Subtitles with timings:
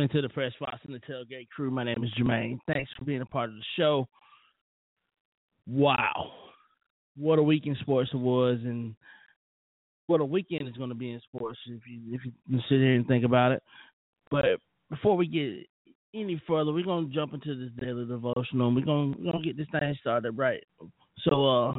[0.00, 1.70] Welcome into the Fresh Fox and the Tailgate Crew.
[1.70, 2.58] My name is Jermaine.
[2.72, 4.08] Thanks for being a part of the show.
[5.66, 6.32] Wow,
[7.18, 8.94] what a weekend sports it was, and
[10.06, 12.94] what a weekend is going to be in sports if you if you sit here
[12.94, 13.62] and think about it.
[14.30, 15.66] But before we get
[16.18, 18.74] any further, we're gonna jump into this daily devotional.
[18.74, 20.64] We're gonna we're gonna get this thing started right.
[21.24, 21.74] So, uh,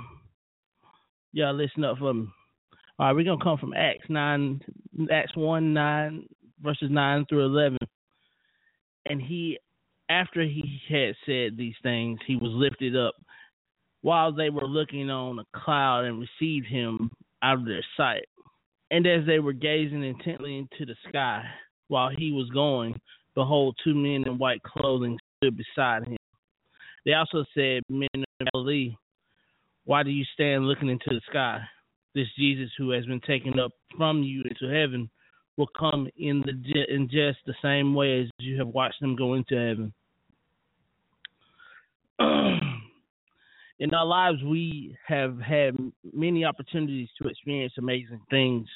[1.31, 2.27] y'all listen up for me.
[2.99, 4.61] All right, we're gonna come from Acts nine,
[5.11, 6.27] Acts one nine
[6.61, 7.79] verses nine through eleven,
[9.11, 9.59] and he,
[10.09, 13.15] after he had said these things, he was lifted up,
[14.01, 17.11] while they were looking on a cloud and received him
[17.43, 18.23] out of their sight.
[18.89, 21.43] And as they were gazing intently into the sky
[21.89, 22.97] while he was going,
[23.35, 26.17] behold, two men in white clothing stood beside him.
[27.05, 28.95] They also said, Men of Galilee,
[29.83, 31.59] why do you stand looking into the sky?
[32.15, 35.09] This Jesus who has been taken up from you into heaven
[35.61, 39.35] will come in the in just the same way as you have watched them go
[39.35, 39.93] into heaven.
[43.79, 45.77] in our lives, we have had
[46.13, 48.67] many opportunities to experience amazing things,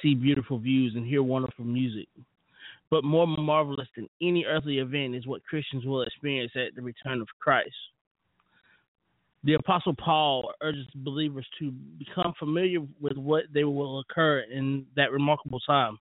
[0.00, 2.08] see beautiful views, and hear wonderful music.
[2.90, 7.20] But more marvelous than any earthly event is what Christians will experience at the return
[7.20, 7.74] of Christ.
[9.44, 15.12] The Apostle Paul urges believers to become familiar with what they will occur in that
[15.12, 15.98] remarkable time.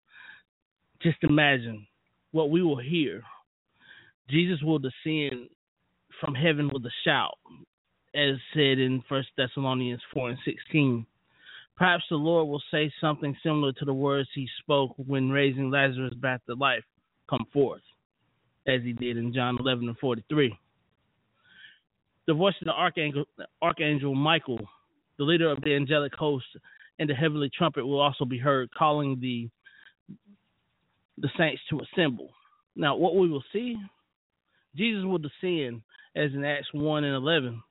[1.03, 1.87] Just imagine
[2.31, 3.23] what we will hear.
[4.29, 5.49] Jesus will descend
[6.19, 7.37] from heaven with a shout,
[8.13, 11.05] as said in First Thessalonians four and sixteen.
[11.75, 16.13] Perhaps the Lord will say something similar to the words he spoke when raising Lazarus
[16.13, 16.83] back to life,
[17.27, 17.81] come forth,
[18.67, 20.55] as he did in John eleven and forty three.
[22.27, 23.25] The voice of the archangel,
[23.61, 24.59] archangel Michael,
[25.17, 26.45] the leader of the angelic host,
[26.99, 29.49] and the heavenly trumpet will also be heard, calling the
[31.17, 32.31] the saints to assemble.
[32.75, 33.75] Now, what we will see,
[34.75, 35.81] Jesus will descend,
[36.15, 37.61] as in Acts 1 and 11,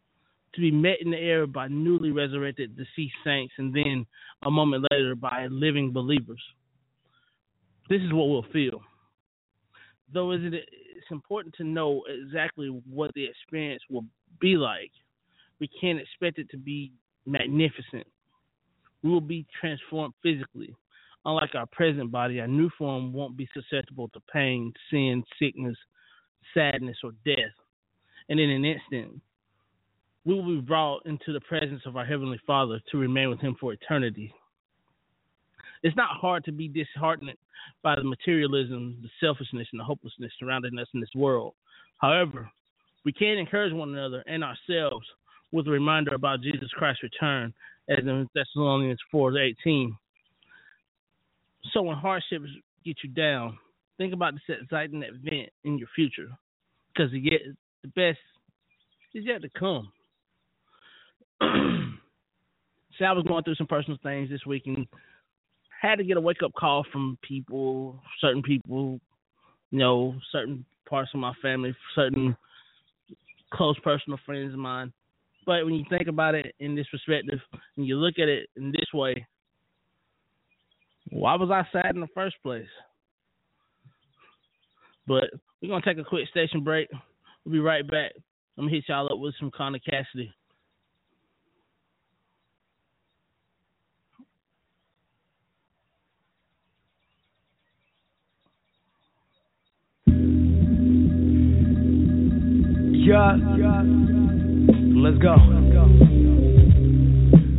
[0.54, 4.06] to be met in the air by newly resurrected deceased saints, and then
[4.42, 6.42] a moment later by living believers.
[7.88, 8.82] This is what we'll feel.
[10.12, 14.04] Though it, it's important to know exactly what the experience will
[14.40, 14.90] be like.
[15.60, 16.92] We can't expect it to be
[17.26, 18.06] magnificent.
[19.02, 20.74] We will be transformed physically.
[21.24, 25.76] Unlike our present body, our new form won't be susceptible to pain, sin, sickness,
[26.54, 27.52] sadness, or death.
[28.28, 29.20] And in an instant,
[30.24, 33.56] we will be brought into the presence of our Heavenly Father to remain with Him
[33.60, 34.32] for eternity.
[35.82, 37.30] It's not hard to be disheartened
[37.82, 41.54] by the materialism, the selfishness, and the hopelessness surrounding us in this world.
[41.98, 42.50] However,
[43.04, 45.06] we can encourage one another and ourselves
[45.52, 47.52] with a reminder about Jesus Christ's return,
[47.88, 49.96] as in Thessalonians 4 18.
[51.72, 52.48] So when hardships
[52.84, 53.58] get you down,
[53.98, 56.28] think about this exciting event in your future
[56.92, 57.22] because the,
[57.82, 58.18] the best
[59.14, 59.92] is yet to come.
[62.98, 64.86] See, I was going through some personal things this week and
[65.80, 69.00] had to get a wake up call from people, certain people,
[69.70, 72.36] you know, certain parts of my family, certain
[73.52, 74.92] close personal friends of mine.
[75.46, 77.40] But when you think about it in this perspective
[77.76, 79.26] and you look at it in this way,
[81.10, 82.68] why was I sad in the first place?
[85.06, 85.24] But
[85.60, 86.88] we're gonna take a quick station break.
[87.44, 88.12] We'll be right back.
[88.56, 90.32] I'm gonna hit y'all up with some Connor Cassidy.
[102.92, 103.36] Yeah.
[105.02, 105.34] Let's go.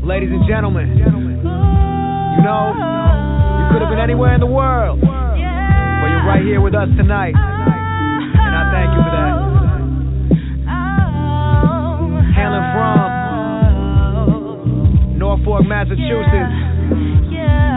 [0.06, 3.41] Ladies and gentlemen, you know,
[3.72, 5.08] could have been anywhere in the world, but
[6.12, 7.34] you're right here with us tonight.
[7.36, 9.34] And I thank you for that.
[12.36, 13.08] Hailing from
[15.18, 16.56] Norfolk, Massachusetts.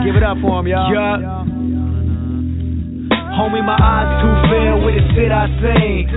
[0.05, 0.91] Give it up for him, y'all.
[0.93, 1.64] Yeah.
[3.35, 6.07] Homie, my eyes too filled with the shit I seen.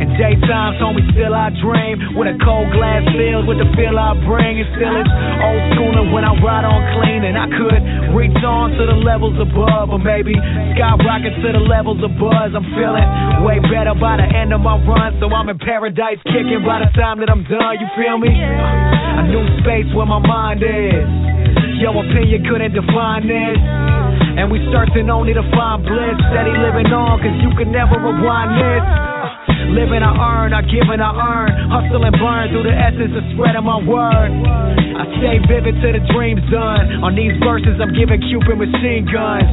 [0.00, 2.14] In daytimes, homie, still I dream.
[2.14, 4.62] With a cold glass filled with the feel I bring.
[4.62, 5.10] It still is
[5.44, 7.26] old schooler when I ride on clean.
[7.26, 9.90] And I could reach on to the levels above.
[9.90, 10.38] Or maybe
[10.78, 12.54] skyrocket to the levels of buzz.
[12.54, 13.08] I'm feeling
[13.42, 15.18] way better by the end of my run.
[15.18, 17.74] So I'm in paradise kicking by the time that I'm done.
[17.82, 18.30] You feel me?
[18.30, 21.39] A new space where my mind is.
[21.80, 23.56] Your opinion couldn't define this.
[24.36, 26.16] And we searching only to find bliss.
[26.28, 28.84] Steady living on, cause you can never rewind this.
[29.72, 31.50] Living, I earn, I give and I earn.
[31.72, 34.28] Hustle and burn through the essence of spreading my word.
[34.28, 37.00] I stay vivid till the dream's done.
[37.00, 39.48] On these verses, I'm giving Cupid machine guns.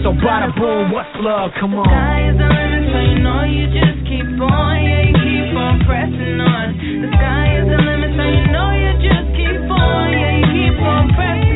[0.00, 1.52] So bada boom, what's love?
[1.60, 1.84] Come on.
[1.84, 4.74] Sky is the limit, so you know you just keep on.
[4.80, 6.66] Yeah, you keep on pressing on.
[7.04, 10.08] The sky is the limit, so you know you just keep on.
[10.08, 11.49] Yeah, you keep on pressing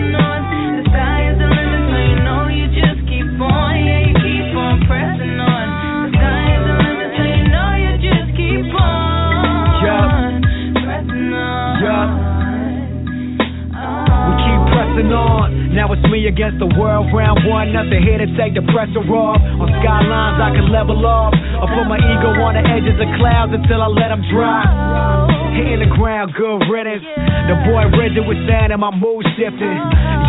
[16.27, 17.73] against the world, round one.
[17.73, 19.41] Nothing here to take the pressure off.
[19.41, 21.35] On skylines, I can level off.
[21.35, 24.65] I put my ego on the edges of clouds until I let them dry.
[25.55, 27.05] Hitting the ground, good riddance.
[27.05, 29.79] The boy rigid was saying, and my mood shifting.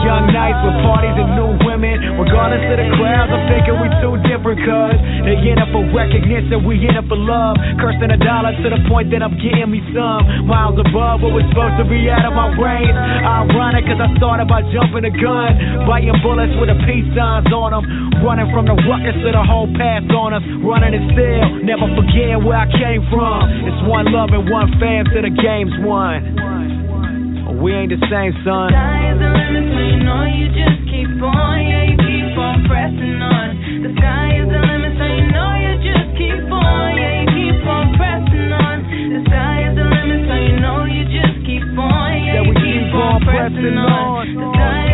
[0.05, 1.97] Young nights with parties and new women.
[2.21, 6.61] Regardless of the crowds, I'm thinking we too different, cuz they in it for recognition,
[6.61, 7.57] we in it for love.
[7.81, 10.45] Cursing a dollar to the point that I'm getting me some.
[10.45, 12.93] Miles above what was supposed to be out of my range.
[12.93, 15.89] Ironic, cause I thought about jumping the gun.
[15.89, 17.83] Biting bullets with the peace signs on them.
[18.21, 20.45] Running from the ruckus to the whole path on us.
[20.61, 23.41] Running it still, never forgetting where I came from.
[23.65, 26.84] It's one love and one fam till the game's won.
[27.61, 28.69] We ain't the same, son.
[28.69, 31.57] The Sky is the limit, so you know you just keep on.
[31.65, 33.47] Yeah, you keep on pressing on.
[33.81, 36.93] The sky is the limit, so you know you just keep on.
[36.93, 38.77] Yeah, you keep on pressing on.
[38.85, 42.11] The sky is the limit, so you know you just keep on.
[42.21, 44.35] Yeah, you keep on pressing on.
[44.35, 44.84] The sky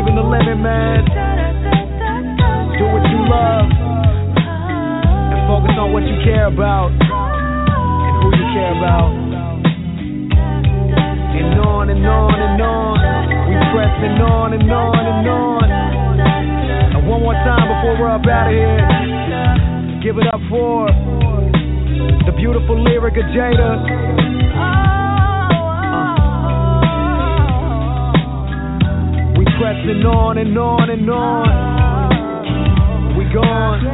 [0.00, 1.04] even the limit, man.
[2.80, 8.72] Do what you love and focus on what you care about and who you care
[8.80, 9.12] about.
[11.36, 12.96] And on and on and on,
[13.44, 15.68] we pressing on and on and on.
[16.96, 18.80] And one more time before we're up out of here,
[20.00, 20.88] give it up for
[22.24, 24.99] the beautiful lyric of Jada.
[29.60, 31.48] Pressing on and on and on.
[33.18, 33.84] We gone.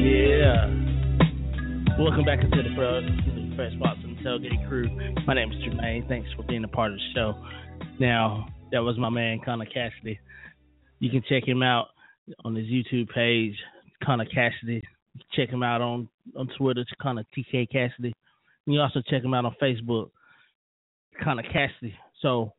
[0.00, 0.64] Yeah.
[1.98, 3.02] Welcome back into the Pro
[3.54, 4.88] Fresh Spots and Tailgate Crew.
[5.26, 6.08] My name is Jermaine.
[6.08, 7.34] Thanks for being a part of the show.
[8.00, 10.18] Now, that was my man Connor Cassidy.
[11.00, 11.88] You can check him out
[12.44, 13.54] on his YouTube page,
[14.04, 14.82] Connor Cassidy.
[15.34, 18.14] Check him out on, on Twitter, Connor TK Cassidy.
[18.66, 20.10] And you also check him out on Facebook,
[21.22, 21.94] Connor Cassidy.
[22.22, 22.52] So,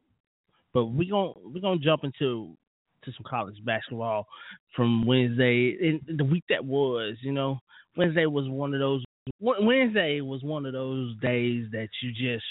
[0.74, 2.58] but we gon' we're gonna jump into to
[3.06, 4.28] to some college basketball
[4.76, 7.16] from Wednesday and the week that was.
[7.22, 7.60] You know,
[7.96, 9.04] Wednesday was one of those.
[9.40, 12.46] Wednesday was one of those days that you just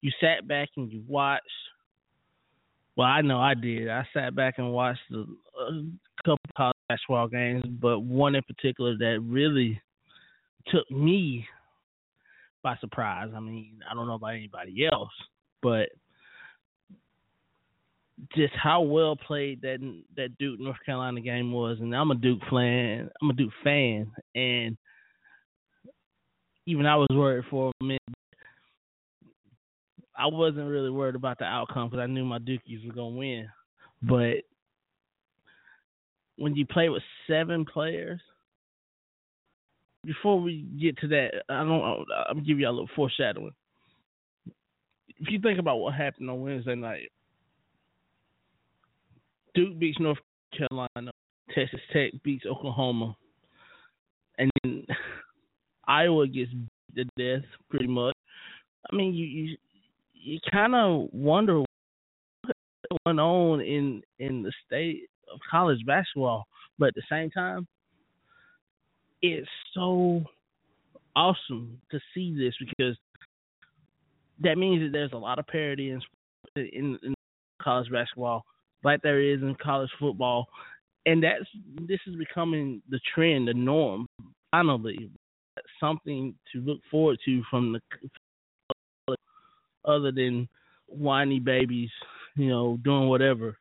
[0.00, 1.44] you sat back and you watched.
[2.98, 3.88] Well, I know I did.
[3.88, 5.72] I sat back and watched a, a uh,
[6.24, 9.80] couple college basketball games, but one in particular that really
[10.66, 11.46] took me
[12.60, 13.28] by surprise.
[13.36, 15.12] I mean, I don't know about anybody else,
[15.62, 15.90] but
[18.34, 19.78] just how well played that
[20.16, 23.10] that Duke North Carolina game was, and I'm a Duke fan.
[23.22, 24.76] I'm a Duke fan, and
[26.66, 28.02] even I was worried for a minute.
[30.18, 33.48] I wasn't really worried about the outcome because I knew my Dukies were gonna win.
[34.02, 34.38] But
[36.36, 38.20] when you play with seven players,
[40.04, 42.06] before we get to that, I don't.
[42.28, 43.54] I'm give you a little foreshadowing.
[45.20, 47.10] If you think about what happened on Wednesday night,
[49.54, 50.18] Duke beats North
[50.56, 51.12] Carolina,
[51.54, 53.16] Texas Tech beats Oklahoma,
[54.38, 54.84] and then
[55.86, 58.14] Iowa gets beat to death pretty much.
[58.90, 59.56] I mean, you you,
[60.20, 62.58] you kind of wonder what's
[63.04, 66.46] going on in in the state of college basketball,
[66.78, 67.66] but at the same time,
[69.22, 70.22] it's so
[71.16, 72.96] awesome to see this because
[74.40, 76.00] that means that there's a lot of parity in
[76.56, 77.14] in, in
[77.60, 78.44] college basketball,
[78.84, 80.46] like there is in college football,
[81.06, 81.44] and that's
[81.82, 84.06] this is becoming the trend, the norm.
[84.50, 85.10] Finally,
[85.78, 87.80] something to look forward to from the
[89.88, 90.48] other than
[90.86, 91.90] whiny babies,
[92.36, 93.56] you know, doing whatever,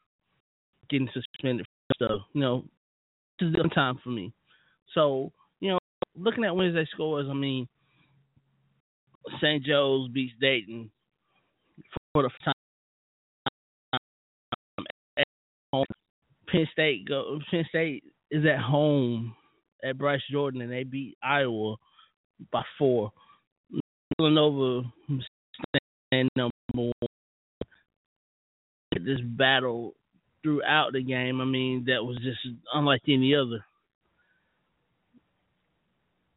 [0.89, 2.21] getting suspended for stuff.
[2.33, 2.65] You know,
[3.39, 4.33] this is the time for me.
[4.93, 5.79] So, you know,
[6.15, 7.67] looking at Wednesday scores, I mean,
[9.41, 9.63] St.
[9.63, 10.89] Joe's beats Dayton
[12.13, 12.53] for the time.
[16.47, 17.39] Penn State go.
[17.51, 19.35] Penn State is at home
[19.83, 21.75] at Bryce Jordan, and they beat Iowa
[22.51, 23.11] by four.
[24.17, 24.87] Villanova
[26.07, 26.91] stand number one.
[28.93, 29.93] This battle
[30.41, 32.39] throughout the game, I mean, that was just
[32.73, 33.63] unlike any other.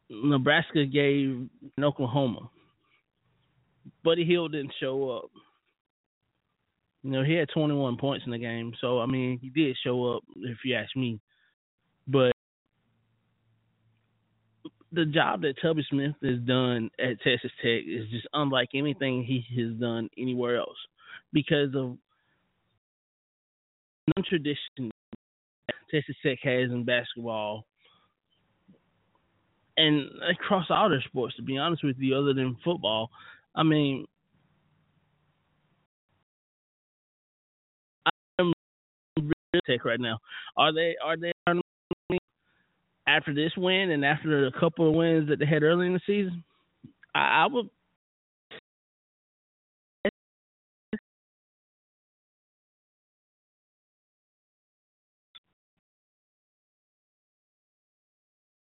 [0.09, 1.47] Nebraska gave
[1.81, 2.49] Oklahoma.
[4.03, 5.31] Buddy Hield didn't show up.
[7.03, 10.15] You know, he had 21 points in the game, so I mean, he did show
[10.15, 11.19] up if you ask me.
[12.07, 12.33] But
[14.91, 19.45] the job that Tubby Smith has done at Texas Tech is just unlike anything he
[19.61, 20.77] has done anywhere else
[21.31, 21.97] because of
[24.15, 24.91] non-tradition
[25.89, 27.65] Texas Tech has in basketball
[29.77, 31.35] and across all their sports.
[31.35, 33.09] To be honest with you, other than football,
[33.55, 34.05] I mean,
[38.39, 38.53] I'm
[39.65, 40.19] Tech right now.
[40.57, 40.95] Are they?
[41.03, 41.31] Are they?
[43.07, 46.01] After this win and after a couple of wins that they had early in the
[46.05, 46.43] season,
[47.13, 47.69] I, I would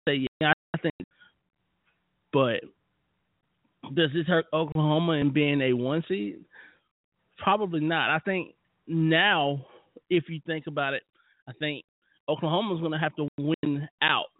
[0.09, 0.95] say yeah, I think,
[2.33, 2.61] but
[3.95, 6.45] does this hurt Oklahoma in being a one seed?
[7.39, 8.11] Probably not.
[8.11, 8.55] I think
[8.87, 9.65] now,
[10.09, 11.03] if you think about it,
[11.49, 11.85] I think
[12.29, 13.55] Oklahoma's going to have to win
[14.03, 14.31] out,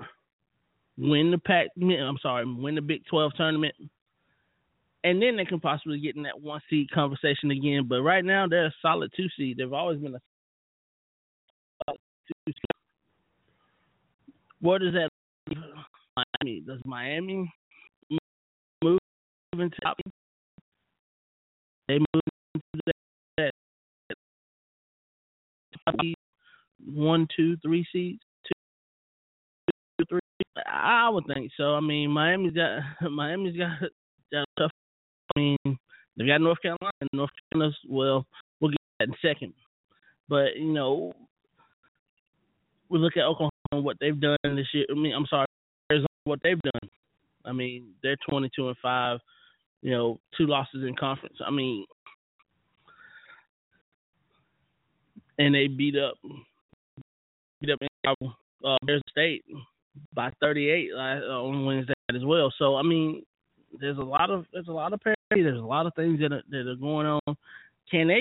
[0.99, 1.69] win the Pac.
[1.77, 3.75] I'm sorry, win the Big 12 tournament,
[5.05, 7.87] and then they can possibly get in that one seed conversation again.
[7.89, 9.57] But right now, they're a solid two seed.
[9.59, 10.21] They've always been a
[11.87, 12.55] solid two seed.
[14.61, 15.09] Where does that
[15.49, 15.59] leave
[16.17, 16.61] Miami?
[16.67, 17.51] Does Miami
[18.85, 18.99] move
[19.55, 19.97] into top?
[21.89, 22.23] They move
[22.55, 22.93] into
[23.39, 23.53] that,
[26.85, 28.21] one, two, three seeds,
[30.09, 30.21] three.
[30.67, 31.75] I would think so.
[31.75, 32.81] I mean, Miami's got
[33.11, 33.81] Miami's got,
[34.33, 34.71] got tough.
[35.37, 35.79] I mean,
[36.17, 36.91] they've got North Carolina.
[37.01, 38.27] And North Carolina's well,
[38.61, 39.53] we'll get that in second.
[40.29, 41.13] But you know,
[42.89, 44.87] we look at Oklahoma what they've done this year.
[44.91, 45.47] I mean, I'm sorry,
[45.91, 46.91] Arizona what they've done.
[47.45, 49.19] I mean, they're 22 and five.
[49.83, 51.37] You know, two losses in conference.
[51.45, 51.87] I mean,
[55.39, 56.15] and they beat up
[57.61, 57.79] beat up
[58.65, 59.43] uh, Bears State
[60.15, 62.53] by 38 last, uh, on Wednesday as well.
[62.59, 63.23] So I mean,
[63.81, 65.19] there's a lot of there's a lot of parity.
[65.31, 67.37] There's a lot of things that are, that are going on.
[67.91, 68.21] Can they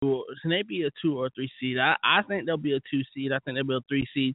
[0.00, 1.78] can they be a two or a three seed?
[1.78, 3.32] I I think they'll be a two seed.
[3.32, 4.34] I think they'll be a three seed.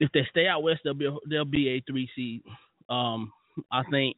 [0.00, 2.42] If they stay out west, they'll be a, they'll be a three seed.
[2.88, 3.32] Um,
[3.72, 4.16] I think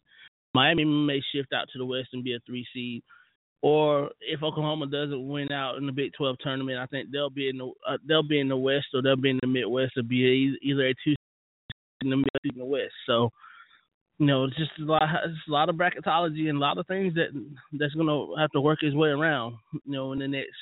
[0.54, 3.02] Miami may shift out to the west and be a three seed.
[3.62, 7.48] Or if Oklahoma doesn't win out in the Big 12 tournament, I think they'll be
[7.48, 9.92] in the uh, they'll be in the West or they'll be in the Midwest.
[9.96, 11.14] It'll be either a two
[12.02, 12.94] in the in the West.
[13.06, 13.30] So
[14.18, 17.14] you know, it's just a lot, a lot of bracketology and a lot of things
[17.14, 17.28] that
[17.72, 19.56] that's gonna have to work its way around.
[19.72, 20.56] You know, in the next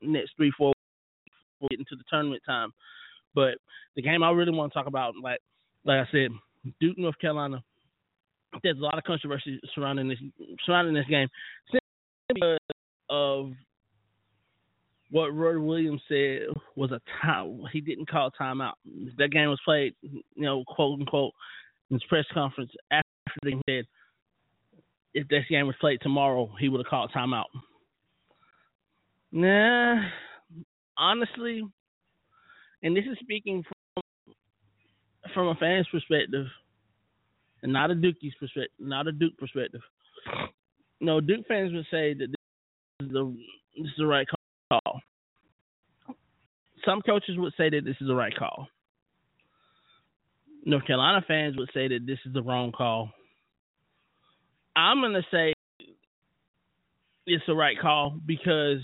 [0.00, 0.72] next three four
[1.60, 2.72] weeks, getting to the tournament time.
[3.34, 3.54] But
[3.96, 5.40] the game I really want to talk about, like
[5.84, 6.30] like I said,
[6.80, 7.62] Duke North Carolina.
[8.62, 10.18] There's a lot of controversy surrounding this
[10.66, 11.28] surrounding this game
[12.34, 12.58] because
[13.10, 13.52] of
[15.10, 18.72] what Roy Williams said was a time he didn't call timeout.
[19.18, 21.32] That game was played, you know, quote unquote
[21.90, 23.04] in his press conference after
[23.42, 23.84] they said
[25.14, 27.44] if this game was played tomorrow, he would have called timeout.
[29.30, 30.02] Nah,
[30.96, 31.62] honestly,
[32.82, 34.34] and this is speaking from
[35.34, 36.46] from a fan's perspective,
[37.62, 39.80] and not a Dukie's perspective, not a Duke perspective.
[41.02, 43.36] No, Duke fans would say that this is the
[43.76, 44.26] this is the right
[44.70, 45.00] call.
[46.84, 48.68] Some coaches would say that this is the right call.
[50.64, 53.10] North Carolina fans would say that this is the wrong call.
[54.76, 55.52] I'm to say
[57.26, 58.78] it's the right call because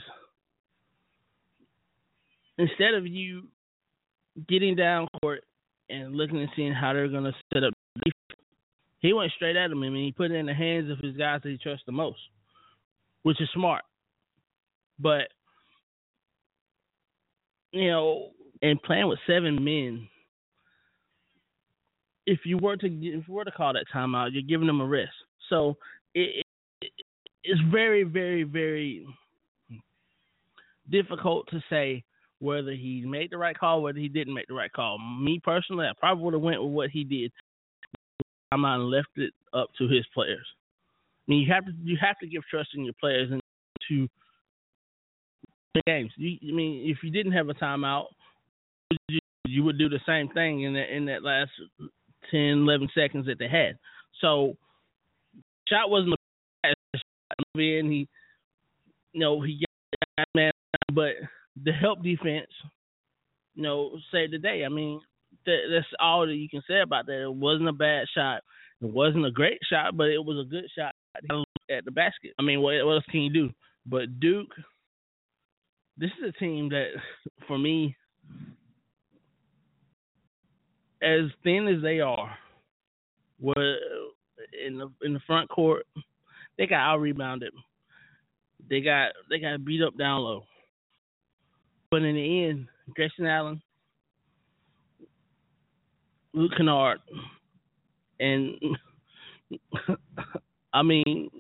[2.59, 3.45] instead of you
[4.49, 5.45] getting down court
[5.89, 7.75] and looking and seeing how they're to set up,
[9.01, 9.81] he went straight at him.
[9.81, 12.19] Mean, he put it in the hands of his guys that he trusts the most,
[13.23, 13.83] which is smart.
[14.99, 15.29] But,
[17.73, 18.31] you know,
[18.63, 20.09] and playing with seven men
[22.29, 24.87] if you were to if you were to call that timeout, you're giving them a
[24.87, 25.15] rest.
[25.49, 25.79] So
[26.15, 26.45] it,
[26.83, 26.93] it
[27.43, 29.07] it's very very very
[30.91, 32.05] difficult to say
[32.39, 34.99] whether he made the right call, whether he didn't make the right call.
[34.99, 37.33] Me personally, I probably would have went with what he did.
[38.53, 40.47] I'm not left it up to his players.
[41.27, 43.41] I mean, you have to you have to give trust in your players and
[43.89, 44.09] to
[45.75, 46.13] the games.
[46.17, 48.07] You, I mean, if you didn't have a timeout,
[49.09, 51.51] you, you would do the same thing in that in that last
[52.31, 53.79] 10, 11 seconds that they had.
[54.21, 54.57] So,
[55.69, 56.15] shot wasn't
[56.65, 56.75] a.
[57.55, 58.09] And he,
[59.13, 59.65] you know, he
[60.17, 60.53] got man,
[60.93, 61.13] but
[61.65, 62.51] the help defense,
[63.55, 64.65] you know, saved the day.
[64.65, 65.01] I mean,
[65.49, 67.23] that, that's all that you can say about that.
[67.23, 68.43] It wasn't a bad shot.
[68.81, 70.95] It wasn't a great shot, but it was a good shot
[71.71, 72.33] at the basket.
[72.39, 73.51] I mean, what, what else can you do?
[73.87, 74.55] But Duke,
[75.97, 76.91] this is a team that,
[77.47, 77.97] for me,
[81.03, 82.37] as thin as they are,
[83.41, 83.77] were
[84.67, 85.87] in the in the front court,
[86.57, 87.53] they got out rebounded.
[88.69, 90.45] They got they got beat up down low.
[91.91, 93.63] But in the end, Grayson Allen,
[96.35, 96.99] Luke Kennard,
[98.21, 98.55] and
[100.73, 101.31] I mean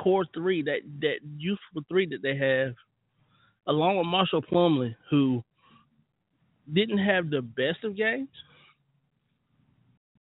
[0.00, 2.74] core three that that youthful three that they have,
[3.66, 5.42] along with Marshall Plumlee, who
[6.72, 8.28] didn't have the best of games,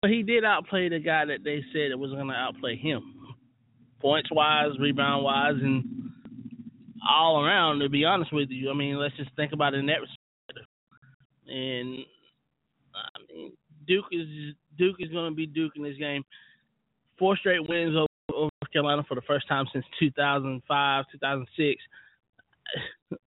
[0.01, 3.37] but he did outplay the guy that they said it was going to outplay him,
[4.01, 5.85] points wise, rebound wise, and
[7.09, 7.81] all around.
[7.81, 10.69] To be honest with you, I mean, let's just think about it in that perspective.
[11.49, 12.05] And
[13.87, 16.25] Duke is Duke is going to be Duke in this game.
[17.19, 21.83] Four straight wins over, over Carolina for the first time since 2005, 2006.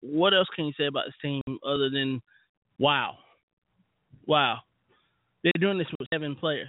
[0.00, 2.22] What else can you say about this team other than
[2.78, 3.18] Wow.
[4.26, 4.60] Wow.
[5.42, 6.68] They're doing this with seven players.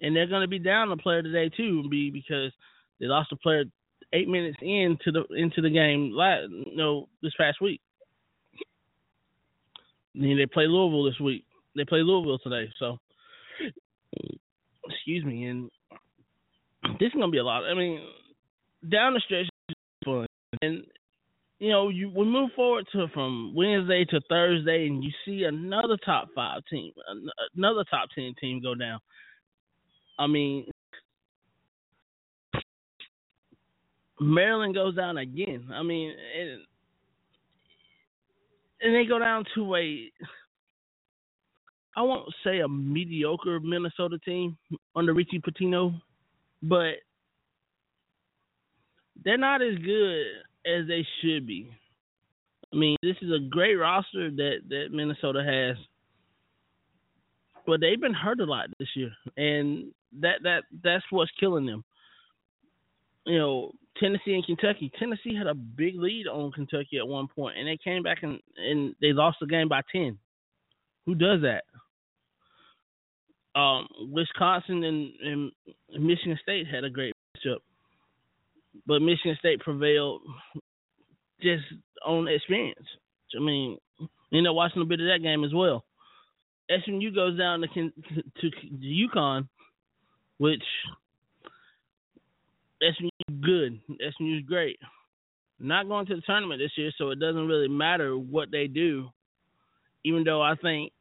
[0.00, 2.52] And they're going to be down a player today, too, be because
[3.00, 3.64] they lost a player
[4.12, 7.80] eight minutes into the into the game last, you know, this past week.
[10.14, 11.45] And then they play Louisville this week.
[11.76, 12.70] They play Louisville today.
[12.78, 12.98] So,
[14.88, 15.44] excuse me.
[15.44, 15.70] And
[16.98, 17.64] this is to be a lot.
[17.64, 18.00] I mean,
[18.90, 19.46] down the stretch,
[20.04, 20.26] fun.
[20.62, 20.84] And
[21.58, 25.96] you know, you we move forward to from Wednesday to Thursday, and you see another
[26.04, 26.92] top five team,
[27.56, 28.98] another top ten team go down.
[30.18, 30.66] I mean,
[34.20, 35.68] Maryland goes down again.
[35.72, 36.60] I mean, and,
[38.80, 40.10] and they go down to a,
[41.96, 44.58] I won't say a mediocre Minnesota team
[44.94, 45.98] under Richie Pitino,
[46.62, 46.96] but
[49.24, 50.26] they're not as good
[50.66, 51.70] as they should be.
[52.72, 55.82] I mean, this is a great roster that that Minnesota has,
[57.66, 61.82] but they've been hurt a lot this year, and that that that's what's killing them.
[63.24, 64.92] You know, Tennessee and Kentucky.
[64.98, 68.38] Tennessee had a big lead on Kentucky at one point, and they came back and
[68.58, 70.18] and they lost the game by ten.
[71.06, 71.64] Who does that?
[73.58, 75.52] Um, Wisconsin and, and
[75.98, 77.58] Michigan State had a great matchup
[78.86, 80.22] but Michigan State prevailed
[81.40, 81.64] just
[82.04, 82.86] on experience.
[83.36, 83.78] I mean,
[84.30, 85.84] you know, watching a bit of that game as well.
[86.68, 88.50] SMU goes down to to, to
[88.82, 89.48] UConn,
[90.38, 90.64] which
[92.80, 93.80] SMU good.
[93.88, 94.78] SMU is great.
[95.58, 99.08] Not going to the tournament this year, so it doesn't really matter what they do.
[100.04, 100.92] Even though I think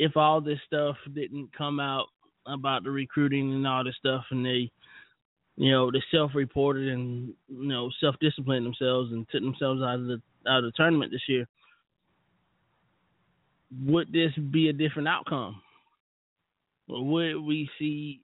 [0.00, 2.06] if all this stuff didn't come out
[2.46, 4.70] about the recruiting and all this stuff, and they,
[5.56, 10.22] you know, they self-reported and you know self-disciplined themselves and took themselves out of the
[10.48, 11.46] out of the tournament this year,
[13.84, 15.60] would this be a different outcome?
[16.88, 18.22] Would we see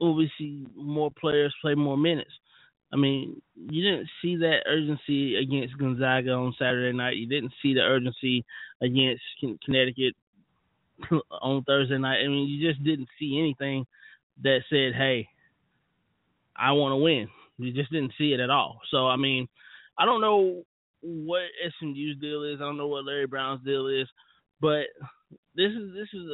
[0.00, 2.30] would we see more players play more minutes?
[2.92, 7.16] I mean, you didn't see that urgency against Gonzaga on Saturday night.
[7.16, 8.44] You didn't see the urgency
[8.80, 9.22] against
[9.64, 10.14] Connecticut
[11.42, 12.22] on Thursday night.
[12.24, 13.86] I mean, you just didn't see anything
[14.42, 15.28] that said, "Hey,
[16.56, 17.28] I want to win."
[17.58, 18.80] You just didn't see it at all.
[18.90, 19.48] So, I mean,
[19.96, 20.64] I don't know
[21.02, 21.42] what
[21.78, 22.56] SMU's deal is.
[22.60, 24.08] I don't know what Larry Brown's deal is,
[24.60, 24.86] but
[25.54, 26.26] this is this is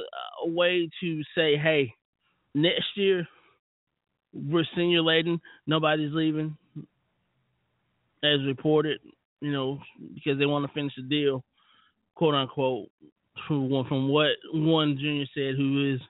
[0.44, 1.94] a, way to say, "Hey,
[2.54, 3.26] next year
[4.32, 5.40] we're senior laden.
[5.66, 6.56] Nobody's leaving,
[8.22, 9.00] as reported.
[9.40, 9.80] You know,
[10.14, 11.44] because they want to finish the deal,
[12.14, 12.90] quote unquote.
[13.46, 16.00] From from what one junior said, who is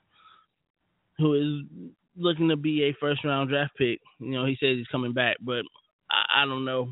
[1.18, 4.00] who is looking to be a first round draft pick.
[4.18, 5.62] You know, he says he's coming back, but
[6.10, 6.88] I, I don't know.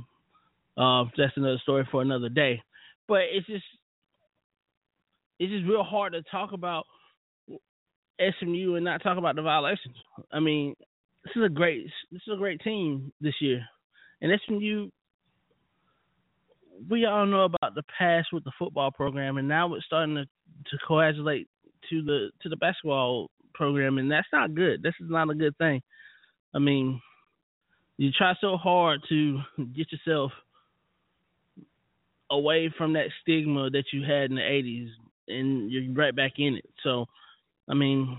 [0.76, 2.62] Uh, that's another story for another day.
[3.06, 3.64] But it's just
[5.38, 6.84] it's just real hard to talk about
[8.18, 9.96] SMU and not talk about the violations.
[10.32, 10.74] I mean,
[11.24, 13.64] this is a great this is a great team this year,
[14.20, 14.90] and SMU.
[16.88, 20.24] We all know about the past with the football program, and now it's starting to
[20.24, 21.48] to coagulate
[21.90, 24.82] to the to the basketball program, and that's not good.
[24.82, 25.82] This is not a good thing.
[26.54, 27.00] I mean,
[27.96, 29.40] you try so hard to
[29.76, 30.32] get yourself
[32.30, 34.90] away from that stigma that you had in the '80s,
[35.28, 36.70] and you're right back in it.
[36.82, 37.06] So,
[37.68, 38.18] I mean,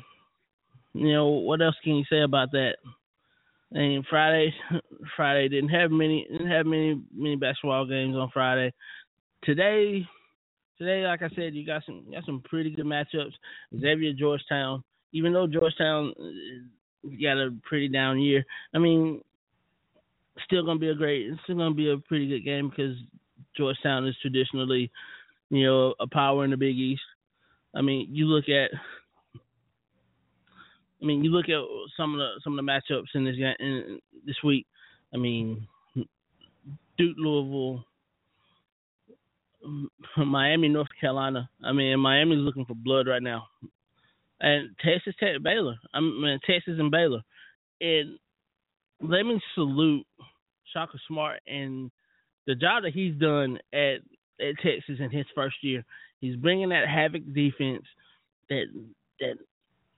[0.93, 2.75] you know, what else can you say about that?
[3.71, 4.53] And Friday,
[5.15, 8.73] Friday didn't have many didn't have many many basketball games on Friday.
[9.43, 10.05] Today,
[10.77, 13.33] today, like I said, you got some you got some pretty good matchups.
[13.79, 19.21] Xavier Georgetown, even though Georgetown uh, got a pretty down year, I mean,
[20.45, 22.95] still gonna be a great, it's still gonna be a pretty good game because
[23.55, 24.91] Georgetown is traditionally,
[25.49, 27.01] you know, a power in the Big East.
[27.75, 28.71] I mean, you look at
[31.01, 31.61] I mean, you look at
[31.95, 34.65] some of the some of the matchups in this in this week.
[35.13, 35.67] I mean,
[36.97, 37.85] Duke, Louisville,
[40.17, 41.49] Miami, North Carolina.
[41.63, 43.47] I mean, Miami's looking for blood right now,
[44.41, 45.77] and Texas Tech, Baylor.
[45.93, 47.21] I mean, Texas and Baylor.
[47.81, 48.19] And
[49.01, 50.05] let me salute
[50.73, 51.89] Shaka Smart and
[52.45, 53.99] the job that he's done at
[54.41, 55.83] at Texas in his first year.
[56.19, 57.83] He's bringing that havoc defense
[58.49, 58.65] that
[59.19, 59.35] that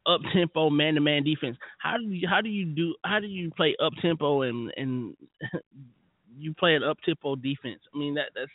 [0.06, 1.58] up tempo man to man defense.
[1.78, 5.16] How do you how do you do how do you play up tempo and and
[6.38, 7.82] you play an up tempo defense?
[7.94, 8.52] I mean that that's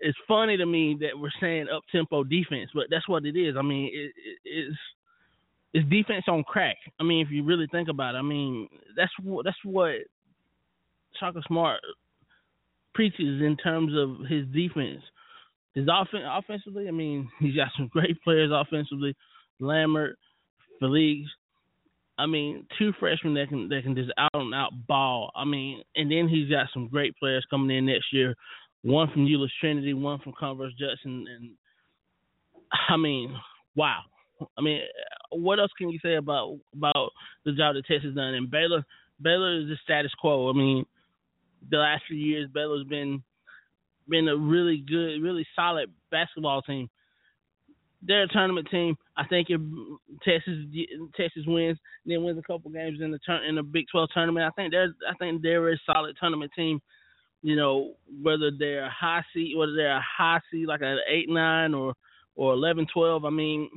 [0.00, 3.56] it's funny to me that we're saying up tempo defense, but that's what it is.
[3.56, 4.78] I mean it, it, it's
[5.74, 6.76] it's defense on crack.
[7.00, 9.94] I mean if you really think about it, I mean that's what that's what
[11.18, 11.80] Shaka Smart
[12.94, 15.02] preaches in terms of his defense.
[15.74, 19.14] His offense offensively, I mean he's got some great players offensively.
[19.60, 20.14] Lammert,
[20.78, 21.28] Felix.
[22.18, 25.30] I mean, two freshmen that can that can just out and out ball.
[25.36, 28.34] I mean, and then he's got some great players coming in next year.
[28.82, 31.50] One from Euless Trinity, one from Converse Judson, and
[32.88, 33.36] I mean,
[33.76, 34.00] wow.
[34.56, 34.80] I mean,
[35.30, 37.10] what else can you say about about
[37.44, 38.34] the job that Texas done?
[38.34, 38.84] And Baylor,
[39.22, 40.48] Baylor is the status quo.
[40.48, 40.84] I mean,
[41.70, 43.22] the last few years, Baylor's been
[44.08, 46.88] been a really good, really solid basketball team
[48.02, 48.96] they're a tournament team.
[49.16, 49.60] I think if
[50.22, 50.54] Texas
[51.16, 54.46] Texas wins, then wins a couple games in the turn in the Big Twelve tournament,
[54.46, 56.80] I think they're I think they're a solid tournament team.
[57.42, 61.28] You know, whether they're a high seed, whether they're a high seed like an eight
[61.28, 61.94] nine or
[62.36, 63.24] or eleven twelve.
[63.24, 63.68] I mean,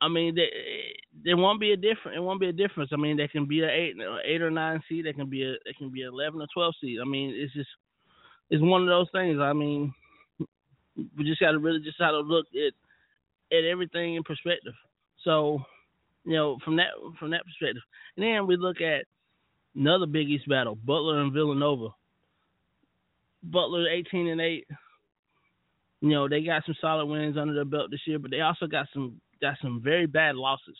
[0.00, 0.48] I mean they
[1.24, 2.16] there won't be a difference.
[2.16, 2.90] It won't be a difference.
[2.92, 3.94] I mean, they can be an eight
[4.24, 5.06] eight or nine seed.
[5.06, 6.98] They can be a they can be eleven or twelve seed.
[7.00, 7.70] I mean, it's just
[8.50, 9.38] it's one of those things.
[9.40, 9.94] I mean
[10.96, 12.72] we just got to really just how to look at
[13.56, 14.74] at everything in perspective.
[15.24, 15.60] So,
[16.24, 17.82] you know, from that from that perspective,
[18.16, 19.06] and then we look at
[19.74, 21.88] another Big East battle: Butler and Villanova.
[23.42, 24.66] Butler eighteen and eight.
[26.00, 28.66] You know, they got some solid wins under their belt this year, but they also
[28.66, 30.76] got some got some very bad losses.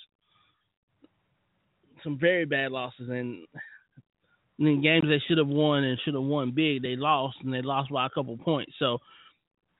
[2.04, 3.46] some very bad losses, and
[4.58, 7.62] in games they should have won and should have won big, they lost, and they
[7.62, 8.72] lost by a couple points.
[8.78, 8.98] So,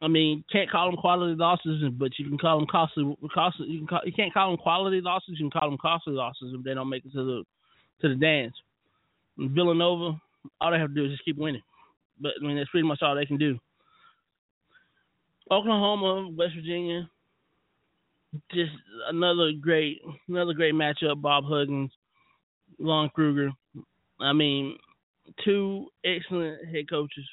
[0.03, 3.17] I mean, can't call them quality losses, but you can call them costly.
[3.35, 3.69] Costly.
[3.69, 5.37] You can call, you can't call them quality losses.
[5.39, 7.45] You can call them costly losses if they don't make it to the
[8.03, 8.55] to the dance.
[9.39, 10.21] And Villanova,
[10.61, 11.63] all they have to do is just keep winning.
[12.21, 13.59] But I mean, that's pretty much all they can do.
[15.51, 17.09] Oklahoma, West Virginia,
[18.53, 18.73] just
[19.09, 21.21] another great, another great matchup.
[21.21, 21.91] Bob Huggins,
[22.79, 23.51] Lon Kruger.
[24.21, 24.79] I mean,
[25.45, 27.27] two excellent head coaches.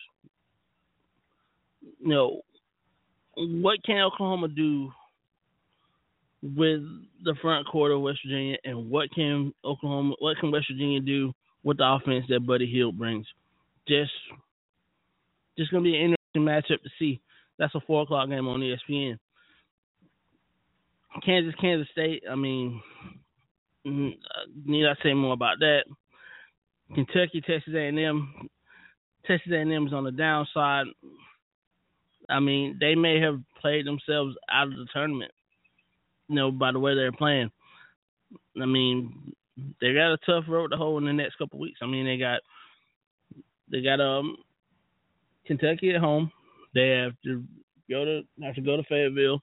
[1.82, 2.42] You know,
[3.36, 4.92] what can Oklahoma do
[6.42, 6.82] with
[7.24, 11.32] the front court of West Virginia, and what can Oklahoma, what can West Virginia do
[11.64, 13.26] with the offense that Buddy Hield brings?
[13.88, 14.12] Just,
[15.58, 17.22] just gonna be an interesting matchup to see.
[17.60, 19.18] That's a four o'clock game on ESPN.
[21.26, 22.24] Kansas, Kansas State.
[22.30, 22.82] I mean,
[23.86, 24.14] mm,
[24.66, 25.84] need I say more about that?
[26.96, 28.50] Kentucky, Texas A&M.
[29.28, 30.88] Texas A&M is on the downside.
[32.32, 35.32] I mean, they may have played themselves out of the tournament,
[36.28, 37.52] you know, by the way they're playing.
[38.62, 39.34] I mean,
[39.80, 41.80] they got a tough road to hoe in the next couple weeks.
[41.82, 42.42] I mean, they got
[43.72, 44.38] they got um
[45.46, 46.32] Kentucky at home.
[46.74, 47.44] They have to
[47.90, 49.42] go to have to go to Fayetteville.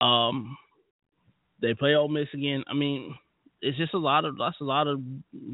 [0.00, 0.56] Um,
[1.60, 2.64] they play Ole Miss again.
[2.68, 3.14] I mean,
[3.60, 5.00] it's just a lot of that's a lot of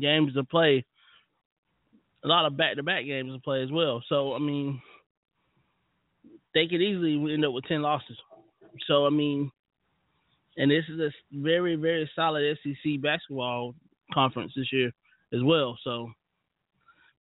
[0.00, 0.84] games to play.
[2.24, 4.02] A lot of back to back games to play as well.
[4.08, 4.80] So I mean,
[6.56, 8.16] they could easily end up with ten losses.
[8.86, 9.52] So I mean,
[10.56, 13.74] and this is a very very solid SEC basketball
[14.12, 14.90] conference this year
[15.34, 15.78] as well.
[15.84, 16.10] So,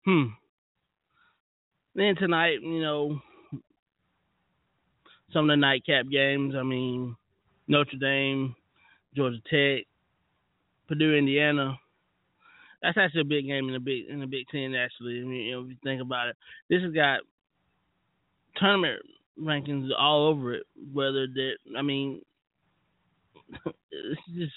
[0.04, 0.24] hmm.
[1.94, 3.20] Then tonight, you know,
[5.32, 6.54] some of the nightcap games.
[6.54, 7.16] I mean,
[7.68, 8.54] Notre Dame,
[9.16, 9.86] Georgia Tech,
[10.88, 11.78] Purdue, Indiana.
[12.82, 14.74] That's actually a big game in the big in the Big Ten.
[14.74, 16.36] Actually, I mean, if you think about it,
[16.68, 17.20] this has got
[18.56, 19.00] tournament
[19.40, 20.64] rankings all over it.
[20.92, 22.22] Whether that, I mean,
[23.90, 24.52] it's just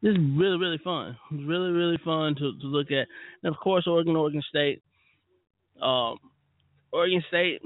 [0.00, 1.16] this is really really fun.
[1.32, 3.06] It's really really fun to to look at.
[3.42, 4.82] And of course, Oregon, Oregon State.
[5.80, 6.16] Um,
[6.92, 7.60] Oregon State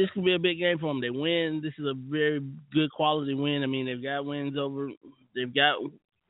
[0.00, 1.00] this could be a big game for them.
[1.00, 1.60] They win.
[1.62, 2.40] This is a very
[2.72, 3.62] good quality win.
[3.62, 4.88] I mean, they've got wins over.
[5.34, 5.76] They've got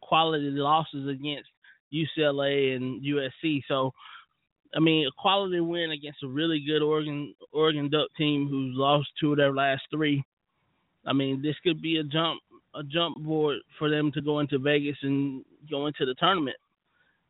[0.02, 1.48] quality losses against
[1.94, 3.62] UCLA and USC.
[3.68, 3.92] So,
[4.74, 9.08] I mean, a quality win against a really good Oregon Oregon Duck team who's lost
[9.20, 10.22] two of their last three.
[11.06, 12.40] I mean, this could be a jump
[12.74, 16.56] a jump board for them to go into Vegas and go into the tournament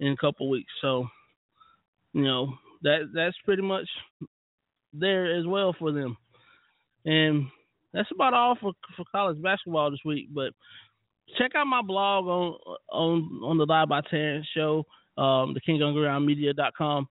[0.00, 0.72] in a couple weeks.
[0.82, 1.06] So,
[2.12, 3.88] you know, that that's pretty much
[4.92, 6.16] there as well for them.
[7.04, 7.46] And
[7.92, 10.28] that's about all for for college basketball this week.
[10.32, 10.52] But
[11.38, 14.84] check out my blog on on on the Live by Terrence show,
[15.16, 17.08] um, the kingungaroundmedia.com.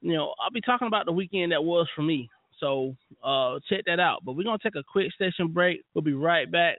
[0.00, 2.30] You know, I'll be talking about the weekend that was for me.
[2.58, 4.20] So uh, check that out.
[4.24, 5.82] But we're gonna take a quick station break.
[5.94, 6.76] We'll be right back,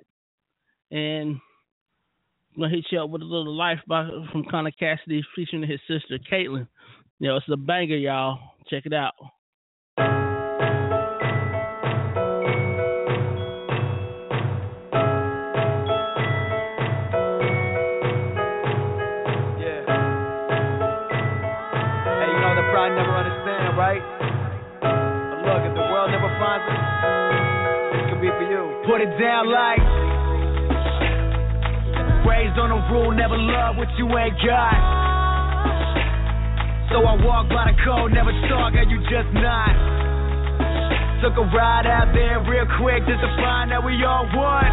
[0.92, 1.40] and
[2.56, 5.80] I'm gonna hit you up with a little life by from Connor Cassidy featuring his
[5.88, 6.68] sister Caitlin.
[7.20, 8.40] You know, it's a banger, y'all.
[8.70, 10.31] Check it out.
[29.22, 29.78] Down like
[32.26, 34.82] raised on a rule, never love what you ain't got.
[36.90, 39.78] So I walk by the code, never talk, and you just not.
[41.22, 44.66] Took a ride out there real quick just to find that we all won.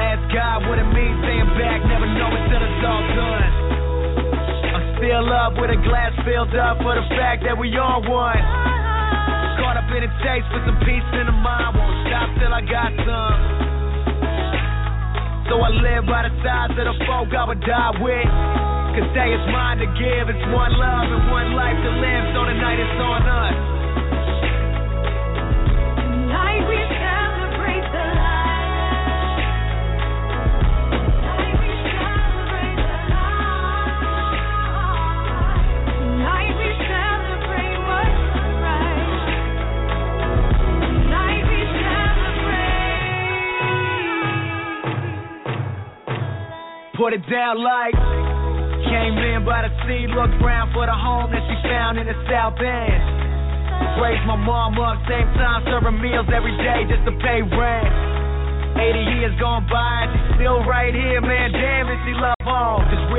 [0.00, 3.52] Ask God what it means staying back, never know until it's all done
[4.72, 8.63] I'm still up with a glass filled up for the fact that we all won.
[9.64, 12.60] Caught up in a chase with some peace in the mind, won't stop till I
[12.68, 13.40] got some.
[15.48, 18.28] So I live by the sides of the folk I would die with.
[18.92, 22.44] Cause day is mine to give, it's one love and one life to live, so
[22.44, 23.73] tonight it's on us.
[47.04, 47.92] put it down like.
[48.88, 52.16] Came in by the sea, looked round for the home that she found in the
[52.32, 54.00] South End.
[54.00, 57.92] Raised my mom up, same time, serving meals every day just to pay rent.
[58.80, 61.52] 80 years gone by, and she's still right here, man.
[61.52, 62.33] Damn it, she loves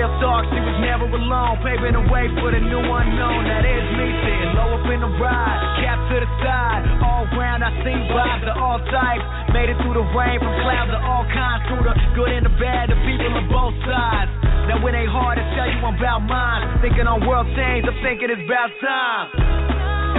[0.05, 1.57] self dark, she was never alone.
[1.65, 3.41] Paving the way for the new unknown.
[3.49, 6.81] Now me sitting low up in the ride, cap to the side.
[7.01, 9.25] All round, I see vibes of all types.
[9.49, 11.61] Made it through the rain, from clouds of all kinds.
[11.65, 14.29] Through the good and the bad, the people on both sides.
[14.69, 16.85] Now it ain't hard to tell you I'm about mine.
[16.85, 19.25] Thinking on world change, I'm thinking it's about time.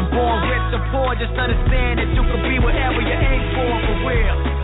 [0.02, 3.70] And born rich or poor, just understand that you can be whatever you aim for
[3.86, 4.55] for real.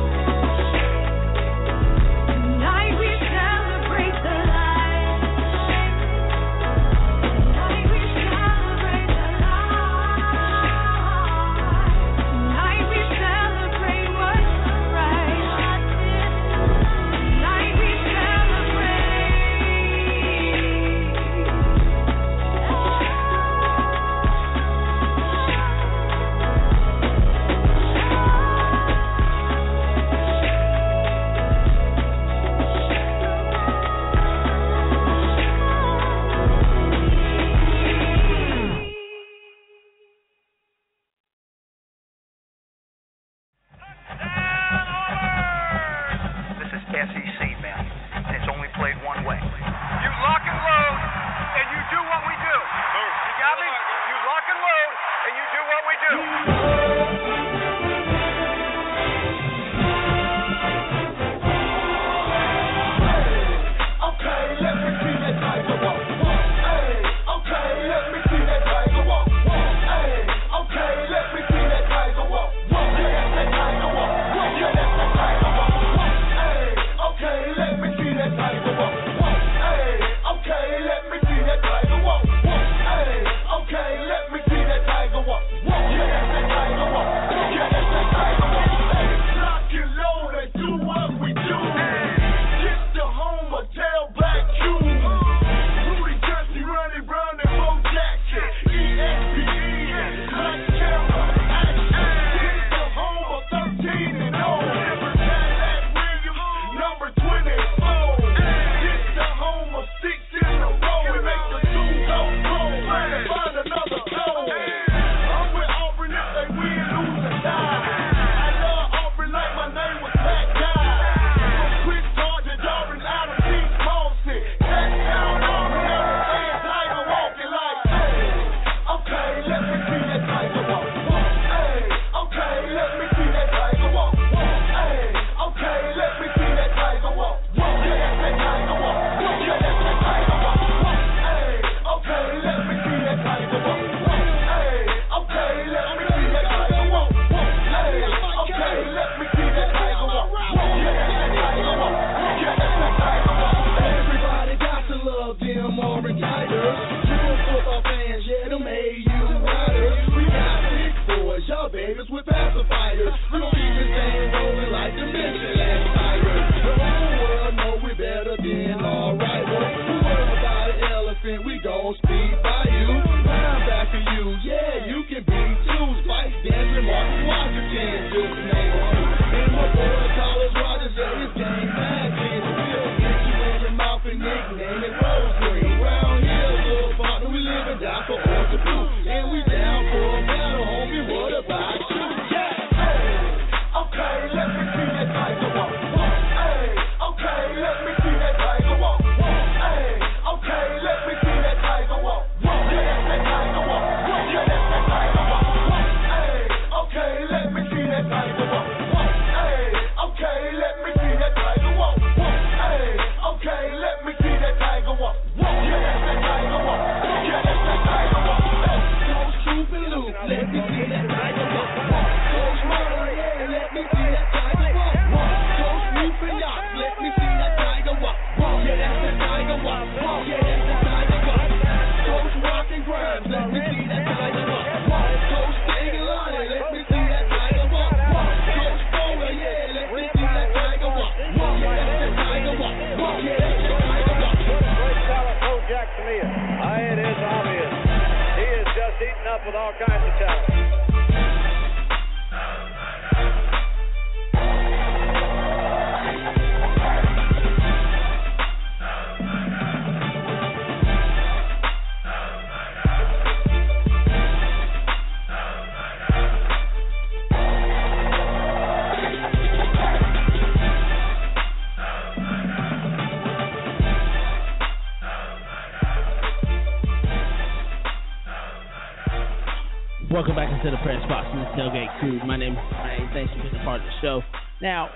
[280.62, 282.20] To the Press Box and the Tailgate Crew.
[282.24, 283.10] My name is Brian.
[283.12, 284.22] Thanks for being a part of the show.
[284.60, 284.90] Now,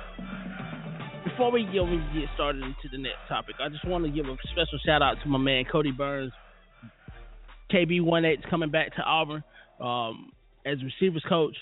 [1.24, 1.82] before we get,
[2.34, 5.28] started into the next topic, I just want to give a special shout out to
[5.28, 6.30] my man Kodi Burns.
[7.72, 9.42] KB18 is coming back to Auburn
[9.80, 10.30] um,
[10.64, 11.56] as receivers coach.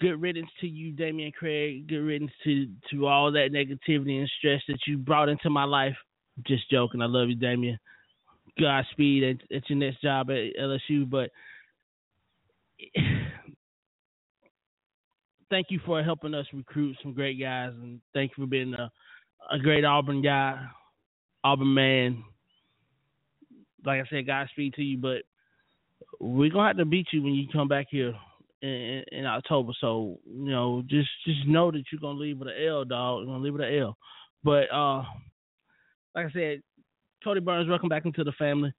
[0.00, 1.86] Good riddance to you, Dameyune Craig.
[1.86, 5.94] Good riddance to, to all that negativity and stress that you brought into my life.
[6.48, 7.00] Just joking.
[7.00, 7.78] I love you, Damian.
[8.58, 11.08] Godspeed at, at your next job at LSU.
[11.08, 11.30] But
[15.50, 18.90] thank you for helping us recruit some great guys, and thank you for being a,
[19.50, 20.58] a great Auburn guy,
[21.44, 22.24] Auburn man.
[23.84, 25.22] Like I said, Godspeed to you, but
[26.20, 28.14] we're gonna have to beat you when you come back here
[28.62, 29.72] in, in October.
[29.80, 33.20] So you know, just just know that you're gonna leave with an L, dog.
[33.20, 33.96] You're gonna leave with an L.
[34.44, 35.02] But uh,
[36.14, 36.62] like I said,
[37.24, 38.72] Kodi Burns, welcome back into the family.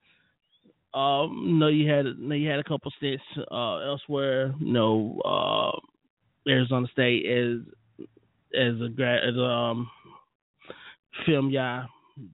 [0.93, 4.53] Um, know you had know you had a couple stints uh, elsewhere.
[4.59, 8.07] You know, uh, Arizona State as
[8.53, 9.89] as a grad as a um,
[11.25, 11.85] film guy,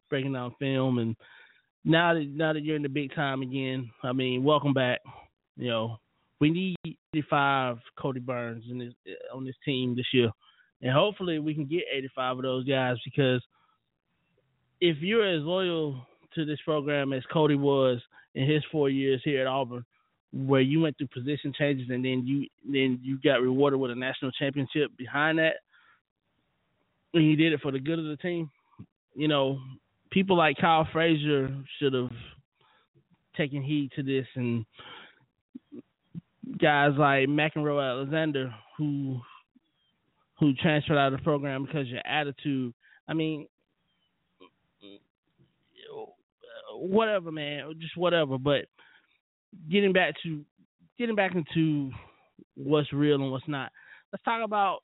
[0.10, 1.16] breaking down film, and
[1.86, 5.02] now that now that you're in the big time again, I mean, welcome back.
[5.56, 5.98] You know,
[6.40, 8.94] we need 85 Kodi Burns in this,
[9.34, 10.32] on this team this year,
[10.82, 13.42] and hopefully we can get 85 of those guys because
[14.82, 16.06] if you're as loyal
[16.36, 18.00] to this program as Cody was
[18.38, 19.84] in his four years here at Auburn,
[20.32, 23.96] where you went through position changes and then you then you got rewarded with a
[23.96, 25.56] national championship behind that,
[27.16, 28.52] and you did it for the good of the team.
[29.16, 29.60] You know,
[30.12, 32.12] people like Kiehl Frazier should have
[33.36, 34.66] taken heed to this, and
[36.60, 39.20] guys like McEnroe Alexander who
[40.40, 42.72] who transferred out of the program because your attitude.
[43.08, 43.48] I mean,
[46.80, 48.38] whatever, man, just whatever.
[48.38, 48.66] But
[49.70, 50.44] getting back to
[50.98, 51.92] getting back into
[52.56, 53.72] what's real and what's not.
[54.12, 54.80] Let's talk about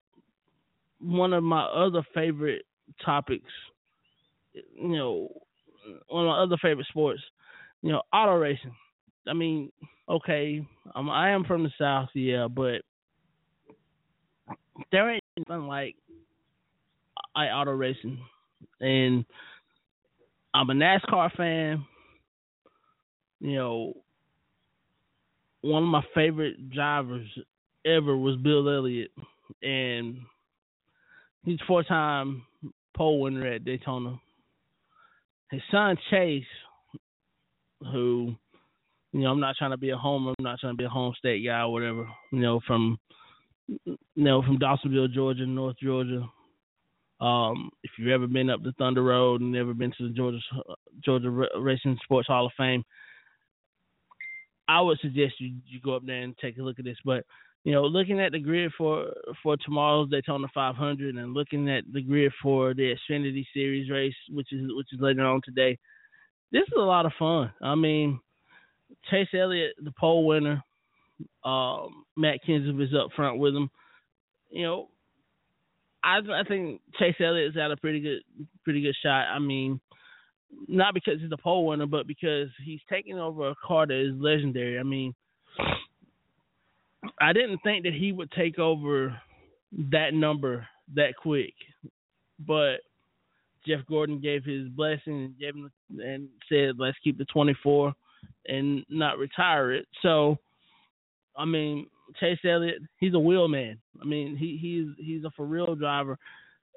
[1.00, 2.64] one of my other favorite
[3.04, 3.52] topics.
[4.54, 5.30] You know,
[6.08, 7.22] one of my other favorite sports.
[7.82, 8.76] You know, auto racing.
[9.28, 9.72] I mean,
[10.08, 10.66] okay,
[10.96, 12.82] um, I am from the south, yeah, but
[14.92, 15.96] there ain't nothing like
[17.36, 18.20] I auto racing,
[18.80, 19.26] and
[20.54, 21.86] I'm a NASCAR fan.
[23.40, 23.94] You know,
[25.62, 27.28] one of my favorite drivers
[27.86, 29.12] ever was Bill Elliott,
[29.62, 30.18] and
[31.44, 32.44] he's four time
[32.96, 34.20] pole winner at Daytona.
[35.52, 36.44] His son Chase,
[37.92, 38.34] who,
[39.12, 40.90] you know, I'm not trying to be a homer, I'm not trying to be a
[40.90, 42.98] home state guy or whatever, you know, from
[43.68, 46.28] you know, from Dawsonville, Georgia, North Georgia.
[47.24, 50.40] Um, if you've ever been up the Thunder Road and never been to the Georgia
[51.04, 52.84] Georgia Racing Sports Hall of Fame,
[54.68, 56.98] I would suggest you you go up there and take a look at this.
[57.06, 57.24] But
[57.64, 62.02] you know, looking at the grid for for tomorrow's Daytona 500 and looking at the
[62.02, 65.80] grid for the Xfinity Series race, which is which is later on today,
[66.52, 67.54] this is a lot of fun.
[67.62, 68.20] I mean,
[69.10, 70.62] Chase Elliott, the pole winner,
[71.46, 73.70] um, Matt Kenseth is up front with him.
[74.52, 74.90] You know,
[76.04, 78.22] I I think Chase Elliott's got a pretty good
[78.64, 79.28] pretty good shot.
[79.34, 79.80] I mean,
[80.68, 84.14] not because he's a pole winner, but because he's taking over a car that is
[84.20, 84.80] legendary.
[84.80, 85.14] I mean,
[87.22, 89.20] I didn't think that he would take over
[89.92, 91.54] that number that quick,
[92.40, 92.78] but
[93.66, 97.94] Jeff Gordon gave his blessing and gave him and said, "Let's keep the 24
[98.48, 100.38] and not retire it." So,
[101.38, 101.88] I mean,
[102.20, 103.78] Chase Elliott, he's a wheel man.
[104.02, 106.18] I mean, he he's he's a for real driver.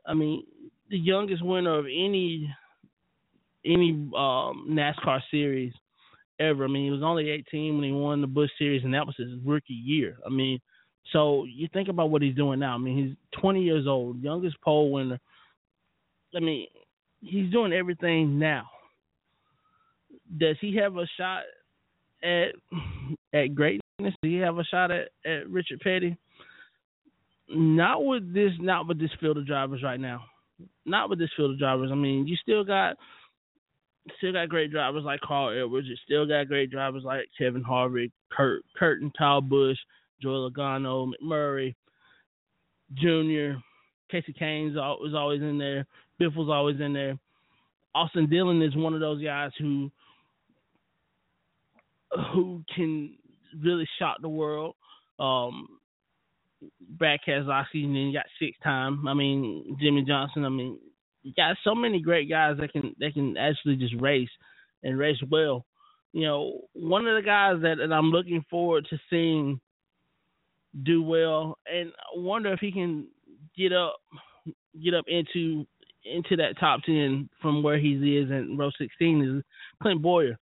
[0.06, 0.44] I mean,
[0.90, 2.52] the youngest winner of any
[3.64, 5.72] any um, NASCAR series
[6.38, 6.64] ever.
[6.64, 9.16] I mean, he was only 18 when he won the Busch Series, and that was
[9.16, 10.18] his rookie year.
[10.24, 10.60] I mean,
[11.12, 12.74] so you think about what he's doing now.
[12.74, 15.18] I mean, he's 20 years old, youngest pole winner.
[16.34, 16.66] I mean,
[17.20, 18.68] he's doing everything now.
[20.38, 21.42] Does he have a shot
[22.22, 22.48] at
[23.32, 23.85] at greatness?
[23.98, 26.16] Do he have a shot at, at Richard Petty?
[27.48, 30.24] Not with this, not with this field of drivers right now.
[30.84, 31.90] Not with this field of drivers.
[31.90, 32.96] I mean, you still got
[34.18, 35.86] still got great drivers like Carl Edwards.
[35.88, 39.78] You still got great drivers like Kevin Harvick, Kurt, Curtin, Kyle Busch,
[40.20, 41.74] Joey Logano, McMurray,
[42.94, 43.56] Junior,
[44.10, 45.86] Casey Kahne was always in there.
[46.18, 47.18] Biff was always in there.
[47.94, 49.90] Austin Dillon is one of those guys who
[52.32, 53.16] who can
[53.62, 54.74] really shock the world.
[55.18, 55.78] Um,
[56.88, 59.06] Brad Keselowski, and then you got six time.
[59.06, 60.44] I mean Jimmie Johnson.
[60.44, 60.78] I mean
[61.22, 64.28] you got so many great guys that can that can actually just race
[64.82, 65.66] and race well.
[66.12, 69.60] You know, one of the guys that, that I'm looking forward to seeing
[70.84, 73.08] do well, and I wonder if he can
[73.56, 73.96] get up
[74.82, 75.66] get up into
[76.04, 79.42] into that top ten from where he is in row sixteen is
[79.82, 80.38] Clint Bowyer.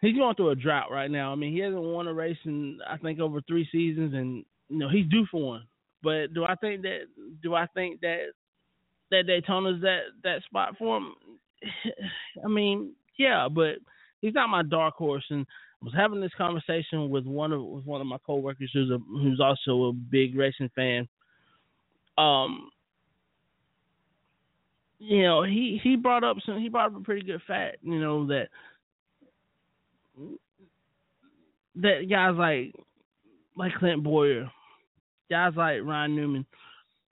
[0.00, 1.32] He's going through a drought right now.
[1.32, 4.78] I mean, he hasn't won a race in I think over three seasons, and you
[4.78, 5.64] know he's due for one.
[6.02, 7.06] But do I think that
[7.42, 8.26] do I think that
[9.10, 11.14] that Daytona's that that spot for him?
[12.44, 13.76] I mean, yeah, but
[14.20, 15.24] he's not my dark horse.
[15.30, 15.46] And
[15.80, 18.98] I was having this conversation with one of with one of my coworkers who's a
[18.98, 21.08] who's also a big racing fan.
[22.18, 22.70] Um,
[24.98, 27.78] you know, he he brought up some he brought up a pretty good fact.
[27.82, 28.48] You know that
[31.76, 32.74] that guys like
[33.56, 34.50] like Clint Bowyer,
[35.30, 36.46] guys like Ryan Newman,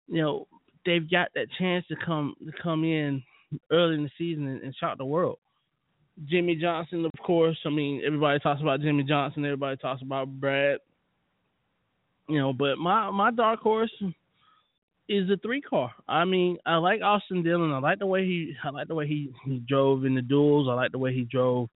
[0.09, 0.49] you know,
[0.87, 3.23] they've got that chance to come to come in
[3.71, 5.39] early in the season and, and shock the world.
[6.29, 7.59] Jimmie Johnson, of course.
[7.65, 9.45] I mean, everybody talks about Jimmie Johnson.
[9.45, 10.79] Everybody talks about Brad.
[12.29, 13.93] You know, but my my dark horse
[15.09, 15.93] is the three car.
[16.07, 17.73] I mean, I like Austin Dillon.
[17.73, 20.69] I like the way he I like the way he, he drove in the duels.
[20.71, 21.69] I like the way he drove,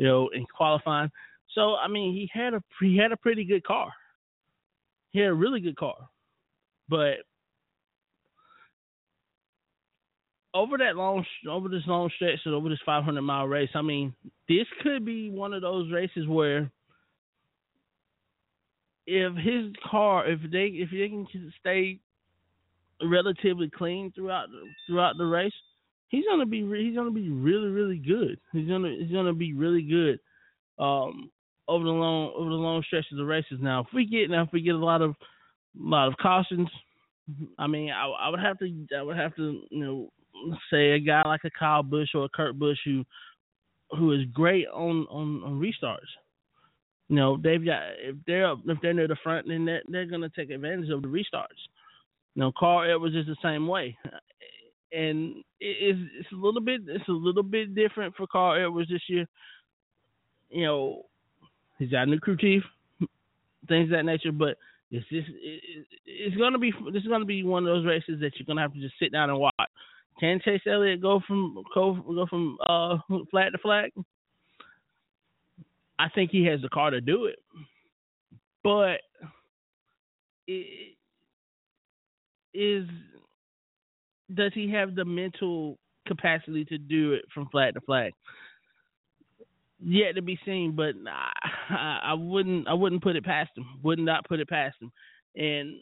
[0.00, 1.10] you know, in qualifying.
[1.54, 3.92] So I mean, he had a he had a pretty good car.
[5.10, 5.94] He had a really good car,
[6.88, 7.16] but
[10.54, 14.14] over that long over this long stretch and over this 500 mile race, I mean,
[14.48, 16.70] this could be one of those races where
[19.06, 22.00] if his car, if they if they can stay
[23.02, 24.48] relatively clean throughout
[24.86, 25.52] throughout the race,
[26.10, 28.38] he's gonna be he's gonna be really really good.
[28.52, 30.20] He's gonna he's gonna be really good
[30.78, 31.30] um,
[31.66, 33.58] over the long over the long stretches of races.
[33.60, 36.68] Now, if we get now if we get a lot of a lot of cautions,
[37.58, 40.08] I mean, I, I would have to I would have to you know
[40.70, 43.04] say a guy like a Kyle Busch or a Kurt Busch who
[43.92, 46.00] who is great on on, on restarts.
[47.08, 50.28] You know, they've got if they're if they're near the front, then they're, they're to
[50.30, 51.58] take advantage of the restarts.
[52.34, 53.96] You know, Carl Edwards is the same way,
[54.92, 59.02] and it's it's a little bit it's a little bit different for Carl Edwards this
[59.08, 59.26] year.
[60.50, 61.06] You know,
[61.78, 62.62] he's got a new crew chief,
[63.68, 64.56] things that nature, but
[64.90, 68.32] it's just it, it's to be this is to be one of those races that
[68.36, 69.54] you're to have to just sit down and watch.
[70.18, 72.98] Can Chase Elliott go from go, go from uh,
[73.30, 73.90] flat to flat?
[75.98, 77.38] I think he has the car to do it,
[78.64, 79.00] but
[80.46, 80.96] it
[82.54, 82.86] is
[84.34, 88.12] does he have the mental capacity to do it from flat to flat?
[89.82, 93.64] Yet to be seen, but I, I wouldn't I wouldn't put it past him.
[93.82, 94.92] Would not not put it past him.
[95.36, 95.76] And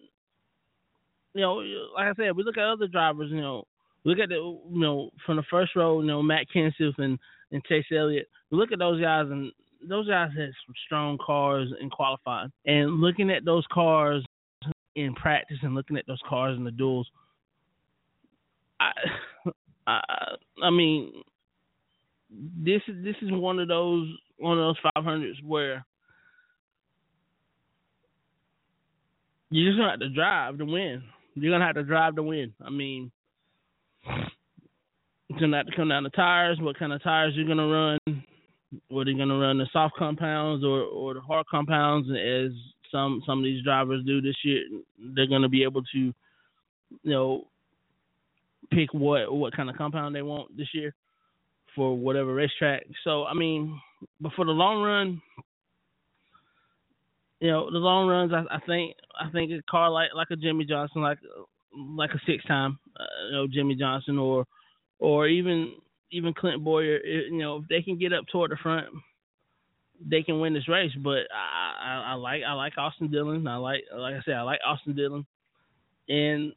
[1.35, 1.55] you know,
[1.95, 3.31] like I said, we look at other drivers.
[3.31, 3.65] You know,
[4.05, 6.01] look at the you know from the first row.
[6.01, 7.19] You know, Matt Kenseth and
[7.51, 8.29] and Chase Elliott.
[8.51, 9.51] We look at those guys, and
[9.89, 12.53] those guys had some strong cars in qualifying.
[12.67, 14.25] And looking at those cars
[14.95, 17.09] in practice and looking at those cars in the duels,
[18.81, 18.91] I,
[19.87, 20.01] I,
[20.65, 21.13] I mean,
[22.31, 24.09] this is this is one of those
[24.39, 25.85] one of those five hundreds where
[29.51, 31.03] you just gonna have to drive to win.
[31.35, 32.53] You're gonna have to drive to win.
[32.65, 33.11] I mean,
[34.07, 36.59] it's gonna have to come down to tires.
[36.61, 37.99] What kind of tires you're gonna run?
[38.89, 42.53] Whether you're gonna run the soft compounds or or the hard compounds, as
[42.91, 44.63] some some of these drivers do this year.
[45.15, 46.15] They're gonna be able to, you
[47.05, 47.47] know,
[48.73, 50.95] pick what what kind of compound they want this year
[51.75, 52.85] for whatever racetrack.
[53.05, 53.81] So I mean,
[54.21, 55.23] but for the long run,
[57.41, 60.37] you know, the long runs, I, I think I think a car like like a
[60.37, 61.19] Jimmie Johnson, like
[61.73, 64.45] like a six time, uh, you know, Jimmie Johnson, or
[64.99, 65.75] or even
[66.11, 68.87] even Clint Bowyer, it, you know, if they can get up toward the front,
[70.05, 70.93] they can win this race.
[71.03, 73.47] But I, I, I like I like Austin Dillon.
[73.47, 75.27] I like like I said, I like Austin Dillon,
[76.09, 76.53] and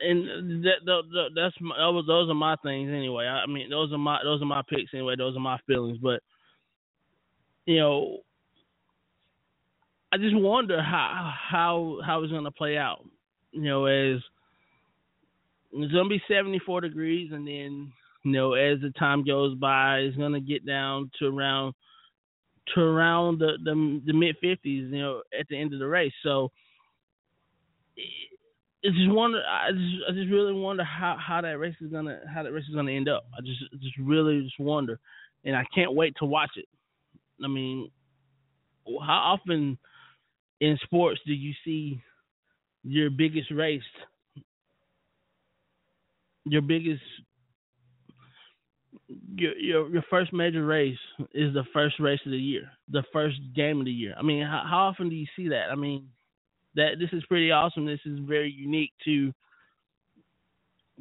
[0.00, 3.26] and that, that that's my, those those are my things anyway.
[3.26, 5.14] I mean, those are my those are my picks anyway.
[5.16, 5.98] Those are my feelings.
[6.02, 6.22] But
[7.64, 8.18] you know,
[10.12, 13.04] I just wonder how how how it's gonna play out.
[13.52, 14.20] You know, as
[15.72, 17.92] it's gonna be seventy four degrees, and then
[18.22, 21.74] you know, as the time goes by, it's gonna get down to around
[22.74, 24.92] to around the the, the mid fifties.
[24.92, 26.12] You know, at the end of the race.
[26.22, 26.50] So
[28.86, 29.42] it's just wonder.
[29.42, 32.64] I just I just really wonder how how that race is gonna how that race
[32.68, 33.26] is gonna end up.
[33.36, 35.00] I just just really just wonder,
[35.44, 36.66] and I can't wait to watch it.
[37.44, 37.90] I mean,
[38.86, 39.76] how often
[40.60, 42.00] in sports do you see
[42.84, 43.82] your biggest race,
[46.44, 47.02] your biggest
[49.34, 50.96] your, your your first major race
[51.34, 54.14] is the first race of the year, the first game of the year.
[54.16, 55.70] I mean, how, how often do you see that?
[55.72, 56.08] I mean,
[56.76, 57.86] that this is pretty awesome.
[57.86, 59.32] This is very unique to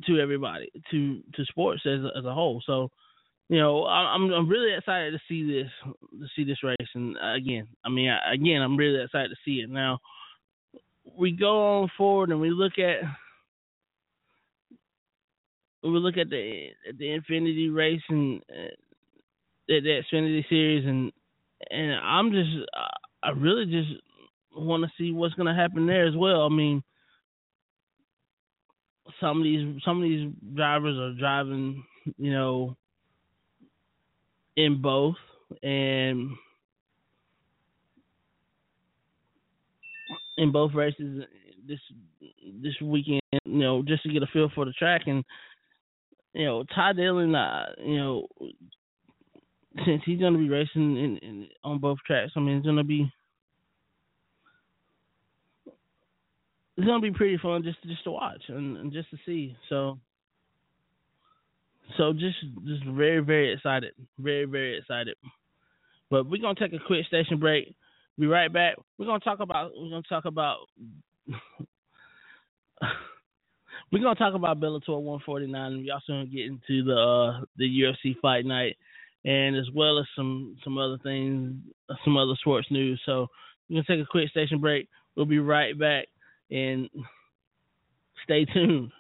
[0.07, 2.61] to everybody, to to sports as a, as a whole.
[2.65, 2.89] So,
[3.49, 5.71] you know, I'm I'm really excited to see this
[6.19, 6.89] to see this race.
[6.95, 9.69] And again, I mean, again, I'm really excited to see it.
[9.69, 9.99] Now,
[11.17, 13.01] we go on forward and we look at
[15.84, 18.76] we look at the at the Infinity race and uh,
[19.67, 21.11] the, the Xfinity series, and
[21.69, 22.49] and I'm just
[23.23, 24.01] I really just
[24.56, 26.45] want to see what's going to happen there as well.
[26.45, 26.84] I mean,
[29.20, 31.84] some of these some of these drivers are driving,
[32.18, 32.76] you know,
[34.56, 35.16] in both,
[35.64, 36.32] and
[40.38, 41.24] in both races
[41.68, 41.80] this
[42.62, 45.24] this weekend, you know, just to get a feel for the track and
[46.36, 48.28] you know, Ty Dillon, uh, you know,
[49.86, 52.76] since he's going to be racing in, in, on both tracks, I mean, it's going
[52.76, 53.10] to be
[56.78, 59.55] it's to be pretty fun just just to watch and, and just to see.
[59.69, 59.97] So,
[61.97, 65.15] so just just very very excited, very very excited.
[66.09, 67.76] But we're gonna take a quick station break.
[68.19, 68.76] Be right back.
[68.97, 70.57] We're gonna talk about we're gonna talk about
[73.91, 75.78] we're gonna talk about Bellator 149.
[75.80, 78.76] We also gonna get into the uh, the UFC fight night,
[79.23, 81.55] and as well as some some other things,
[82.03, 83.01] some other sports news.
[83.05, 83.28] So
[83.69, 84.89] we're gonna take a quick station break.
[85.15, 86.07] We'll be right back,
[86.52, 86.89] and
[88.24, 88.91] stay tuned.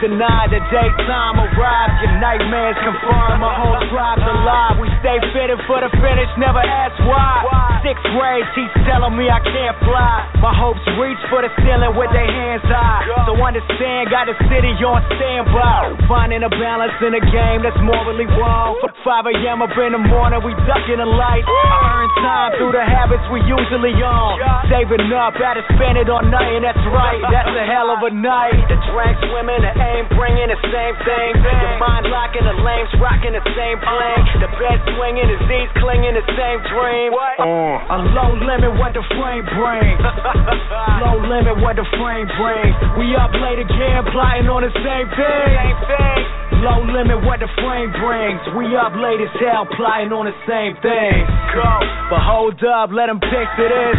[0.00, 0.48] Denied.
[0.48, 1.94] The daytime arrives.
[2.00, 3.44] Your nightmares confirm.
[3.44, 4.80] My whole tribe's alive.
[4.80, 6.28] We stay fitted for the finish.
[6.40, 7.44] Never ask why.
[7.84, 10.28] Sixth grade teach telling me I can't fly.
[10.40, 13.04] My hopes reach for the ceiling with their hands high.
[13.28, 16.08] So understand, got the city on standby.
[16.08, 17.76] Finding a balance in a game that's.
[17.80, 17.99] 5
[19.30, 19.62] a.m.
[19.62, 21.46] up in the morning, we ducking the light.
[21.46, 24.42] I earn time through the habits we usually on.
[24.66, 27.22] Saving up, had to spend it on nothing, that's right.
[27.30, 28.58] That's a hell of a night.
[28.66, 31.30] The drink swimming, the aim bringing the same thing.
[31.38, 34.22] Your mind locking, the lames rocking the same plane.
[34.42, 37.14] The bed swinging, the Z's clinging the same dream.
[37.14, 37.94] Uh.
[37.94, 40.00] A low limit, what the frame brings.
[41.06, 42.74] low limit, what the frame brings.
[42.98, 46.39] We up late again, plotting on the same thing.
[46.60, 48.40] Low limit, what the frame brings.
[48.52, 51.24] We up late as hell, plotting on the same thing.
[51.56, 51.72] Go.
[52.12, 53.96] But hold up, let them picture this.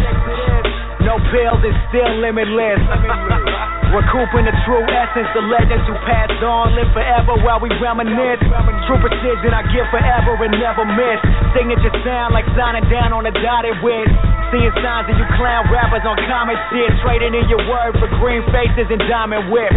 [1.01, 2.77] No pills, it's still limitless.
[3.97, 8.39] Recouping the true essence, the legends who passed on live forever while we reminisce.
[8.87, 11.19] True precision, I give forever and never miss.
[11.57, 14.07] Signature sound like signing down on a dotted with.
[14.53, 16.87] Seeing signs of you clown rappers on common shit.
[17.03, 19.75] Trading in your word for green faces and diamond whips.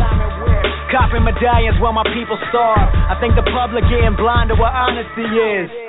[0.91, 2.89] Copping medallions while my people starve.
[3.11, 5.84] I think the public getting blind to what honesty is.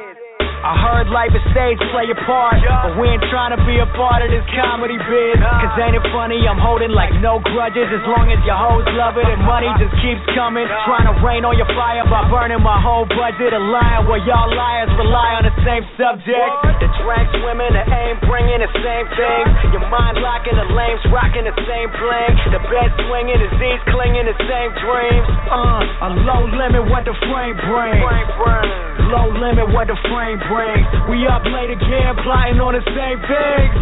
[0.65, 3.85] I heard life is stage play a part, but we ain't trying to be a
[3.93, 5.37] part of this comedy biz.
[5.61, 6.41] Cause ain't it funny?
[6.49, 9.93] I'm holding like no grudges as long as your hoes love it and money just
[10.01, 10.65] keeps coming.
[10.89, 13.53] Trying to rain on your fire by burning my whole budget.
[13.53, 16.49] A lion where y'all liars rely on the same subject.
[16.81, 19.43] The drag swimming, the aim bringing the same thing.
[19.69, 22.33] Your mind locking, the lames rocking the same bling.
[22.49, 25.29] The bed swinging, the Z's clinging the same dreams.
[25.45, 28.01] Uh, a low limit, what the frame brings.
[29.13, 30.53] Low limit, what the frame brings.
[31.11, 33.75] We up late again, plotting on the same things.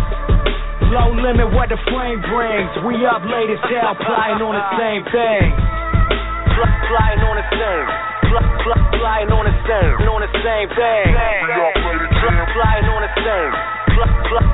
[0.89, 2.69] Low limit, what the frame brings.
[2.85, 5.53] We up late as hell, plotting on the same thing.
[6.53, 7.85] Pl- Plotting on the same.
[8.29, 9.93] Plotting on the same.
[10.09, 11.05] On the same thing.
[12.53, 13.53] Plotting on the same.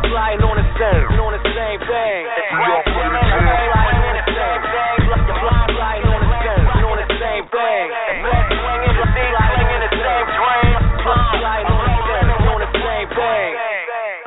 [0.07, 1.03] Plotting on the same.
[1.20, 2.20] On the same thing.
[3.67, 4.95] Plotting on the same thing.
[5.39, 6.09] Plotting on the same.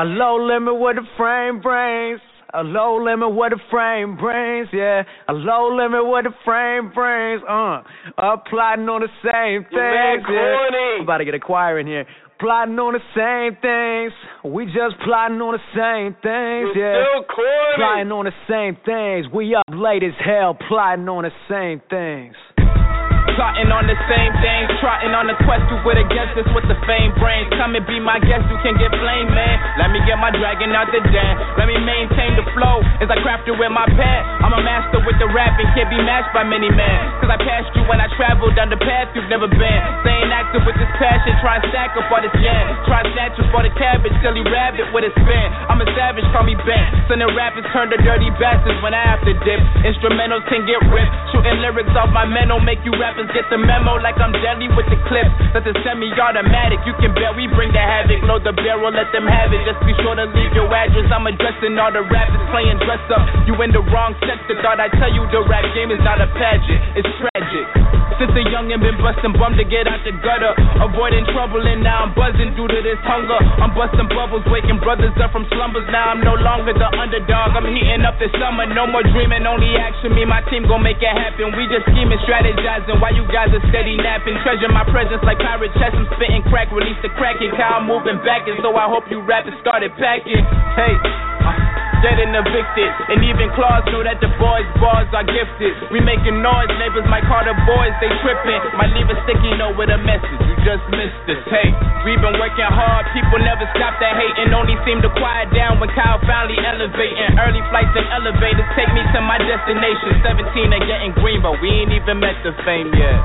[0.03, 2.21] A low limit what the frame brings.
[2.53, 5.05] A low limit what the frame brings, yeah.
[5.29, 7.83] A low limit what the frame brings, uh.
[8.19, 10.97] Up plotting on the same things, yeah.
[10.99, 12.05] I'm about to get a choir in here.
[12.41, 14.13] Plotting on the same things.
[14.43, 17.05] We just plotting on the same things, yeah.
[17.77, 19.33] Plotting on the same things.
[19.33, 22.35] We up late as hell, plotting on the same things.
[23.33, 26.77] Plotting on the same things, trotting on the quest to wit against us with the
[26.85, 27.49] fame brains.
[27.57, 29.57] Come and be my guest, you can get flame, man.
[29.81, 31.33] Let me get my dragon out the den.
[31.57, 34.21] Let me maintain the flow as I craft it with my pen.
[34.45, 36.99] I'm a master with the rap and can't be matched by many men.
[37.25, 39.81] Cause I passed you when I traveled down the path you've never been.
[40.05, 42.65] Staying active with this passion, try and stack up all this yen.
[42.85, 45.47] Try snatch up all the cabbage, silly rabbit with a spin.
[45.73, 46.85] I'm a savage, call me Ben.
[47.09, 49.61] Sending rappers turn to dirty bastards when I have to dip.
[49.89, 51.17] Instrumentals can get ripped.
[51.33, 54.67] Shooting lyrics off my men don't make you rappers get the memo like I'm deadly
[54.75, 55.31] with the clips.
[55.55, 56.83] That's a semi-automatic.
[56.83, 58.27] You can bet we bring the havoc.
[58.27, 59.63] Load the barrel, let them have it.
[59.63, 61.07] Just be sure to leave your address.
[61.13, 63.23] I'm addressing all the rappers playing dress up.
[63.47, 64.59] You in the wrong sector.
[64.59, 66.99] Thought I tell you the rap game is not a pageant.
[66.99, 68.02] It's tragic.
[68.23, 70.55] Since a youngin' been bustin' bum to get out the gutter.
[70.79, 73.35] Avoiding trouble and now I'm buzzing due to this hunger.
[73.59, 75.91] I'm busting bubbles, waking brothers up from slumbers.
[75.91, 77.59] Now I'm no longer the underdog.
[77.59, 78.71] I'm heating up this summer.
[78.71, 80.15] No more dreaming, only action.
[80.15, 81.51] Me, and my team gon' make it happen.
[81.59, 83.03] We just scheming, strategizing.
[83.03, 84.39] Why you guys are steady napping?
[84.47, 85.99] Treasure my presence like pirate chest.
[85.99, 87.51] I'm spitting crack, release the cracking.
[87.59, 90.47] Cow moving back, and so I hope you rappers started packing.
[90.79, 90.95] Hey.
[91.43, 91.59] uh,
[92.03, 95.71] Dead and evicted, and even Claus know that the boys' bars are gifted.
[95.95, 98.61] We making noise, neighbors might call the boys, they tripping.
[98.77, 101.43] Might leave a sticky note with a message, you just missed us.
[101.49, 101.73] Hey,
[102.05, 105.89] we been working hard, people never stop that hating, only seem to quiet down when
[105.97, 107.41] Kyle finally elevating.
[107.41, 110.21] Early flights and elevators take me to my destination.
[110.21, 113.19] 17 and getting green, but we ain't even met the fame yet.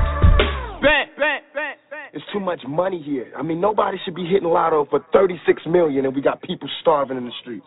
[0.80, 1.76] Bent, bent, bent.
[2.12, 3.32] It's too much money here.
[3.36, 7.16] I mean, nobody should be hitting lotto for 36 million and we got people starving
[7.16, 7.66] in the streets.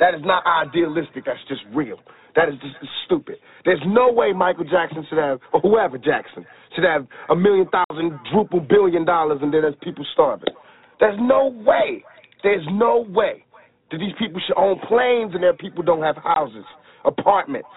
[0.00, 1.24] That is not idealistic.
[1.26, 1.98] That's just real.
[2.34, 3.36] That is just stupid.
[3.64, 8.18] There's no way Michael Jackson should have, or whoever Jackson, should have a million thousand,
[8.32, 10.54] druple billion dollars and then there's people starving.
[10.98, 12.04] There's no way.
[12.42, 13.44] There's no way
[13.90, 16.64] that these people should own planes and their people don't have houses,
[17.04, 17.68] apartments,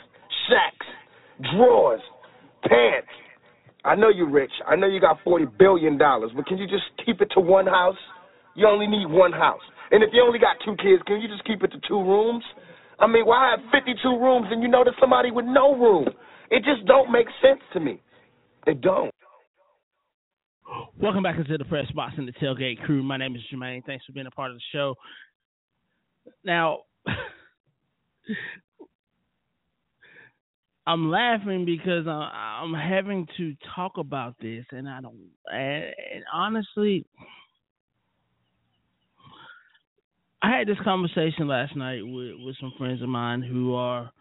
[0.47, 0.85] shacks,
[1.55, 2.01] drawers,
[2.63, 3.07] pants.
[3.83, 4.51] I know you're rich.
[4.67, 7.65] I know you got forty billion dollars, but can you just keep it to one
[7.65, 7.97] house?
[8.55, 9.61] You only need one house.
[9.91, 12.43] And if you only got two kids, can you just keep it to two rooms?
[12.99, 16.07] I mean, why have 52 rooms and you know there's somebody with no room?
[16.49, 18.01] It just don't make sense to me.
[18.67, 19.11] It don't.
[20.99, 23.03] Welcome back into the press box and the tailgate crew.
[23.03, 23.83] My name is Jermaine.
[23.85, 24.95] Thanks for being a part of the show.
[26.43, 26.79] Now,
[30.87, 35.29] I'm laughing because I'm having to talk about this, and I don't.
[35.51, 37.05] And honestly,
[40.43, 44.11] I had this conversation last night with with some friends of mine who are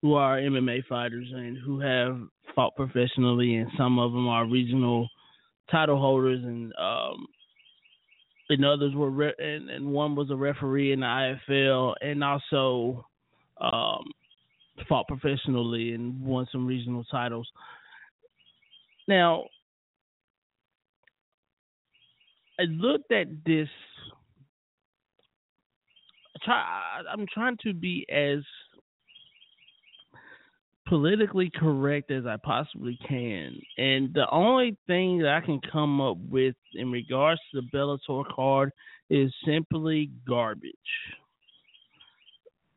[0.00, 2.18] who are MMA fighters and who have
[2.54, 5.08] fought professionally, and some of them are regional
[5.70, 7.26] title holders, and um,
[8.48, 13.04] and others were re- and, and one was a referee in the IFL, and also
[13.60, 14.04] um,
[14.88, 17.48] fought professionally and won some regional titles.
[19.08, 19.44] Now,
[22.58, 23.68] I looked at this.
[26.44, 28.40] Try, I'm trying to be as
[30.86, 33.58] politically correct as I possibly can.
[33.76, 38.24] And the only thing that I can come up with in regards to the Bellator
[38.34, 38.70] card
[39.10, 40.72] is simply garbage.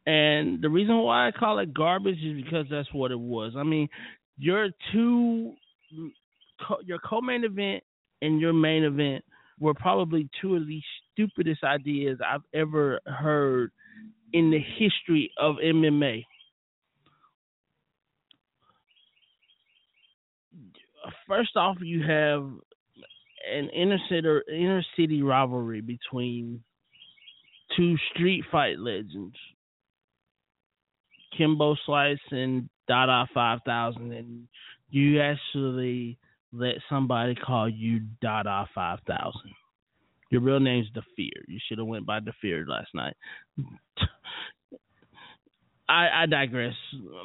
[0.06, 3.54] And the reason why I call it garbage is because that's what it was.
[3.56, 3.88] I mean,
[4.38, 5.54] your two,
[6.84, 7.84] your co-main event
[8.22, 9.24] and your main event
[9.60, 10.82] were probably two of the
[11.20, 13.72] stupidest ideas I've ever heard
[14.34, 16.24] in the history of MMA.
[21.28, 22.44] First off, you have
[23.52, 26.64] an inner city inner city rivalry between
[27.76, 29.36] two street fight legends,
[31.38, 34.48] Kimbo Slice and Dada Five Thousand, and
[34.90, 36.18] you actually
[36.52, 39.54] let somebody call you Dada Five Thousand.
[40.30, 41.46] Your real name's Fear.
[41.48, 43.16] You should have went by Fear last night.
[45.90, 46.76] I, I digress.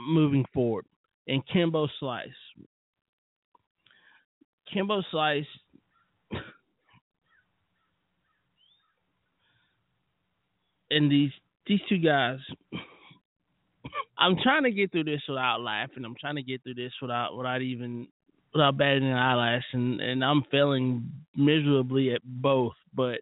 [0.08, 0.86] Moving forward,
[1.28, 2.28] and Kimbo Slice.
[4.72, 5.44] Kimbo Slice.
[10.90, 11.32] and these
[11.66, 12.38] these two guys
[14.18, 16.04] I'm trying to get through this without laughing.
[16.04, 18.08] I'm trying to get through this without without even
[18.54, 22.74] without batting an eyelash, and and I'm failing miserably at both.
[22.94, 23.20] But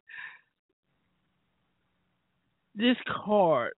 [2.75, 3.73] this card,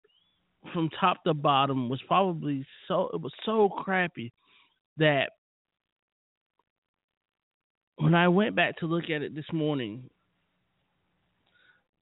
[0.72, 4.32] from top to bottom, was probably so it was so crappy
[4.98, 5.30] that
[7.96, 10.10] when I went back to look at it this morning,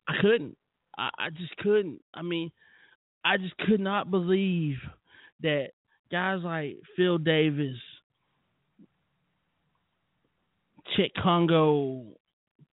[0.09, 0.57] I couldn't.
[0.97, 2.01] I, I just couldn't.
[2.15, 2.51] I mean,
[3.25, 4.77] I just could not believe
[5.43, 5.69] that
[6.11, 7.77] guys like Phil Davis,
[10.97, 12.05] Cheick Kongo,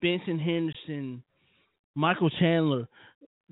[0.02, 1.24] Benson Henderson,
[1.96, 2.88] Michael Chandler,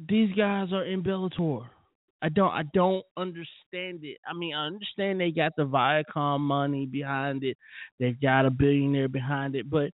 [0.09, 1.67] these guys are in Bellator.
[2.21, 4.17] I don't I don't understand it.
[4.27, 7.57] I mean, I understand they got the Viacom money behind it.
[7.99, 9.91] They've got a billionaire behind it, but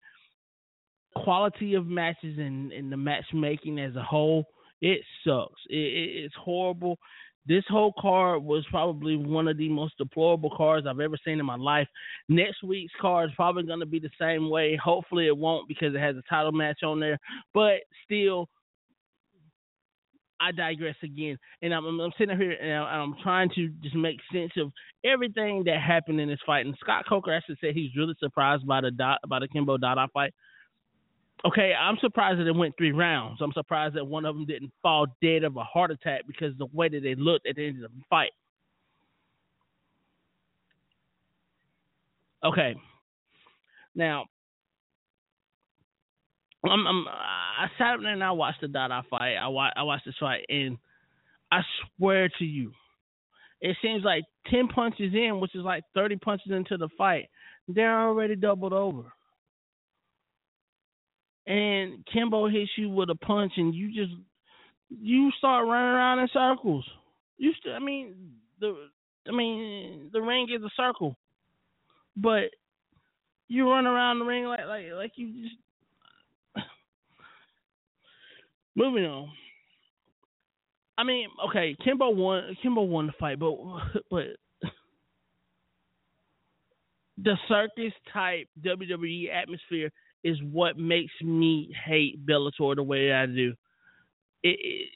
[1.16, 4.44] quality of matches and, and the matchmaking as a whole,
[4.80, 5.60] it sucks.
[5.68, 6.98] It, it, it's horrible.
[7.46, 11.46] This whole card was probably one of the most deplorable cards I've ever seen in
[11.46, 11.88] my life.
[12.28, 14.78] Next week's card is probably going to be the same way.
[14.82, 17.18] Hopefully, it won't because it has a title match on there.
[17.52, 18.48] But still,
[20.40, 24.52] I digress again, and I'm, I'm sitting here and I'm trying to just make sense
[24.56, 24.72] of
[25.04, 26.66] everything that happened in this fight.
[26.66, 30.08] And Scott Coker actually said he's really surprised by the dot, by the Kimbo Dada
[30.12, 30.34] fight
[31.44, 33.40] okay, I'm surprised that it went three rounds.
[33.40, 36.66] I'm surprised that one of them didn't fall dead of a heart attack because the
[36.72, 38.30] way that they looked at the end of the fight.
[42.44, 42.74] Okay,
[43.94, 44.24] now
[46.64, 49.36] I'm, I'm I sat up there and I watched the Dada fight.
[49.36, 50.76] I watched I watched this fight and
[51.52, 51.60] I
[51.98, 52.72] swear to you,
[53.60, 57.26] it seems like ten punches in, which is like thirty punches into the fight,
[57.68, 59.12] they're already doubled over
[61.46, 64.12] and Kimbo hits you with a punch and you just
[64.88, 66.84] you start running around in circles.
[67.38, 68.14] You st- I mean
[68.60, 68.88] the
[69.28, 71.16] I mean the ring is a circle.
[72.16, 72.50] But
[73.48, 75.56] you run around the ring like like like you just
[78.76, 79.30] moving on.
[80.98, 83.56] I mean, okay, Kimbo won Kimbo won the fight, but
[84.10, 84.26] but
[87.18, 89.90] the circus type WWE atmosphere
[90.24, 93.54] is what makes me hate Bellator the way I do.
[94.42, 94.88] It, it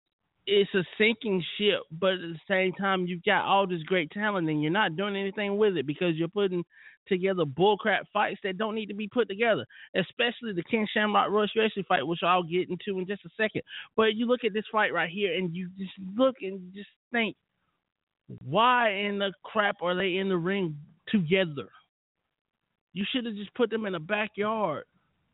[0.46, 4.48] it's a sinking ship, but at the same time, you've got all this great talent
[4.48, 6.64] and you're not doing anything with it because you're putting
[7.08, 9.64] together bullcrap fights that don't need to be put together,
[9.96, 13.62] especially the Ken Shamrock Royce Gracie fight, which I'll get into in just a second.
[13.96, 17.36] But you look at this fight right here and you just look and just think,
[18.44, 20.76] Why in the crap are they in the ring
[21.08, 21.68] together?
[22.92, 24.84] You should have just put them in the backyard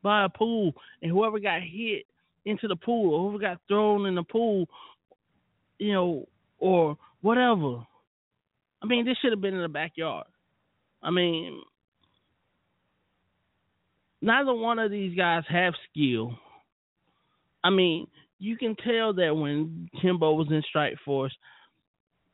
[0.02, 2.06] by a pool, and whoever got hit
[2.44, 4.66] into the pool, or whoever got thrown in the pool,
[5.78, 6.28] you know,
[6.58, 7.86] or whatever.
[8.82, 10.26] I mean, this should have been in the backyard.
[11.02, 11.60] I mean,
[14.20, 16.36] neither one of these guys have skill.
[17.64, 18.06] I mean,
[18.38, 21.34] you can tell that when Kimbo was in Strike Force,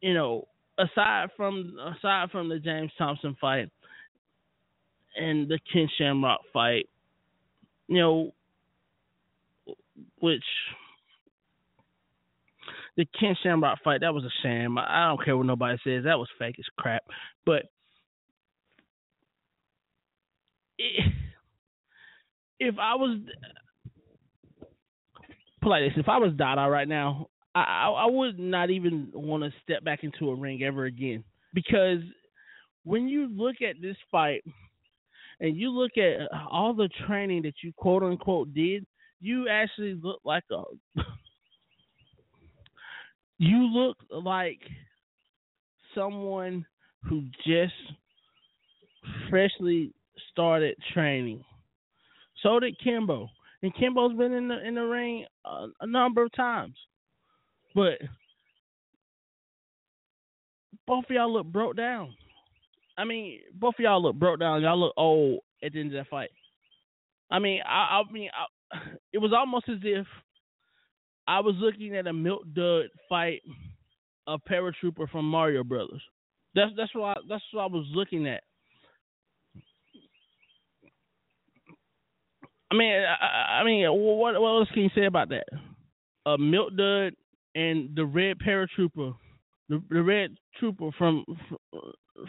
[0.00, 0.48] you know,
[0.78, 3.70] aside from aside from the James Thompson fight
[5.16, 6.88] and the Ken Shamrock fight,
[7.88, 8.34] you know,
[10.20, 10.44] which
[12.96, 14.78] the Ken Shamrock fight that was a sham.
[14.78, 16.04] I don't care what nobody says.
[16.04, 17.02] That was fake as crap.
[17.46, 17.64] But
[22.60, 23.18] if I was
[25.60, 29.42] put like this, if I was Dada right now, I, I would not even want
[29.44, 31.24] to step back into a ring ever again
[31.54, 32.00] because
[32.84, 34.44] when you look at this fight
[35.40, 38.84] and you look at uh, all the training that you quote unquote did,
[39.20, 40.62] you actually look like a
[43.38, 44.60] you look like
[45.94, 46.66] someone
[47.04, 47.72] who just
[49.30, 49.92] freshly
[50.30, 51.44] started training.
[52.42, 53.28] So did Kimbo,
[53.62, 56.74] and Kimbo's been in the in the ring a, a number of times,
[57.74, 57.98] but
[60.86, 62.14] both of y'all look broke down.
[62.98, 64.60] I mean, both of y'all look broke down.
[64.60, 66.30] Y'all look old at the end of that fight.
[67.30, 68.78] I mean, I, I mean, I,
[69.12, 70.06] it was almost as if
[71.26, 73.42] I was looking at a Milk Dud fight
[74.26, 76.02] a paratrooper from Mario Brothers.
[76.54, 78.42] That's that's what I, that's what I was looking at.
[82.70, 85.46] I mean, I, I mean, what what else can you say about that?
[86.26, 87.14] A Milk Dud
[87.54, 89.14] and the red paratrooper,
[89.68, 91.24] the, the red trooper from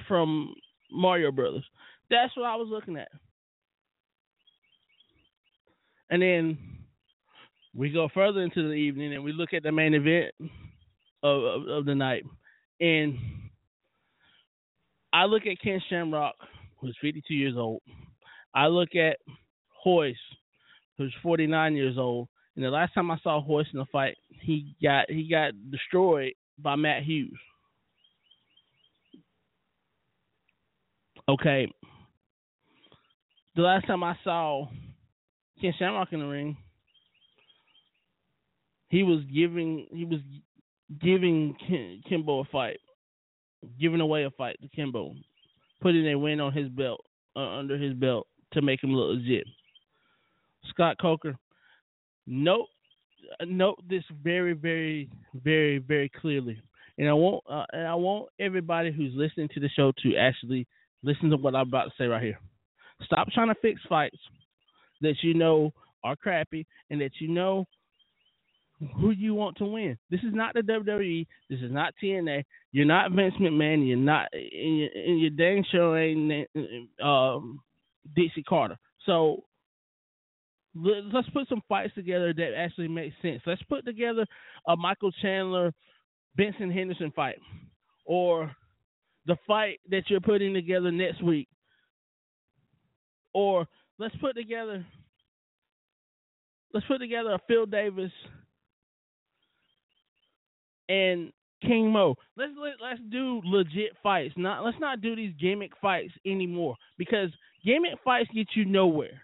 [0.07, 0.53] from
[0.91, 1.65] Mario Brothers.
[2.09, 3.09] That's what I was looking at.
[6.09, 6.57] And then
[7.75, 10.33] we go further into the evening and we look at the main event
[11.21, 12.23] of, of, of the night.
[12.79, 13.17] And
[15.13, 16.35] I look at Ken Shamrock,
[16.79, 17.81] who's 52 years old.
[18.55, 19.17] I look at
[19.85, 20.15] Royce,
[20.97, 22.27] who's 49 years old.
[22.55, 26.33] And the last time I saw Royce in a fight, he got he got destroyed
[26.62, 27.38] by Matt Hughes.
[31.28, 31.72] Okay.
[33.55, 34.68] The last time I saw
[35.62, 36.57] Ken Shamrock in the ring,
[38.89, 40.20] he was giving he was
[41.01, 42.80] giving Kim, Kimbo a fight,
[43.80, 45.14] giving away a fight to Kimbo,
[45.82, 47.05] putting a win on his belt
[47.36, 49.45] uh, under his belt to make him look legit.
[50.70, 51.36] Scott Coker,
[52.26, 52.68] note
[53.45, 55.09] note this very very
[55.43, 56.61] very very clearly,
[56.97, 60.67] and I want uh, and I want everybody who's listening to the show to actually
[61.03, 62.39] listen to what I'm about to say right here.
[63.05, 64.17] Stop trying to fix fights
[65.01, 65.73] that you know
[66.03, 67.65] are crappy and that you know
[68.99, 69.97] who you want to win.
[70.09, 71.27] This is not the WWE.
[71.49, 72.43] This is not TNA.
[72.71, 73.88] You're not Vince McMahon.
[73.88, 76.47] You're not, and your, and your dang show ain't
[77.03, 77.61] um,
[78.15, 78.77] Dixie Carter.
[79.05, 79.43] So
[80.76, 83.41] let's put some fights together that actually make sense.
[83.45, 84.26] Let's put together
[84.67, 85.74] a Michael Chandler,
[86.36, 87.38] Benson Henderson fight,
[88.05, 88.51] or
[89.26, 91.47] the fight that you're putting together next week,
[93.34, 93.67] or
[93.97, 94.86] let's put together
[96.74, 98.11] let's put together a Phil Davis
[100.88, 102.15] and King Mo.
[102.38, 104.34] Let's let, let's do legit fights.
[104.38, 107.30] Not let's not do these gimmick fights anymore because
[107.65, 109.22] gimmick fights get you nowhere.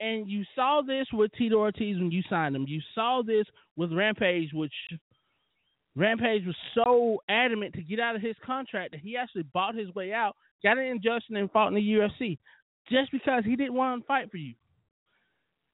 [0.00, 2.66] And you saw this with Tito Ortiz when you signed him.
[2.68, 3.44] You saw this
[3.76, 4.72] with Rampage, which
[5.96, 9.92] Rampage was so adamant to get out of his contract that he actually bought his
[9.94, 12.38] way out, got an injunction, and fought in the UFC
[12.88, 14.54] just because he didn't want to fight for you.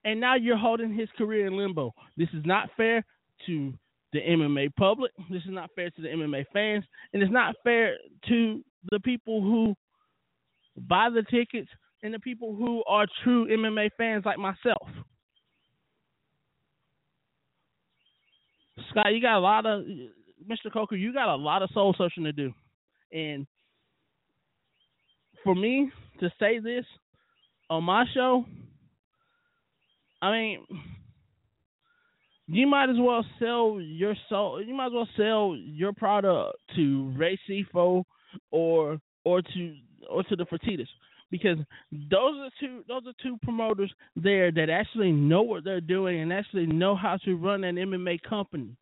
[0.04, 1.94] And now you're holding his career in limbo.
[2.16, 3.04] This is not fair
[3.46, 3.72] to
[4.12, 5.12] the MMA public.
[5.30, 7.96] This is not fair to the MMA fans, and it's not fair
[8.28, 9.74] to the people who
[10.76, 11.68] buy the tickets
[12.04, 14.88] and the people who are true MMA fans like myself.
[18.90, 19.84] Scott, you got a lot of
[20.48, 20.70] Mr.
[20.70, 22.52] Coker, you got a lot of soul searching to do.
[23.10, 23.46] And
[25.42, 25.90] for me
[26.20, 26.84] to say this
[27.70, 28.44] on my show,
[30.20, 30.66] I mean
[32.46, 34.62] you might as well sell your soul.
[34.62, 38.04] You might as well sell your product to Ray Sefo
[38.50, 39.74] or or to
[40.10, 40.88] or to the Fertitas
[41.30, 41.58] because
[41.90, 46.32] those are two those are two promoters there that actually know what they're doing and
[46.32, 48.76] actually know how to run an MMA company.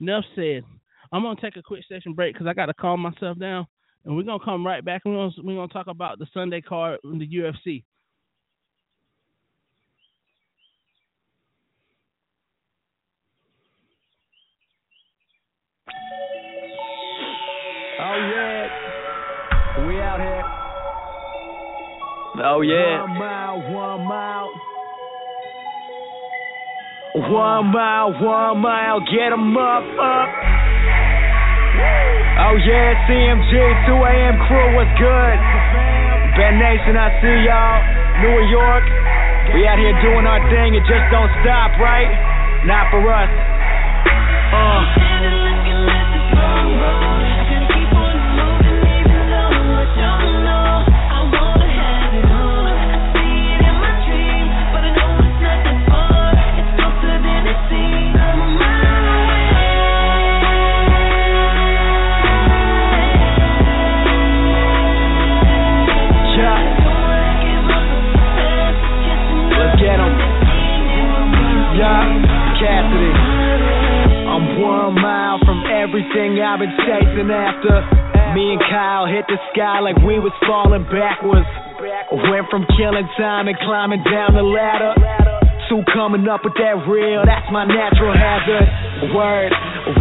[0.00, 0.64] Enough said.
[1.12, 3.66] I'm gonna take a quick session break because I got to calm myself down,
[4.04, 5.02] and we're gonna come right back.
[5.04, 7.84] We're gonna we're gonna talk about the Sunday card in the UFC.
[17.98, 18.55] Oh yeah,
[22.38, 23.00] Oh yeah.
[23.00, 24.50] One mile, one mile.
[27.16, 30.28] One mile, one mile, get 'em up, up.
[32.44, 33.52] Oh yeah, CMG,
[33.88, 34.36] 2 a.m.
[34.46, 35.36] crew, what's good?
[36.36, 37.80] Ben Nation, I see y'all.
[38.20, 38.84] New York,
[39.56, 42.12] we out here doing our thing, it just don't stop, right?
[42.66, 43.30] Not for us.
[44.52, 45.05] Uh.
[74.86, 77.74] One mile from everything I've been chasing after.
[78.38, 81.50] Me and Kyle hit the sky like we was falling backwards.
[82.30, 84.94] Went from killing time and climbing down the ladder.
[85.74, 89.10] To coming up with that real, that's my natural hazard.
[89.10, 89.50] Word,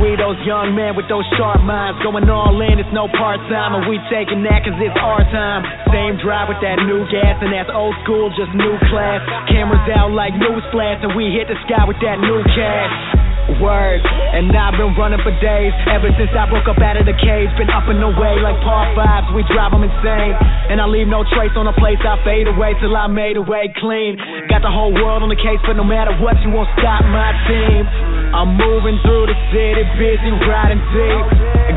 [0.05, 1.97] we those young men with those sharp minds.
[2.05, 5.65] Going all in, it's no part time, and we taking that cause it's our time.
[5.89, 9.25] Same drive with that new gas, and that's old school, just new class.
[9.49, 13.14] Cameras out like news flash, and we hit the sky with that new cash.
[13.61, 17.13] Word, and I've been running for days ever since I broke up out of the
[17.13, 17.49] cage.
[17.61, 20.33] Been up and away like par fives, we drive 'em insane.
[20.69, 23.69] And I leave no trace on the place I fade away till I made away
[23.77, 24.17] clean.
[24.49, 27.31] Got the whole world on the case, but no matter what, you won't stop my
[27.47, 27.87] team.
[28.33, 31.25] I'm moving through the city, busy riding deep.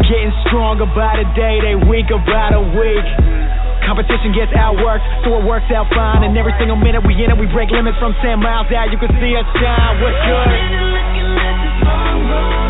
[0.08, 3.06] Getting stronger by the day, they weaker by the week.
[3.84, 6.24] Competition gets outworked, so it works out fine.
[6.24, 8.90] And every single minute we in it, we break limits from 10 miles out.
[8.90, 10.00] You can see us shine.
[10.00, 11.07] What's good?
[11.60, 12.67] Yeah,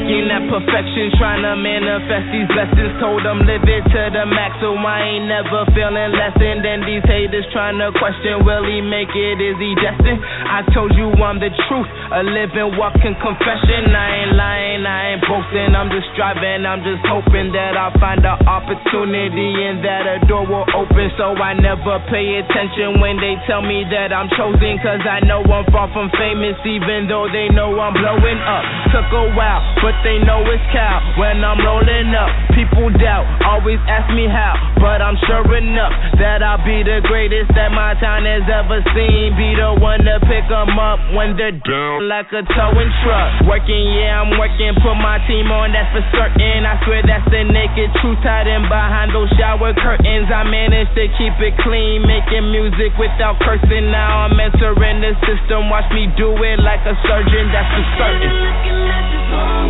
[0.00, 2.96] Working at perfection, trying to manifest these blessings.
[3.04, 6.64] Told them live it to the max, so I ain't never feeling less than.
[6.64, 9.36] Then these haters trying to question, will he make it?
[9.44, 10.24] Is he destined?
[10.24, 11.84] I told you I'm the truth,
[12.16, 13.92] a living, walking confession.
[13.92, 15.76] I ain't lying, I ain't boasting.
[15.76, 20.48] I'm just striving, I'm just hoping that I'll find an opportunity and that a door
[20.48, 21.12] will open.
[21.20, 25.44] So I never pay attention when they tell me that I'm chosen, cause I know
[25.44, 28.64] I'm far from famous, even though they know I'm blowing up.
[28.96, 32.30] Took a while, but they know it's cow when I'm rolling up.
[32.54, 37.50] People doubt, always ask me how, but I'm sure enough that I'll be the greatest
[37.54, 39.34] that my town has ever seen.
[39.36, 43.30] Be the one to pick 'em up when they're down like a towing truck.
[43.46, 46.66] Working, yeah, I'm working, put my team on, that's for certain.
[46.66, 50.30] I swear that's the naked truth hiding behind those shower curtains.
[50.30, 53.90] I managed to keep it clean, making music without cursing.
[53.90, 59.69] Now I'm entering the system, watch me do it like a surgeon, that's for certain.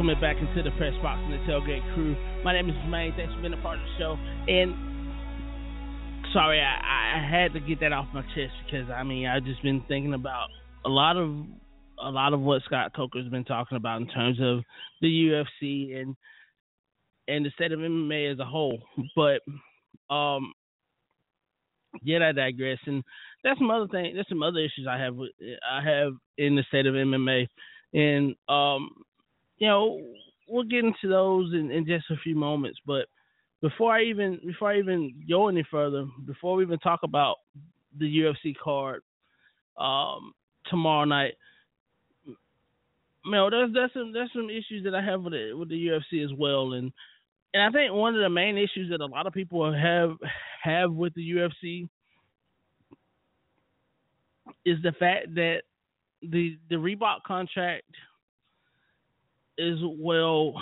[0.00, 2.16] Welcome back into the Press Box and the Tailgate Crew.
[2.42, 3.14] My name is Jermaine.
[3.16, 4.16] Thanks for being a part of the show.
[4.48, 4.72] And
[6.32, 9.62] sorry, I, I had to get that off my chest because I mean I've just
[9.62, 10.48] been thinking about
[10.86, 11.44] a lot of
[12.02, 14.60] a lot of what Scott Coker's been talking about in terms of
[15.02, 16.16] the UFC and
[17.28, 18.78] and the state of MMA as a whole.
[19.14, 19.42] But
[20.08, 20.54] um,
[22.02, 23.04] yet I digress, and
[23.44, 24.14] that's some other thing.
[24.14, 25.32] There's some other issues I have with
[25.70, 27.48] I have in the state of MMA,
[27.92, 28.99] and um,
[29.60, 30.00] you know
[30.48, 32.80] we'll get into those in, in just a few moments.
[32.84, 33.06] But
[33.62, 37.36] before I even before I even go any further, before we even talk about
[37.98, 39.02] the UFC card
[39.78, 40.32] um,
[40.68, 41.34] tomorrow night.
[43.24, 46.24] Mel, there's there's some there's some issues that I have with it with the UFC
[46.24, 46.90] as well, and
[47.52, 50.16] and I think one of the main issues that a lot of people have
[50.62, 51.88] have with the UFC
[54.64, 55.62] is the fact that
[56.22, 57.84] the the Reebok contract
[59.60, 60.54] is well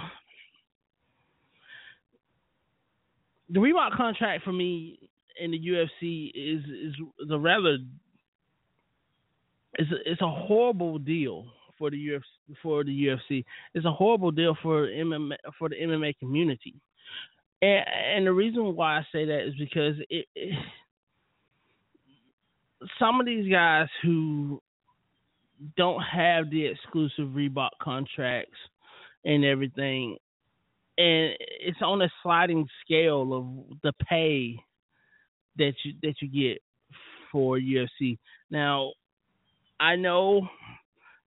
[3.50, 4.98] the Reebok contract for me
[5.40, 6.94] in the UFC is is
[7.28, 7.78] the rather
[9.74, 11.46] it's a, it's a horrible deal
[11.78, 12.22] for the UFC
[12.62, 13.44] for the UFC.
[13.74, 16.74] It's a horrible deal for MMA for the MMA community.
[17.62, 17.84] And,
[18.16, 20.54] and the reason why I say that is because it, it
[22.98, 24.60] some of these guys who
[25.76, 28.56] don't have the exclusive Reebok contracts
[29.24, 30.16] and everything,
[30.96, 34.58] and it's on a sliding scale of the pay
[35.56, 36.62] that you that you get
[37.30, 38.18] for UFC.
[38.50, 38.92] Now,
[39.80, 40.48] I know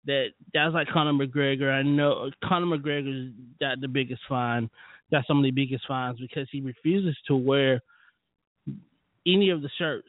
[0.07, 4.71] that guys like Conor McGregor, I know Conor McGregor's got the biggest fine,
[5.11, 7.81] got some of the biggest fines because he refuses to wear
[9.27, 10.09] any of the shirts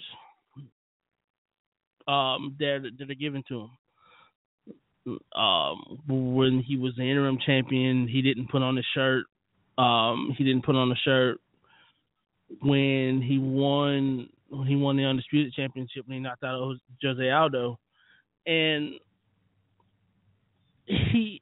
[2.08, 3.70] um that that are given to him.
[5.08, 9.26] Um, when he was the interim champion, he didn't put on a shirt.
[9.78, 11.40] Um, he didn't put on a shirt
[12.62, 14.30] when he won.
[14.50, 17.80] When he won the undisputed championship, when he knocked out Jose Aldo,
[18.46, 18.96] and
[20.86, 21.42] he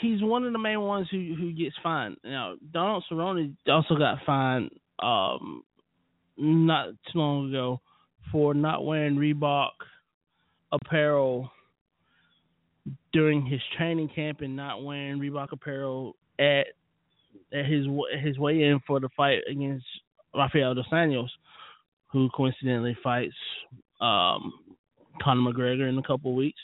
[0.00, 2.16] he's one of the main ones who who gets fined.
[2.24, 4.70] Now Donald Cerrone also got fined
[5.02, 5.62] um
[6.36, 7.80] not too long ago
[8.30, 9.70] for not wearing Reebok
[10.72, 11.50] apparel
[13.12, 16.66] during his training camp and not wearing Reebok apparel at
[17.52, 17.86] at his
[18.22, 19.86] his weigh in for the fight against
[20.34, 21.28] Rafael dos Anjos,
[22.10, 23.34] who coincidentally fights
[24.00, 24.52] um,
[25.22, 26.60] Conor McGregor in a couple weeks.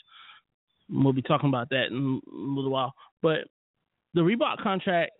[0.89, 2.93] We'll be talking about that in a little while.
[3.21, 3.41] But
[4.13, 5.11] the Reebok contract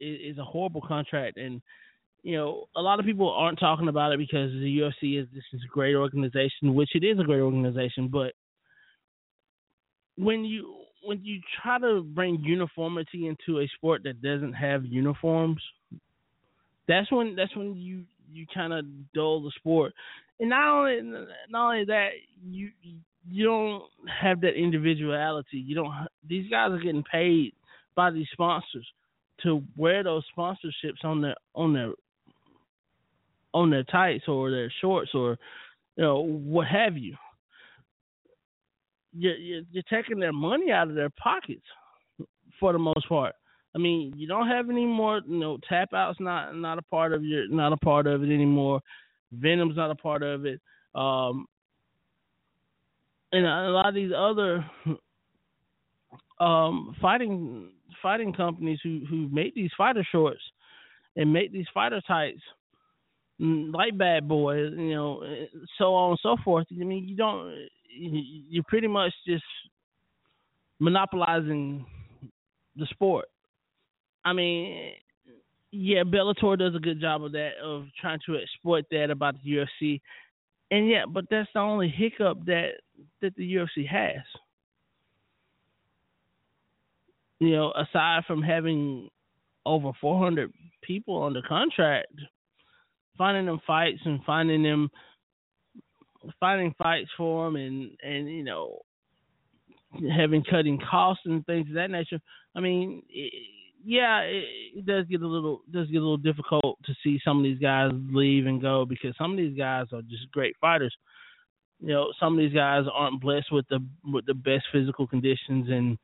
[0.00, 1.60] is, is a horrible contract, and
[2.22, 5.44] you know a lot of people aren't talking about it because the UFC is this
[5.52, 8.08] is a great organization, which it is a great organization.
[8.08, 8.32] But
[10.20, 15.62] when you when you try to bring uniformity into a sport that doesn't have uniforms,
[16.86, 18.84] that's when that's when you you kind of
[19.14, 19.92] dull the sport.
[20.38, 22.10] And not only not only that,
[22.48, 22.70] you
[23.28, 23.84] you don't
[24.20, 25.58] have that individuality.
[25.58, 25.92] You don't.
[26.28, 27.54] These guys are getting paid
[27.94, 28.86] by these sponsors
[29.42, 31.92] to wear those sponsorships on their on their
[33.52, 35.38] on their tights or their shorts or
[35.96, 37.16] you know what have you.
[39.12, 41.64] You're, you're, taking their money out of their pockets
[42.58, 43.34] for the most part.
[43.74, 45.20] I mean, you don't have any more.
[45.26, 48.32] You know, tap out's not not a part of your not a part of it
[48.32, 48.80] anymore.
[49.32, 50.60] Venom's not a part of it.
[50.94, 51.46] Um,
[53.32, 54.64] and a lot of these other
[56.40, 57.70] um, fighting
[58.02, 60.40] fighting companies who who make these fighter shorts
[61.16, 62.40] and make these fighter tights
[63.40, 65.22] mm, like Bad Boy, you know,
[65.78, 66.66] so on and so forth.
[66.72, 69.44] I mean, you don't you're pretty much just
[70.78, 71.84] monopolizing
[72.76, 73.26] the sport.
[74.24, 74.92] I mean,
[75.70, 79.50] yeah, Bellator does a good job of that, of trying to exploit that about the
[79.50, 80.00] UFC.
[80.70, 82.80] And yeah, but that's the only hiccup that
[83.20, 84.22] that the UFC has.
[87.38, 89.08] You know, aside from having
[89.64, 90.52] over 400
[90.82, 92.12] people under contract,
[93.16, 94.90] finding them fights and finding them
[96.38, 98.80] finding fights for them and and you know
[100.16, 102.20] having cutting costs and things of that nature.
[102.54, 103.32] I mean, it,
[103.84, 104.44] yeah, it,
[104.76, 107.58] it does get a little does get a little difficult to see some of these
[107.58, 110.94] guys leave and go because some of these guys are just great fighters.
[111.80, 115.68] You know, some of these guys aren't blessed with the with the best physical conditions
[115.68, 115.98] and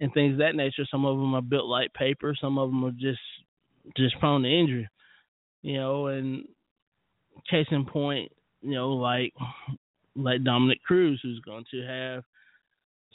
[0.00, 0.84] and things of that nature.
[0.90, 2.34] Some of them are built like paper.
[2.38, 3.20] Some of them are just
[3.96, 4.88] just prone to injury.
[5.62, 6.44] You know, and
[7.48, 8.32] case in point,
[8.62, 9.32] you know, like
[10.16, 12.24] like Dominick Cruz, who's going to have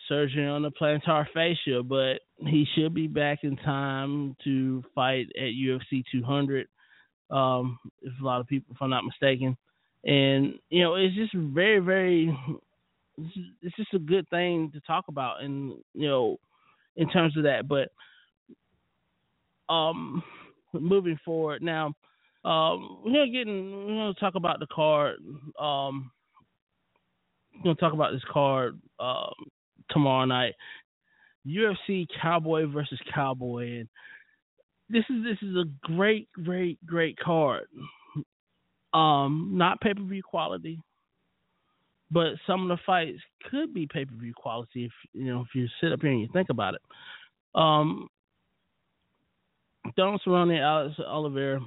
[0.08, 5.54] surgery on the plantar fascia, but he should be back in time to fight at
[5.54, 6.68] UFC 200.
[7.30, 9.58] Um, if a lot of people, if I'm not mistaken,
[10.06, 12.38] and you know, it's just very, very,
[13.62, 16.38] it's just a good thing to talk about, and you know,
[16.96, 17.68] in terms of that.
[17.68, 17.90] But
[19.72, 20.24] um,
[20.74, 21.94] moving forward now,
[22.48, 25.18] um, we're gonna we're gonna talk about the card.
[25.60, 26.12] Um,
[27.56, 29.34] we're gonna talk about this card um,
[29.90, 30.54] tomorrow night.
[31.46, 33.90] UFC Cowboy versus Cowboy, and
[34.90, 37.68] this is this is a great, great, great card.
[38.94, 40.80] Um, not pay per view quality,
[42.10, 43.20] but some of the fights
[43.52, 46.22] could be pay per view quality if you know if you sit up here and
[46.22, 46.82] you think about it.
[47.56, 48.08] Um,
[49.98, 51.60] Donald Cerrone, Alex Oliveira.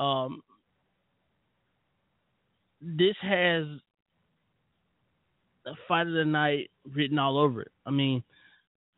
[0.00, 0.42] Um,
[2.80, 3.66] this has
[5.66, 7.72] a fight of the night written all over it.
[7.84, 8.24] I mean,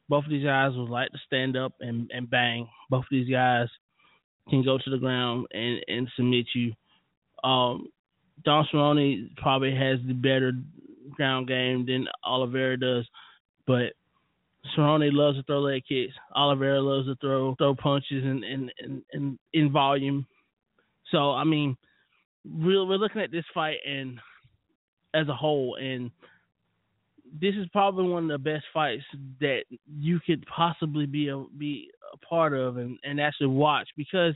[0.09, 2.69] both of these guys would like to stand up and, and bang.
[2.89, 3.67] Both of these guys
[4.49, 6.73] can go to the ground and, and submit you.
[7.43, 7.89] Um,
[8.45, 10.53] Don Cerrone probably has the better
[11.11, 13.07] ground game than Oliveira does,
[13.67, 13.93] but
[14.77, 16.15] Cerrone loves to throw leg kicks.
[16.35, 20.27] Oliveira loves to throw throw punches and in, in, in, in volume.
[21.13, 21.77] So I mean,
[22.45, 24.19] we're we're looking at this fight and
[25.15, 26.11] as a whole, and
[27.41, 29.05] this is probably one of the best fights
[29.41, 34.35] that you could possibly be a be a part of and, and actually watch because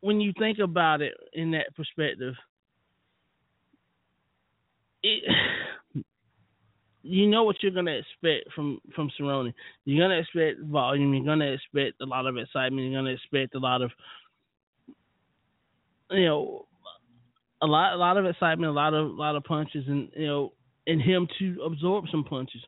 [0.00, 2.34] when you think about it in that perspective,
[5.02, 5.24] it
[7.02, 9.52] you know what you're gonna expect from from Cerrone.
[9.84, 11.12] You're gonna expect volume.
[11.14, 12.90] You're gonna expect a lot of excitement.
[12.90, 13.90] You're gonna expect a lot of
[16.10, 16.66] you know
[17.62, 20.26] a lot a lot of excitement, a lot of a lot of punches, and you
[20.26, 20.52] know,
[20.86, 22.62] and him to absorb some punches.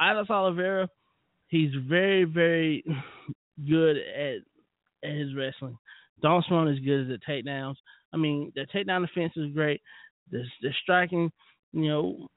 [0.00, 0.88] Alex Oliveira,
[1.48, 2.84] he's very very
[3.68, 4.36] good at
[5.08, 5.78] at his wrestling.
[6.22, 7.76] Don Cerrone is good at the takedowns.
[8.12, 9.82] I mean, the takedown defense is great.
[10.30, 11.30] The the striking,
[11.72, 12.28] you know,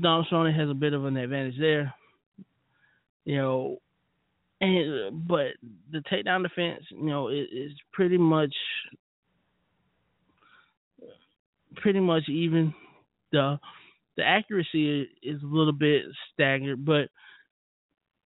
[0.00, 1.92] Don Cerrone has a bit of an advantage there.
[3.24, 3.78] You know,
[4.60, 5.48] and but
[5.90, 8.54] the takedown defense, you know, is, is pretty much
[11.76, 12.74] pretty much even.
[13.32, 13.58] The
[14.16, 17.08] the accuracy is a little bit staggered, but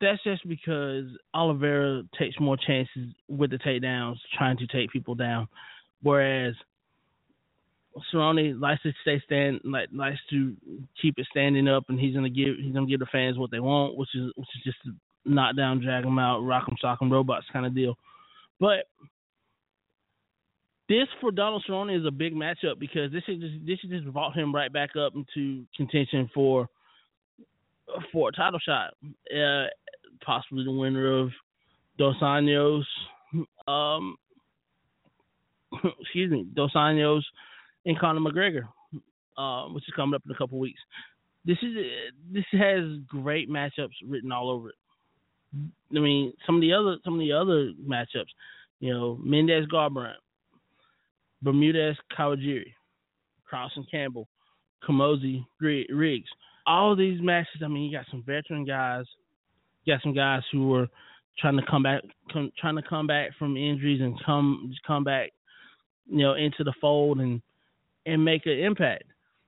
[0.01, 5.48] that's just because Oliveira takes more chances with the takedowns, trying to take people down,
[6.02, 6.55] whereas
[8.12, 10.55] Cerrone likes to stay stand, like likes to
[11.01, 13.60] keep it standing up, and he's gonna give he's gonna give the fans what they
[13.60, 14.78] want, which is which is just
[15.24, 17.97] knock down, drag them out, rock them, sock them, robots kind of deal.
[18.59, 18.86] But
[20.90, 24.12] this for Donald Cerrone is a big matchup because this is just this is just
[24.12, 26.68] brought him right back up into contention for
[28.12, 28.94] for a title shot,
[29.32, 29.66] uh,
[30.24, 31.30] possibly the winner of
[31.96, 32.82] Dos Anjos,
[33.68, 34.16] um,
[36.00, 37.22] excuse me, Dos Anjos
[37.86, 38.64] and Conor McGregor,
[39.38, 40.80] uh, which is coming up in a couple weeks.
[41.44, 41.76] This is
[42.32, 44.74] this has great matchups written all over it.
[45.96, 48.34] I mean, some of the other some of the other matchups,
[48.80, 50.14] you know, Mendes Garbrandt,
[51.42, 52.72] Bermudez Kawajiri,
[53.48, 54.28] Carlson Campbell,
[54.86, 56.28] Camozzi Riggs.
[56.66, 59.04] All these matches, I mean, you got some veteran guys,
[59.84, 60.88] you got some guys who are
[61.38, 62.02] trying to come back,
[62.58, 65.30] trying to come back from injuries and come come back,
[66.06, 67.40] you know, into the fold and
[68.06, 69.04] and make an impact.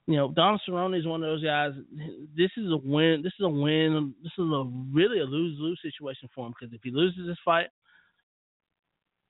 [0.07, 1.73] You know, Don Cerrone is one of those guys.
[2.37, 3.21] This is a win.
[3.23, 4.15] This is a win.
[4.23, 7.37] This is a really a lose lose situation for him because if he loses this
[7.45, 7.69] fight,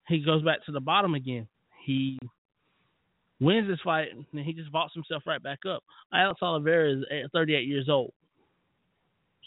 [0.09, 1.47] he goes back to the bottom again.
[1.85, 2.19] He
[3.43, 5.83] wins this fight, and he just vaults himself right back up.
[6.15, 8.13] Alex Oliveira is 38 years old,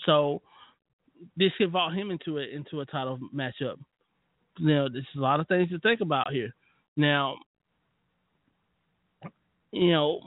[0.05, 0.41] so
[1.37, 3.77] this could vault him into a into a title matchup.
[4.59, 6.53] Now, there's a lot of things to think about here.
[6.97, 7.37] Now,
[9.71, 10.19] you know,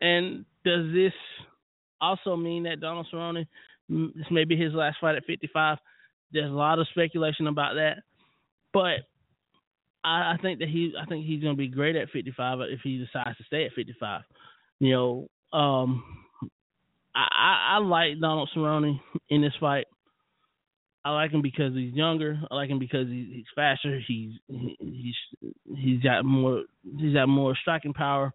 [0.00, 1.12] and does this
[2.00, 3.46] also mean that Donald Cerrone,
[3.88, 5.78] this may be his last fight at 55?
[6.32, 8.02] There's a lot of speculation about that,
[8.72, 9.00] but
[10.04, 12.80] I, I think that he, I think he's going to be great at 55 if
[12.82, 14.22] he decides to stay at 55.
[14.80, 16.02] You know, um,
[17.14, 19.86] I, I, I like Donald Cerrone in this fight.
[21.04, 22.40] I like him because he's younger.
[22.50, 24.00] I like him because he's, he's faster.
[24.06, 25.14] He's he's
[25.76, 26.62] he's got more
[26.96, 28.32] he's got more striking power.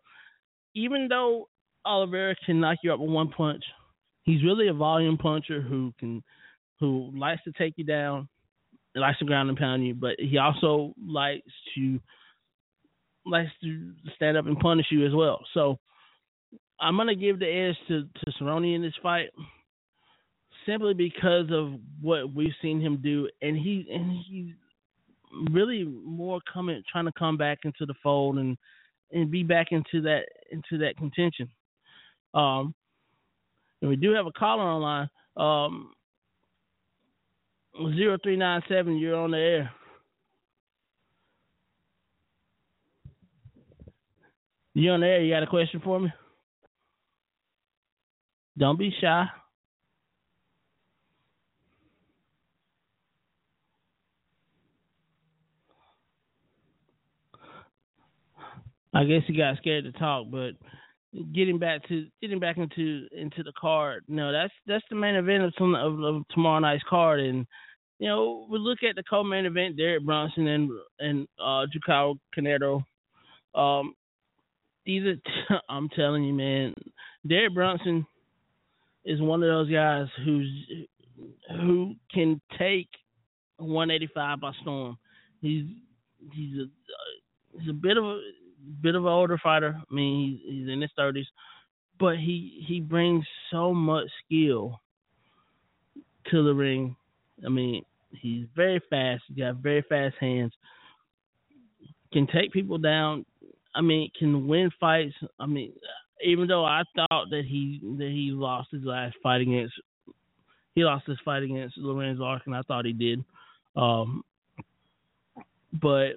[0.76, 1.48] Even though
[1.85, 3.64] Oliveira can knock you up with one punch,
[4.23, 6.22] he's really a volume puncher who can
[6.81, 8.27] who likes to take you down,
[8.99, 11.99] likes to ground and pound you, but he also likes to
[13.25, 15.41] likes to stand up and punish you as well.
[15.53, 15.77] So
[16.79, 19.29] I'm gonna give the edge to to Cerrone in this fight
[20.65, 24.53] simply because of what we've seen him do, and he and he's
[25.51, 28.57] really more coming trying to come back into the fold and
[29.11, 31.49] and be back into that into that contention.
[32.33, 32.75] Um,
[33.81, 35.09] and we do have a caller online.
[35.37, 35.93] Um,
[37.95, 39.71] zero three nine seven, you're on the air.
[44.73, 45.21] You on the air?
[45.21, 46.11] You got a question for me?
[48.57, 49.25] Don't be shy.
[58.93, 60.51] I guess he got scared to talk, but
[61.33, 64.03] getting back to getting back into into the card.
[64.07, 67.45] No, that's that's the main event of, some, of, of tomorrow night's card, and
[67.99, 71.65] you know we look at the co-main event: Derek Brunson and and uh,
[72.35, 72.83] Carneiro.
[73.55, 73.95] Um,
[74.85, 76.73] these are I'm telling you, man,
[77.27, 78.05] Derek Brunson
[79.05, 80.49] is one of those guys who's
[81.51, 82.89] who can take
[83.57, 84.97] 185 by storm.
[85.41, 85.65] He's
[86.33, 88.19] he's a he's a bit of a
[88.81, 89.79] bit of an older fighter.
[89.79, 91.25] I mean, he's, he's in his 30s,
[91.99, 94.79] but he he brings so much skill
[96.31, 96.95] to the ring.
[97.45, 99.23] I mean, he's very fast.
[99.27, 100.53] He's got very fast hands.
[102.14, 103.26] Can take people down.
[103.76, 105.14] I mean, can win fights.
[105.39, 105.73] I mean,
[106.23, 109.73] even though I thought that he that he lost his last fight against
[110.73, 112.53] he lost his fight against Lorenz Larkin.
[112.53, 113.23] I thought he did.
[113.76, 114.23] Um,
[115.73, 116.14] but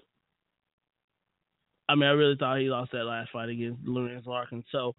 [1.89, 4.65] I mean, I really thought he lost that last fight against Lorenz Larkin.
[4.71, 4.95] So,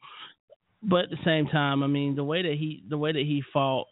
[0.83, 3.43] but at the same time, I mean, the way that he the way that he
[3.53, 3.87] fought,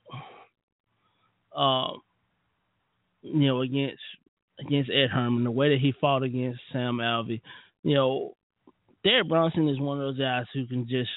[1.56, 2.02] um,
[3.22, 4.02] you know, against
[4.60, 7.42] against Ed Herman, the way that he fought against Sam Alvey,
[7.84, 8.36] you know,
[9.04, 11.10] Derek Brunson is one of those guys who can just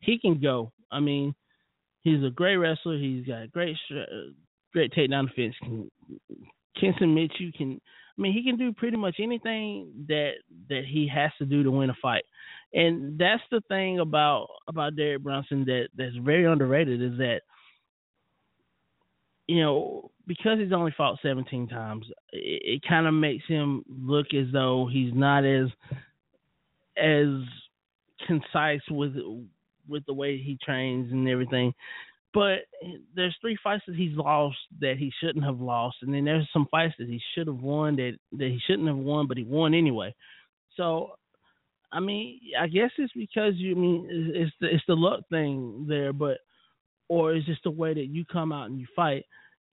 [0.00, 0.72] he can go.
[0.90, 1.34] I mean,
[2.02, 2.98] he's a great wrestler.
[2.98, 3.76] He's got great
[4.72, 5.54] great takedown defense.
[5.62, 5.90] Can
[6.78, 7.52] can submit you.
[7.52, 7.80] Can
[8.16, 10.32] I mean he can do pretty much anything that
[10.68, 12.24] that he has to do to win a fight.
[12.72, 17.40] And that's the thing about about Derek Brunson that that's very underrated is that
[19.50, 24.26] you know because he's only fought 17 times, it, it kind of makes him look
[24.32, 25.66] as though he's not as
[26.96, 27.26] as
[28.28, 29.14] concise with
[29.88, 31.72] with the way he trains and everything.
[32.32, 32.58] But
[33.16, 36.68] there's three fights that he's lost that he shouldn't have lost, and then there's some
[36.70, 39.74] fights that he should have won that that he shouldn't have won, but he won
[39.74, 40.14] anyway.
[40.76, 41.10] So,
[41.90, 45.86] I mean, I guess it's because you I mean it's the it's the luck thing
[45.88, 46.38] there, but
[47.10, 49.26] or is just the way that you come out and you fight.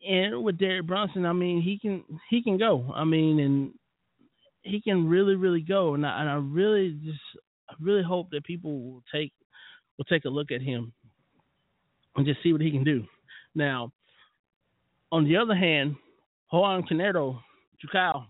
[0.05, 2.91] And with Derek Brunson, I mean, he can he can go.
[2.93, 3.73] I mean, and
[4.63, 7.19] he can really really go, and I, and I really just
[7.69, 9.31] I really hope that people will take
[9.97, 10.91] will take a look at him
[12.15, 13.05] and just see what he can do.
[13.53, 13.91] Now,
[15.11, 15.95] on the other hand,
[16.51, 17.39] Juan Carneiro
[17.79, 18.25] Jucal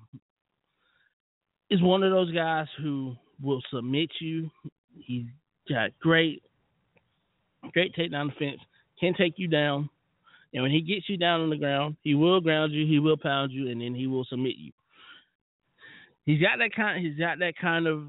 [1.70, 4.50] is one of those guys who will submit you.
[5.00, 5.26] He's
[5.70, 6.44] got great,
[7.72, 8.60] great takedown defense,
[9.00, 9.90] can take you down.
[10.54, 13.18] And when he gets you down on the ground, he will ground you, he will
[13.18, 14.72] pound you, and then he will submit you.
[16.26, 17.06] He's got that kind.
[17.06, 18.04] He's got that kind of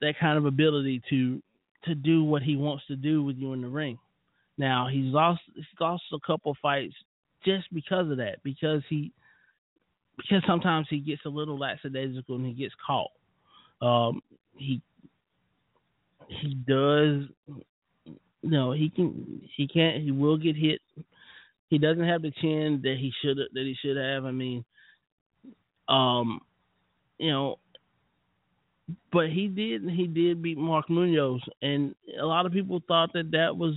[0.00, 1.42] that kind of ability to
[1.84, 3.98] to do what he wants to do with you in the ring.
[4.58, 6.94] Now he's lost he's lost a couple fights
[7.44, 9.12] just because of that because he
[10.16, 13.10] because sometimes he gets a little lackadaisical and he gets caught.
[13.80, 14.22] Um,
[14.56, 14.80] he
[16.28, 17.24] he does
[18.50, 20.80] know he can he can't he will get hit.
[21.68, 24.24] He doesn't have the chin that he should that he should have.
[24.24, 24.64] I mean,
[25.88, 26.40] um,
[27.18, 27.58] you know,
[29.12, 33.30] but he did he did beat Mark Munoz, and a lot of people thought that
[33.30, 33.74] that was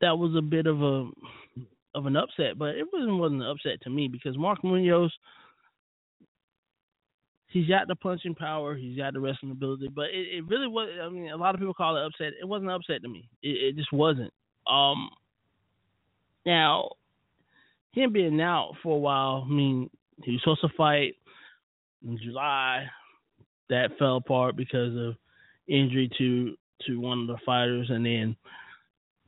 [0.00, 1.08] that was a bit of a
[1.94, 5.12] of an upset, but it wasn't wasn't an upset to me because Mark Munoz
[7.50, 10.88] he's got the punching power, he's got the wrestling ability, but it, it really was.
[11.02, 12.32] I mean, a lot of people call it upset.
[12.40, 13.28] It wasn't upset to me.
[13.42, 14.32] It, it just wasn't.
[14.66, 15.10] Um,
[16.46, 16.90] now
[17.92, 19.44] him being out for a while.
[19.46, 19.90] I mean,
[20.22, 21.14] he was supposed to fight
[22.06, 22.86] in July.
[23.68, 25.14] That fell apart because of
[25.68, 26.56] injury to
[26.86, 28.36] to one of the fighters, and then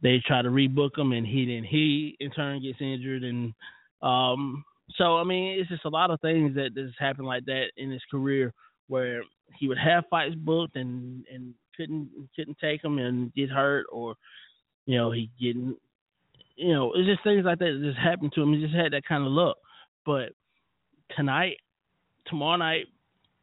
[0.03, 3.55] they try to rebook him, and he then he in turn gets injured, and
[4.03, 4.65] um,
[4.96, 7.90] so I mean, it's just a lot of things that just happened like that in
[7.90, 8.52] his career
[8.88, 9.22] where
[9.59, 14.14] he would have fights booked and and couldn't couldn't take them and get hurt, or
[14.86, 15.76] you know he didn't
[16.56, 18.52] you know it's just things like that that just happened to him.
[18.52, 19.56] He just had that kind of luck,
[20.04, 20.32] but
[21.16, 21.56] tonight,
[22.26, 22.86] tomorrow night,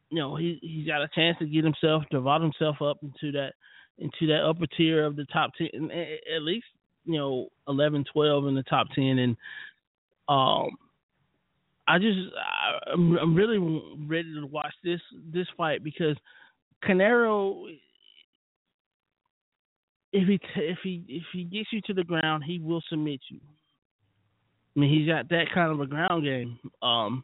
[0.09, 3.31] you know, he he's got a chance to get himself to vault himself up into
[3.33, 3.53] that
[3.97, 6.65] into that upper tier of the top ten, at least
[7.05, 9.37] you know 11, 12 in the top ten, and
[10.27, 10.69] um,
[11.89, 13.57] I just I, I'm I'm really
[14.07, 15.01] ready to watch this
[15.33, 16.15] this fight because
[16.87, 17.65] Carneiro.
[20.11, 23.39] If he if he if he gets you to the ground, he will submit you.
[24.75, 26.59] I mean, he's got that kind of a ground game.
[26.81, 27.23] Um,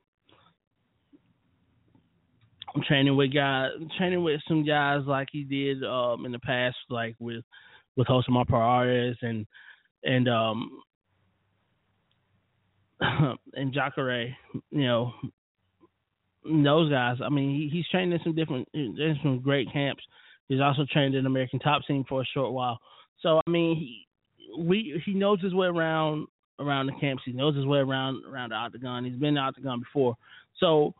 [2.75, 6.75] I'm training with guys, training with some guys like he did um, in the past,
[6.89, 7.43] like with
[7.95, 9.45] with Josemar Perez and
[10.03, 10.81] and um
[13.53, 14.35] and Jacare,
[14.71, 15.13] you know,
[16.43, 17.17] those guys.
[17.23, 20.03] I mean, he, he's trained in some different, in some great camps
[20.47, 22.79] He's also trained in American Top Team for a short while.
[23.21, 24.07] So I mean, he
[24.57, 26.27] we he knows his way around
[26.59, 27.23] around the camps.
[27.25, 29.05] He knows his way around around the octagon.
[29.05, 30.15] He's been in the octagon before.
[30.59, 30.93] So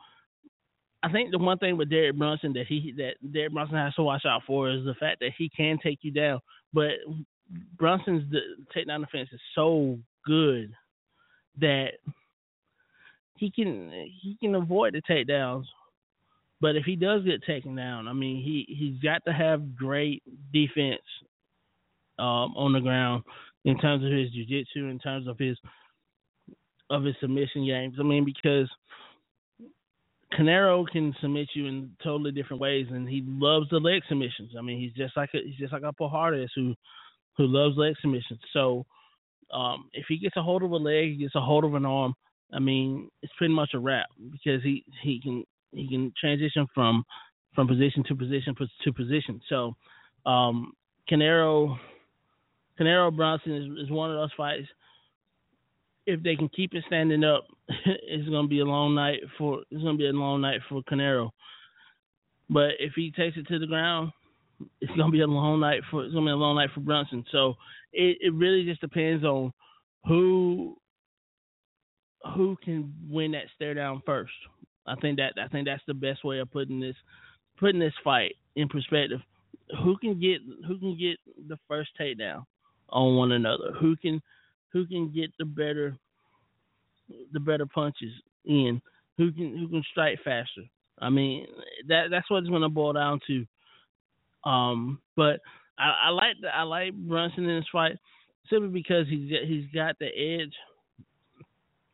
[1.03, 4.03] I think the one thing with Derek Brunson that he that Derek Brunson has to
[4.03, 6.39] watch out for is the fact that he can take you down.
[6.73, 6.93] But
[7.77, 8.39] Brunson's the
[8.75, 10.73] takedown defense is so good
[11.59, 11.91] that
[13.37, 13.91] he can
[14.21, 15.65] he can avoid the takedowns.
[16.61, 20.23] But if he does get taken down, I mean he he's got to have great
[20.53, 21.01] defense
[22.17, 23.23] um, on the ground
[23.65, 25.57] in terms of his jiu-jitsu, in terms of his
[26.89, 27.95] of his submission games.
[27.99, 28.69] I mean because
[30.33, 34.51] Carneiro can submit you in totally different ways, and he loves the leg submissions.
[34.57, 36.73] I mean, he's just like a, he's just like a Palhares who
[37.37, 38.39] who loves leg submissions.
[38.53, 38.85] So
[39.53, 41.85] um, if he gets a hold of a leg, he gets a hold of an
[41.85, 42.13] arm.
[42.53, 47.03] I mean, it's pretty much a wrap because he he can he can transition from
[47.53, 49.41] from position to position to position.
[49.49, 49.75] So
[50.25, 50.73] um,
[51.09, 51.77] Carneiro
[52.79, 54.67] Canelo Brunson is, is one of those fights
[56.05, 59.83] if they can keep it standing up, it's gonna be a long night for it's
[59.83, 61.31] gonna be a long night for Canelo.
[62.49, 64.11] But if he takes it to the ground,
[64.81, 67.25] it's gonna be a long night for it's gonna be a long night for Brunson.
[67.31, 67.55] So
[67.95, 69.51] it, it really just depends on
[70.05, 70.77] who
[72.35, 74.33] who can win that stare down first.
[74.87, 76.95] I think that I think that's the best way of putting this
[77.57, 79.19] putting this fight in perspective.
[79.83, 81.17] Who can get who can get
[81.47, 82.45] the first takedown
[82.89, 83.71] on one another?
[83.79, 84.21] Who can
[84.71, 85.97] who can get the better
[87.31, 88.11] the better punches
[88.45, 88.81] in,
[89.17, 90.63] who can who can strike faster.
[90.99, 91.47] I mean
[91.87, 93.45] that that's what it's going to boil down to.
[94.49, 95.39] Um, but
[95.77, 97.97] I, I like the, I like Brunson in this fight
[98.49, 100.53] simply because he's he's got the edge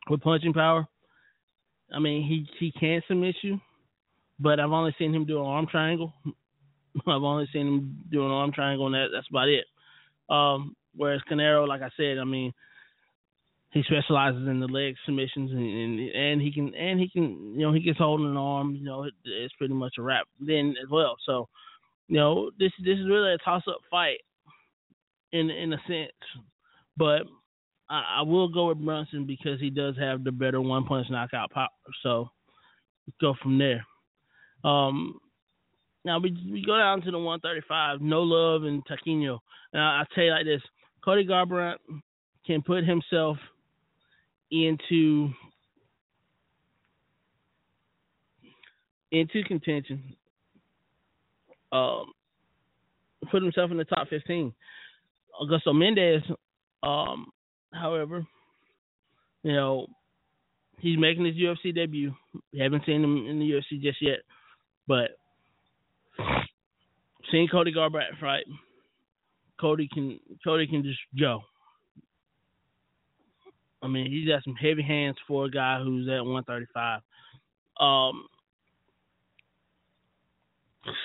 [0.08, 0.86] with punching power.
[1.94, 3.60] I mean he he can submit you,
[4.38, 6.12] but I've only seen him do an arm triangle.
[7.06, 9.64] I've only seen him do an arm triangle, and that that's about it.
[10.28, 12.52] Um, whereas Canelo, like I said, I mean
[13.72, 17.60] he specializes in the leg submissions and, and and he can and he can you
[17.60, 20.74] know he gets holding an arm you know it, it's pretty much a wrap then
[20.82, 21.48] as well so
[22.08, 24.18] you know this this is really a toss up fight
[25.32, 26.12] in in a sense.
[26.96, 27.22] But
[27.88, 31.50] I, I will go with Brunson because he does have the better one punch knockout
[31.50, 31.68] power.
[32.02, 32.28] So
[33.20, 33.84] go from there.
[34.64, 35.18] Um
[36.04, 39.38] now we we go down to the 135 no love and Taquino
[39.72, 40.62] and I, I tell you like this
[41.04, 41.76] Cody Garbrandt
[42.46, 43.36] can put himself
[44.50, 45.30] into
[49.10, 50.16] into contention.
[51.72, 52.12] Um,
[53.30, 54.52] put himself in the top fifteen.
[55.40, 56.22] Augusto Mendes,
[56.82, 57.26] um,
[57.72, 58.26] however,
[59.42, 59.86] you know,
[60.78, 62.14] he's making his UFC debut.
[62.52, 64.18] We haven't seen him in the UFC just yet,
[64.86, 65.10] but
[67.30, 68.44] seeing Cody Garbrandt fight,
[69.60, 71.40] Cody can Cody can just go.
[73.82, 77.00] I mean, he's got some heavy hands for a guy who's at 135.
[77.80, 78.26] Um,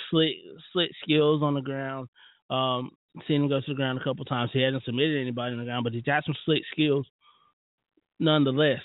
[0.10, 0.36] slick,
[0.74, 2.08] slick skills on the ground.
[2.50, 2.92] Um,
[3.28, 4.52] seen him go to the ground a couple times.
[4.54, 7.06] He hasn't submitted anybody on the ground, but he's got some slick skills.
[8.20, 8.82] Nonetheless,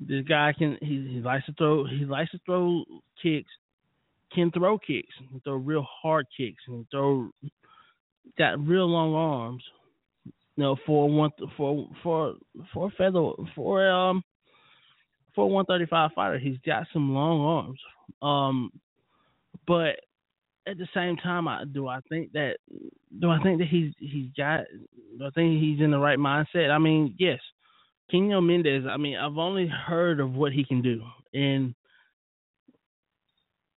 [0.00, 2.84] this guy can he, he likes to throw he likes to throw
[3.22, 3.50] kicks,
[4.34, 7.30] can throw kicks, he throw real hard kicks, and throw
[8.36, 9.62] got real long arms
[10.58, 12.34] you know, for one for for
[12.74, 14.24] for feather for um
[15.32, 17.80] for one thirty five fighter, he's got some long arms.
[18.22, 18.72] Um,
[19.68, 20.00] but
[20.68, 22.56] at the same time, I do I think that
[23.18, 24.60] do I think that he's he's got
[25.18, 26.70] do I think he's in the right mindset?
[26.70, 27.40] I mean, yes,
[28.12, 28.84] Kenyo Mendes.
[28.88, 31.74] I mean, I've only heard of what he can do, and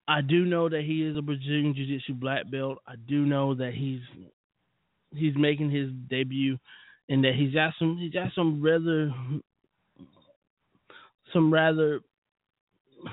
[0.06, 2.78] I do know that he is a Brazilian Jiu Jitsu black belt.
[2.86, 4.00] I do know that he's
[5.14, 6.58] he's making his debut,
[7.08, 9.12] and that he's got some he's got some rather
[11.32, 12.00] some rather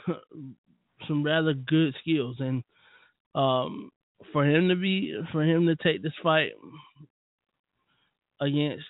[1.08, 2.64] some rather good skills, and
[3.36, 3.92] um,
[4.34, 6.52] for him to be for him to take this fight
[8.42, 8.86] against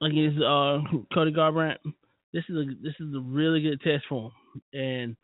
[0.00, 0.78] against uh,
[1.12, 1.78] Cody Garbrandt,
[2.32, 4.30] this is a this is a really good test for
[4.72, 5.16] him, and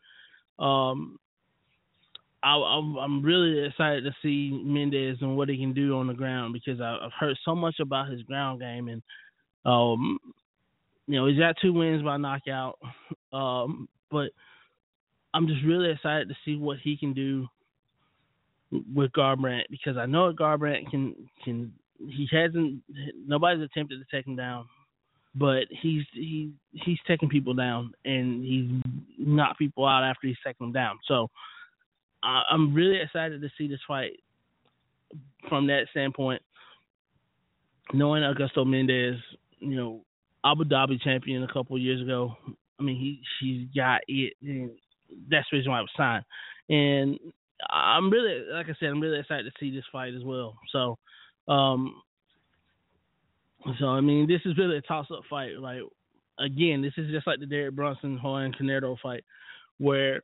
[0.59, 1.17] um,
[2.43, 6.53] I, I'm really excited to see Mendes and what he can do on the ground
[6.53, 9.01] because I've heard so much about his ground game and
[9.65, 10.19] um,
[11.07, 12.77] you know he's got two wins by knockout,
[13.33, 14.29] um, but
[15.35, 17.47] I'm just really excited to see what he can do
[18.93, 21.13] with Garbrandt because I know Garbrandt can
[21.43, 22.81] can he hasn't
[23.27, 24.65] nobody's attempted to take him down,
[25.35, 28.81] but he's he he's taking people down and he's
[29.19, 30.99] knocked people out after he's taken them down.
[31.05, 31.29] So
[32.23, 34.13] I, I'm really excited to see this fight
[35.49, 36.41] from that standpoint.
[37.93, 39.19] Knowing Augusto Mendes,
[39.59, 40.01] you know,
[40.45, 42.37] Abu Dhabi champion a couple years ago.
[42.79, 44.71] I mean, he she's got it, and
[45.29, 46.25] that's the reason why I was signed.
[46.69, 47.19] And
[47.69, 50.57] I'm really, like I said, I'm really excited to see this fight as well.
[50.71, 50.97] So,
[51.47, 52.01] um,
[53.79, 55.57] so I mean, this is really a toss-up fight.
[55.59, 55.81] Like,
[56.39, 59.23] again, this is just like the Derek Brunson Roan Carneiro fight,
[59.77, 60.21] where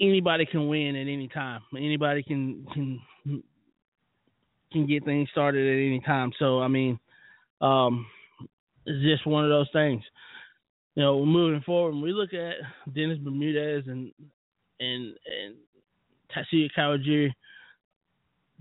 [0.00, 1.60] anybody can win at any time.
[1.76, 3.00] Anybody can can
[4.72, 6.32] can get things started at any time.
[6.38, 6.98] So I mean,
[7.60, 8.06] um,
[8.86, 10.02] it's just one of those things.
[10.94, 12.56] You know, moving forward, we look at
[12.94, 14.12] Dennis Bermudez and
[14.80, 15.54] and and
[16.34, 17.32] Tatsuya Kawajiri,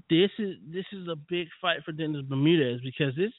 [0.10, 3.32] this is this is a big fight for Dennis Bermudez because this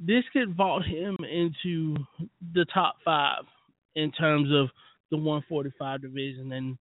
[0.00, 1.96] this could vault him into
[2.54, 3.44] the top five
[3.94, 4.68] in terms of
[5.10, 6.78] the 145 division and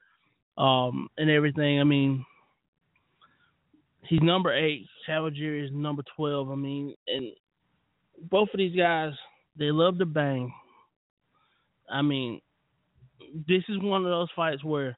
[0.57, 1.81] um and everything.
[1.81, 2.25] I mean,
[4.03, 4.87] he's number eight.
[5.09, 6.51] Kawajiri is number 12.
[6.51, 7.33] I mean, and
[8.31, 9.13] both of these guys,
[9.57, 10.53] they love to bang.
[11.91, 12.41] I mean,
[13.47, 14.97] this is one of those fights where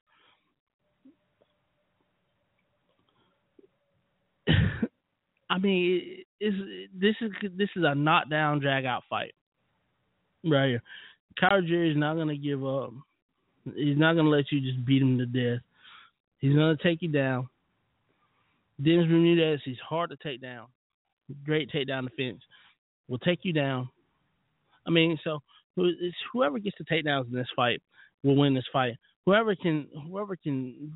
[5.49, 6.53] I mean, is
[6.99, 9.33] this is this is a knockdown, drag out fight
[10.43, 10.83] right here.
[11.41, 12.91] Kawajiri is not gonna give up.
[13.75, 15.61] He's not gonna let you just beat him to death.
[16.39, 17.47] He's gonna take you down.
[18.81, 20.67] Dennis Bermudez, he's hard to take down.
[21.45, 22.41] Great takedown defense.
[23.07, 23.89] Will take you down.
[24.87, 25.41] I mean, so
[25.75, 27.81] whoever gets the takedowns in this fight
[28.23, 28.95] will win this fight.
[29.25, 30.93] Whoever can whoever can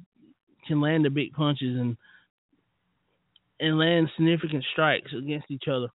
[0.67, 1.97] can land the big punches and
[3.59, 5.87] and land significant strikes against each other,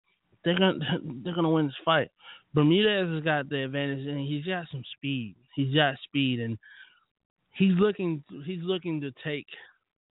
[0.44, 0.80] they're gonna
[1.24, 2.10] they're gonna win this fight.
[2.54, 5.36] Bermudez has got the advantage and he's got some speed.
[5.56, 6.58] He's got speed and
[7.56, 9.48] he's looking he's looking to take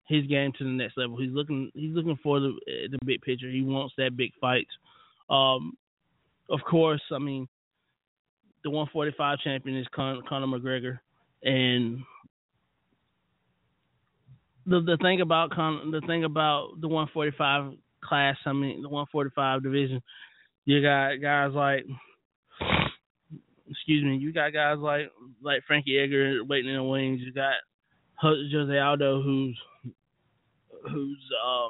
[0.07, 1.17] his game to the next level.
[1.17, 2.53] He's looking he's looking for the
[2.91, 3.49] the big picture.
[3.49, 4.67] He wants that big fight.
[5.29, 5.77] Um,
[6.49, 7.47] of course, I mean
[8.67, 10.99] the 145 champion is Con- Conor McGregor,
[11.41, 11.99] and
[14.65, 19.63] the the thing about Con- the thing about the 145 class, I mean the 145
[19.63, 20.01] division,
[20.65, 21.85] you got guys like
[23.69, 25.11] excuse me, you got guys like
[25.41, 27.21] like Frankie Edgar waiting in the wings.
[27.23, 27.53] You got
[28.21, 29.57] Jose Aldo, who's
[30.91, 31.69] who's um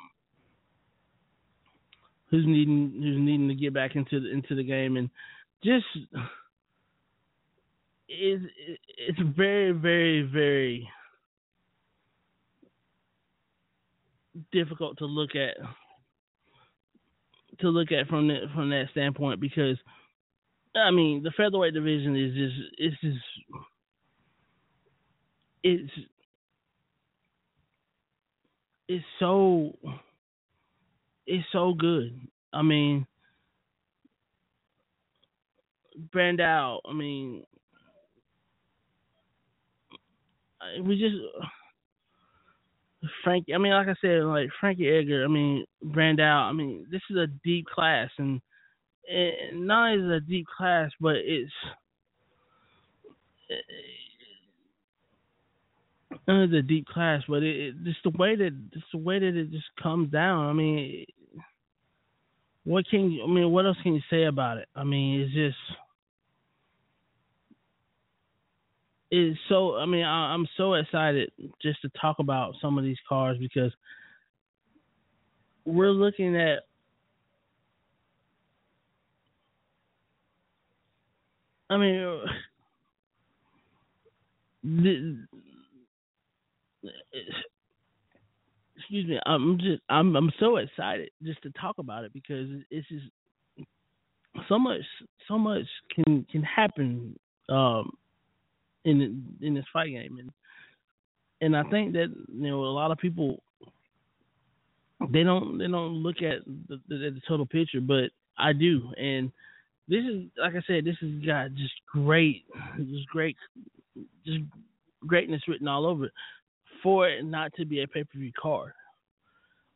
[2.31, 5.11] who's needing who's needing to get back into the into the game and
[5.63, 5.85] just
[8.09, 8.41] is
[8.97, 10.89] it's very very very
[14.51, 15.57] difficult to look at
[17.59, 19.77] to look at from that from that standpoint because
[20.75, 23.25] I mean the featherweight division is just it's just
[25.63, 25.91] it's
[28.87, 29.73] it's so
[31.25, 32.19] it's so good.
[32.53, 33.05] I mean
[36.13, 37.43] Brandao, I mean
[40.83, 41.47] we just uh,
[43.23, 43.53] Frankie.
[43.53, 45.23] I mean, like I said, like Frankie Edgar.
[45.23, 46.49] I mean, Brandao.
[46.49, 48.41] I mean, this is a deep class, and,
[49.09, 51.51] and not only is it a deep class, but it's
[56.27, 59.19] not only a deep class, but it, it just the way that just the way
[59.19, 60.47] that it just comes down.
[60.47, 61.05] I mean,
[62.63, 63.23] what can you?
[63.23, 64.67] I mean, what else can you say about it?
[64.75, 65.77] I mean, it's just
[69.11, 69.75] is so.
[69.75, 71.31] I mean, I, I'm so excited
[71.61, 73.71] just to talk about some of these cars because
[75.65, 76.63] we're looking at
[81.69, 82.21] I mean,
[84.63, 85.27] the,
[88.77, 89.19] excuse me.
[89.25, 93.05] I'm just I'm I'm so excited just to talk about it because it's just
[94.47, 94.81] so much
[95.27, 97.17] so much can can happen
[97.49, 97.91] um
[98.89, 100.31] in in this fight game, and
[101.41, 103.41] and I think that you know a lot of people
[105.11, 109.31] they don't they don't look at the, the, the total picture, but I do, and
[109.87, 112.45] this is like I said, this has got just great,
[112.77, 113.37] just great,
[114.25, 114.39] just
[115.05, 116.11] greatness written all over it
[116.83, 118.71] for it not to be a pay per view card.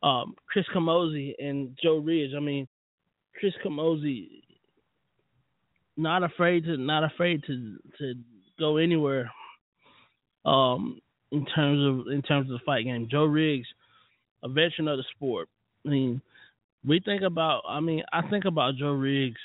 [0.02, 2.34] Um, Chris Camozzi and Joe Riggs.
[2.36, 2.66] I mean,
[3.38, 4.42] Chris Camozzi,
[5.96, 8.14] not afraid to not afraid to to
[8.58, 9.30] go anywhere
[10.44, 11.00] um,
[11.30, 13.08] in terms of in terms of the fight game.
[13.10, 13.66] Joe Riggs,
[14.42, 15.48] a veteran of the sport.
[15.86, 16.22] I mean,
[16.86, 17.62] we think about.
[17.68, 19.40] I mean, I think about Joe Riggs.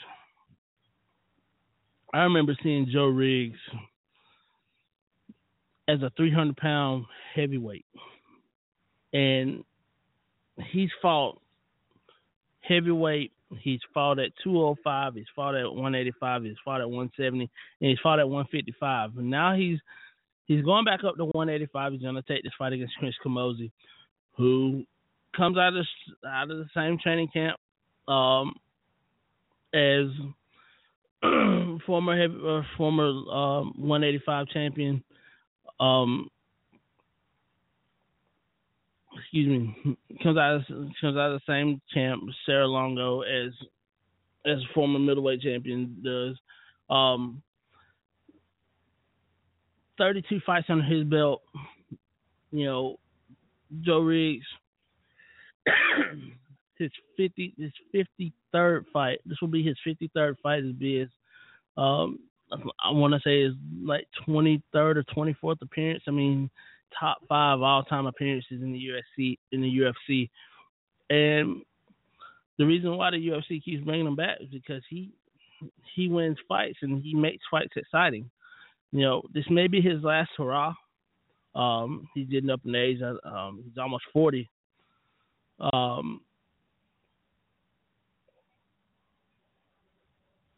[2.14, 3.60] I remember seeing Joe Riggs
[5.88, 7.06] as a 300 pound
[7.36, 7.86] heavyweight,
[9.14, 9.64] and
[10.72, 11.40] he's fought
[12.62, 13.32] heavyweight.
[13.60, 15.16] He's fought at 205.
[15.16, 16.44] He's fought at 185.
[16.44, 17.50] He's fought at 170,
[17.82, 19.18] and he's fought at 155.
[19.18, 19.80] And now he's
[20.46, 21.94] he's going back up to 185.
[21.94, 23.72] He's going to take this fight against Chris Camozzi,
[24.36, 24.84] who
[25.36, 25.86] comes out of
[26.26, 27.58] out of the same training camp
[28.08, 28.56] um,
[29.74, 30.08] as
[31.86, 35.04] former heavy, uh, former um, 185 champion.
[35.80, 36.30] Um,
[39.28, 40.62] excuse me, comes out of,
[41.02, 43.52] comes out of the same camp Serra-Longo as
[44.46, 46.38] as former middleweight champion does.
[46.90, 47.42] Um,
[49.98, 51.42] 32 fights under his belt.
[52.52, 53.00] You know,
[53.82, 54.46] Joe Riggs,
[56.78, 57.72] his 50 his
[58.56, 59.20] 53rd fight.
[59.26, 61.10] This will be his 53rd fight as Biz.
[61.76, 62.20] Um,
[62.52, 66.04] I want to say is like 23rd or 24th appearance.
[66.08, 66.50] I mean,
[66.98, 70.30] top five all time appearances in the UFC in the UFC,
[71.10, 71.62] and
[72.58, 75.12] the reason why the UFC keeps bringing him back is because he
[75.96, 78.30] he wins fights and he makes fights exciting.
[78.92, 80.74] You know, this may be his last hurrah.
[81.56, 83.00] Um, he's getting up in age.
[83.02, 84.50] Um, he's almost forty.
[85.60, 86.22] Um,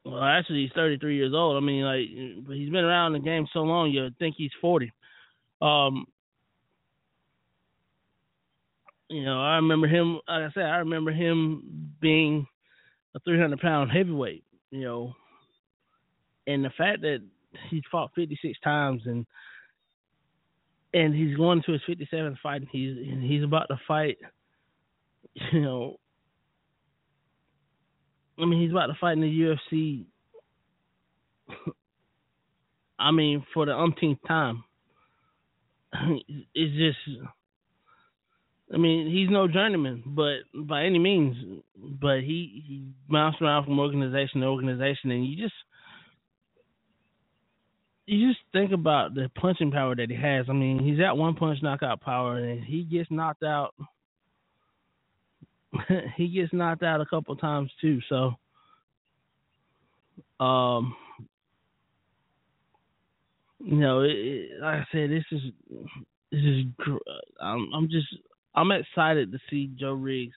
[0.06, 1.62] well, actually, he's thirty-three years old.
[1.62, 4.92] I mean, like, but he's been around the game so long, you'd think he's forty.
[5.62, 6.06] Um,
[9.10, 10.20] you know, I remember him.
[10.28, 12.48] Like I said, I remember him being
[13.16, 14.44] a 300 pound heavyweight.
[14.72, 15.14] You know,
[16.48, 17.22] and the fact that
[17.70, 19.26] he fought 56 times and
[20.94, 22.62] and he's going to his 57th fight.
[22.62, 24.18] And he's and he's about to fight.
[25.54, 26.00] You know,
[28.40, 30.06] I mean, he's about to fight in the UFC.
[33.00, 34.64] I mean, for the umpteenth time.
[36.56, 36.98] It's just
[38.74, 43.80] I mean, he's no journeyman, but by any means, but he he bounced around from
[43.80, 45.56] organization to organization, and you just
[48.06, 50.46] you just think about the punching power that he has.
[50.50, 53.74] I mean, he's at one punch knockout power, and he gets knocked out.
[56.16, 58.00] he gets knocked out a couple times too.
[58.08, 58.34] So,
[60.44, 60.96] um,
[63.60, 65.42] you know, it, it, like I said, this is
[66.32, 66.66] this is
[67.42, 68.08] I'm I'm just
[68.56, 70.36] I'm excited to see Joe Riggs,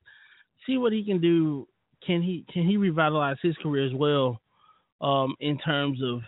[0.67, 1.67] see what he can do.
[2.07, 4.41] Can he can he revitalize his career as well,
[5.01, 6.21] um, in terms of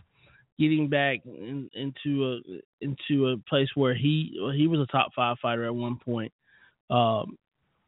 [0.59, 5.37] getting back in, into a into a place where he he was a top five
[5.43, 6.33] fighter at one point,
[6.91, 7.37] um,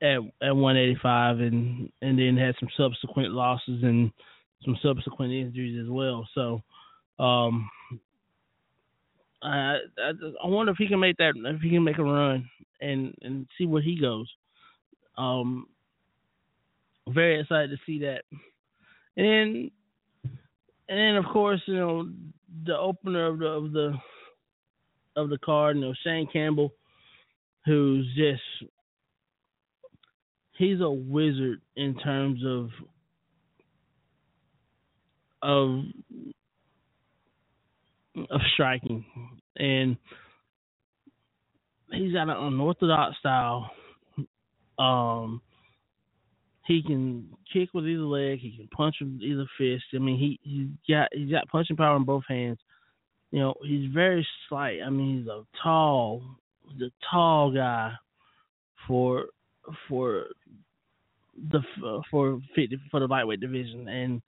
[0.02, 4.10] at at 185, and and then had some subsequent losses and
[4.64, 6.28] some subsequent injuries as well.
[6.34, 6.62] So,
[7.18, 7.70] um,
[9.42, 10.10] I, I
[10.44, 12.48] I wonder if he can make that if he can make a run
[12.80, 14.30] and and see where he goes.
[15.16, 15.66] Um,
[17.08, 18.22] very excited to see that.
[19.16, 19.70] And
[20.88, 22.08] and then of course you know
[22.64, 23.94] the opener of the of the
[25.16, 26.72] of the card, you know Shane Campbell,
[27.64, 28.70] who's just
[30.58, 32.68] he's a wizard in terms of
[35.42, 35.84] of
[38.30, 39.04] of striking
[39.56, 39.96] and
[41.92, 43.70] he's got an unorthodox style.
[44.78, 45.40] Um,
[46.66, 48.40] he can kick with either leg.
[48.40, 49.84] He can punch with either fist.
[49.94, 52.58] I mean, he he's got he's got punching power in both hands.
[53.30, 54.78] You know, he's very slight.
[54.84, 56.22] I mean, he's a tall,
[56.78, 57.92] the tall guy
[58.86, 59.26] for
[59.88, 60.26] for
[61.50, 61.60] the
[62.10, 64.22] for fifty for the lightweight division, and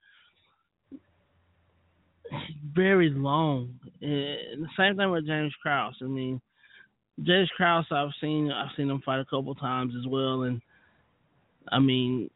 [2.74, 3.78] very long.
[4.00, 5.96] And the same thing with James Krause.
[6.02, 6.40] I mean,
[7.22, 10.60] James Krause, I've seen I've seen him fight a couple times as well, and
[11.70, 12.30] I mean,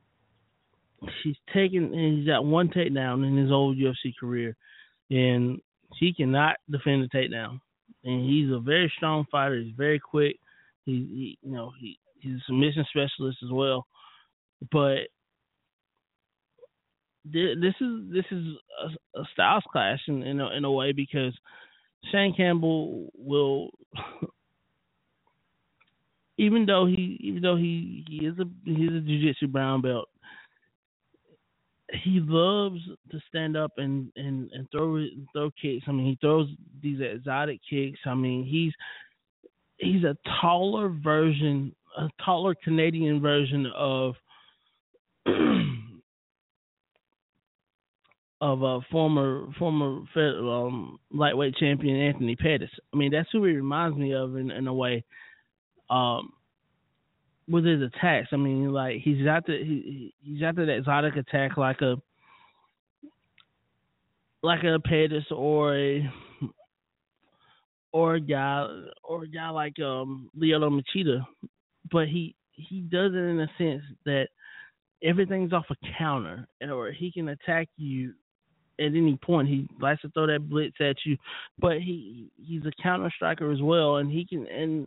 [1.23, 4.57] he's taken and he's got one takedown in his old UFC career,
[5.11, 5.61] and
[5.99, 7.61] he cannot defend a takedown.
[8.05, 9.61] And he's a very strong fighter.
[9.61, 10.37] He's very quick.
[10.85, 13.87] He, he you know, he he's a submission specialist as well.
[14.73, 15.09] But
[17.25, 18.45] this is this is
[19.15, 21.33] a, a styles clash in in a, in a way because
[22.11, 23.71] Shane Campbell will
[26.39, 30.09] even though he even though he, he is a he's a jiu-jitsu brown belt
[32.05, 32.81] he loves
[33.11, 36.49] to stand up and and and throw throw kicks i mean he throws
[36.83, 38.73] these exotic kicks i mean he's
[39.77, 44.15] he's a taller version a taller canadian version of
[48.43, 52.71] of a former former um, lightweight champion Anthony Pettis.
[52.93, 55.05] I mean, that's who he reminds me of in, in a way.
[55.91, 56.33] Um,
[57.49, 61.81] with his attacks, I mean, like he's the he, he's got that exotic attack like
[61.83, 61.97] a
[64.43, 66.11] like a Pettis or a
[67.93, 68.67] or a guy
[69.03, 71.27] or a guy like um Lyoto Machida,
[71.91, 74.29] but he he does it in a sense that
[75.03, 78.15] everything's off a counter, or he can attack you
[78.79, 79.49] at any point.
[79.49, 81.17] He likes to throw that blitz at you,
[81.59, 84.87] but he he's a counter striker as well, and he can and.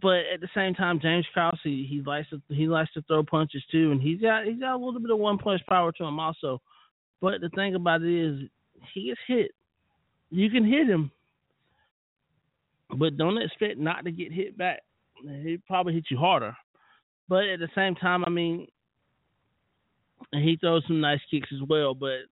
[0.00, 3.22] But at the same time, James Krause he, he likes to he likes to throw
[3.22, 6.04] punches too, and he's got he's got a little bit of one punch power to
[6.04, 6.60] him also.
[7.20, 8.48] But the thing about it is,
[8.92, 9.52] he gets hit.
[10.30, 11.12] You can hit him,
[12.98, 14.80] but don't expect not to get hit back.
[15.22, 16.56] He probably hit you harder.
[17.28, 18.66] But at the same time, I mean,
[20.32, 21.94] he throws some nice kicks as well.
[21.94, 22.26] But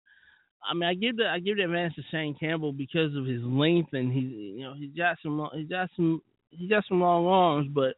[0.68, 3.42] I mean, I give the I give the advantage to Shane Campbell because of his
[3.42, 6.20] length and he you know he's got some he's got some
[6.52, 7.94] he got some long arms, but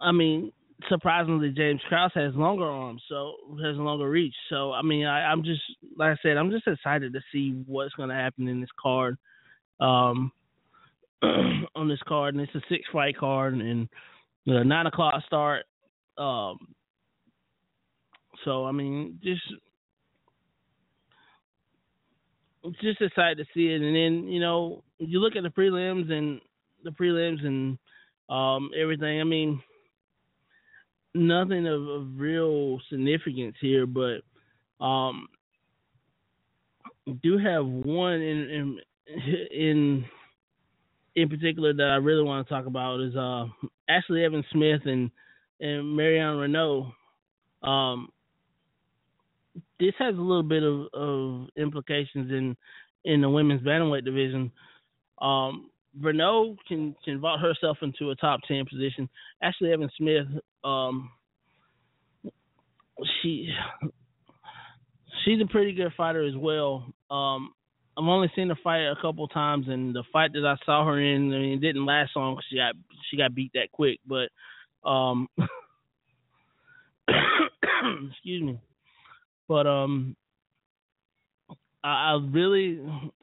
[0.00, 0.52] I mean,
[0.88, 4.34] surprisingly, James Krause has longer arms, so has longer reach.
[4.50, 5.62] So I mean, I, I'm just
[5.96, 9.16] like I said, I'm just excited to see what's going to happen in this card,
[9.80, 10.30] um,
[11.22, 13.88] on this card, and it's a six fight card and
[14.44, 15.64] the nine o'clock start.
[16.18, 16.74] Um,
[18.44, 19.42] so I mean, just
[22.80, 26.40] just excited to see it, and then you know you look at the prelims and
[26.84, 27.78] the prelims and
[28.28, 29.20] um, everything.
[29.20, 29.62] I mean,
[31.14, 34.22] nothing of, of real significance here, but
[34.84, 35.28] um,
[37.22, 38.78] do have one in in
[39.52, 40.04] in
[41.14, 43.46] in particular that I really want to talk about is uh,
[43.88, 45.10] Ashley Evans Smith and
[45.60, 46.92] and Marion Reneau.
[47.66, 48.10] Um,
[49.78, 52.56] this has a little bit of, of implications in
[53.04, 54.50] in the women's bantamweight division.
[55.20, 55.70] Um,
[56.00, 59.08] Reneau can can vault herself into a top ten position.
[59.42, 60.26] Ashley Evans Smith,
[60.64, 61.10] um,
[63.22, 63.48] she
[65.24, 66.92] she's a pretty good fighter as well.
[67.10, 67.52] Um,
[67.98, 71.00] I've only seen her fight a couple times, and the fight that I saw her
[71.00, 72.74] in, I mean, it didn't last long she got
[73.10, 74.00] she got beat that quick.
[74.06, 74.28] But
[74.88, 75.28] um,
[78.10, 78.60] excuse me.
[79.48, 80.16] But um,
[81.84, 82.80] I, I really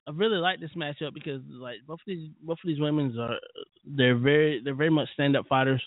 [0.07, 3.37] I really like this matchup because like both of these both of these women's are
[3.85, 5.81] they're very they're very much stand up fighters.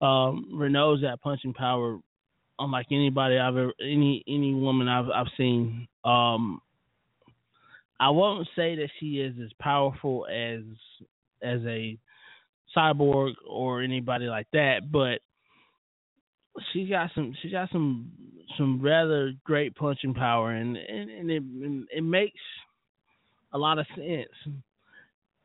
[0.00, 1.98] Um, Reneau's got punching power
[2.58, 5.88] unlike anybody I've ever any any woman I've I've seen.
[6.04, 6.60] Um,
[7.98, 10.62] I won't say that she is as powerful as
[11.42, 11.98] as a
[12.76, 15.20] cyborg or anybody like that, but
[16.72, 18.10] she got some she got some
[18.56, 21.42] some rather great punching power and and, and it
[21.90, 22.40] it makes
[23.52, 24.28] a lot of sense.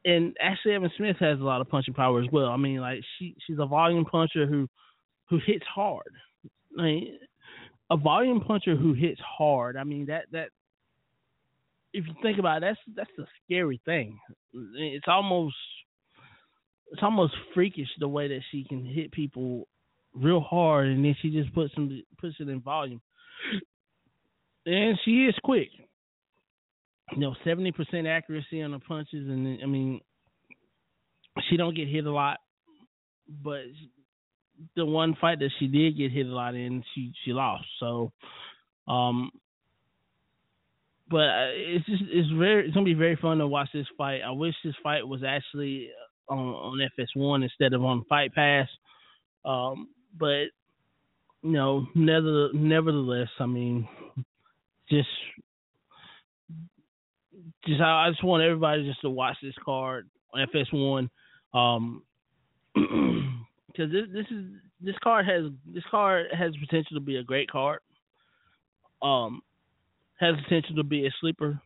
[0.05, 2.47] And Ashley Evan Smith has a lot of punching power as well.
[2.47, 4.67] I mean, like she she's a volume puncher who
[5.29, 6.11] who hits hard.
[6.77, 7.19] I mean,
[7.89, 9.77] a volume puncher who hits hard.
[9.77, 10.49] I mean that that
[11.93, 14.19] if you think about it, that's that's a scary thing.
[14.75, 15.55] It's almost
[16.91, 19.67] it's almost freakish the way that she can hit people
[20.13, 23.01] real hard, and then she just puts them puts it in volume.
[24.65, 25.69] And she is quick.
[27.13, 30.01] You know, seventy percent accuracy on the punches, and I mean,
[31.49, 32.37] she don't get hit a lot,
[33.27, 33.61] but
[34.75, 37.65] the one fight that she did get hit a lot in, she she lost.
[37.79, 38.11] So,
[38.87, 39.31] um,
[41.09, 44.21] but uh, it's just it's very it's gonna be very fun to watch this fight.
[44.25, 45.89] I wish this fight was actually
[46.27, 48.67] on on FS1 instead of on Fight Pass.
[49.45, 49.87] Um,
[50.17, 50.45] but
[51.41, 53.87] you know, never, nevertheless, I mean,
[54.89, 55.07] just
[57.65, 61.09] just I just want everybody just to watch this card on FS1,
[61.53, 62.03] um,
[63.67, 64.45] because this this is
[64.81, 67.79] this card has this card has potential to be a great card.
[69.01, 69.41] Um,
[70.19, 71.61] has potential to be a sleeper,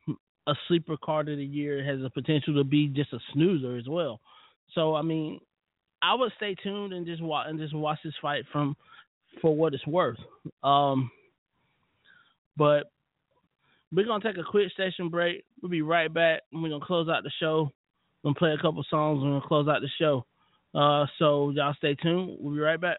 [0.47, 1.83] a sleeper card of the year.
[1.83, 4.19] Has a potential to be just a snoozer as well.
[4.73, 5.39] So I mean,
[6.03, 8.75] I would stay tuned and just watch and just watch this fight from
[9.41, 10.19] for what it's worth.
[10.63, 11.09] Um,
[12.57, 12.91] but
[13.91, 15.45] we're gonna take a quick station break.
[15.61, 16.41] We'll be right back.
[16.51, 17.71] We're gonna close out the show.
[18.21, 19.21] We're gonna play a couple songs.
[19.23, 20.25] We're gonna close out the show.
[20.75, 22.37] Uh, so y'all stay tuned.
[22.39, 22.97] We'll be right back.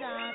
[0.00, 0.33] Ready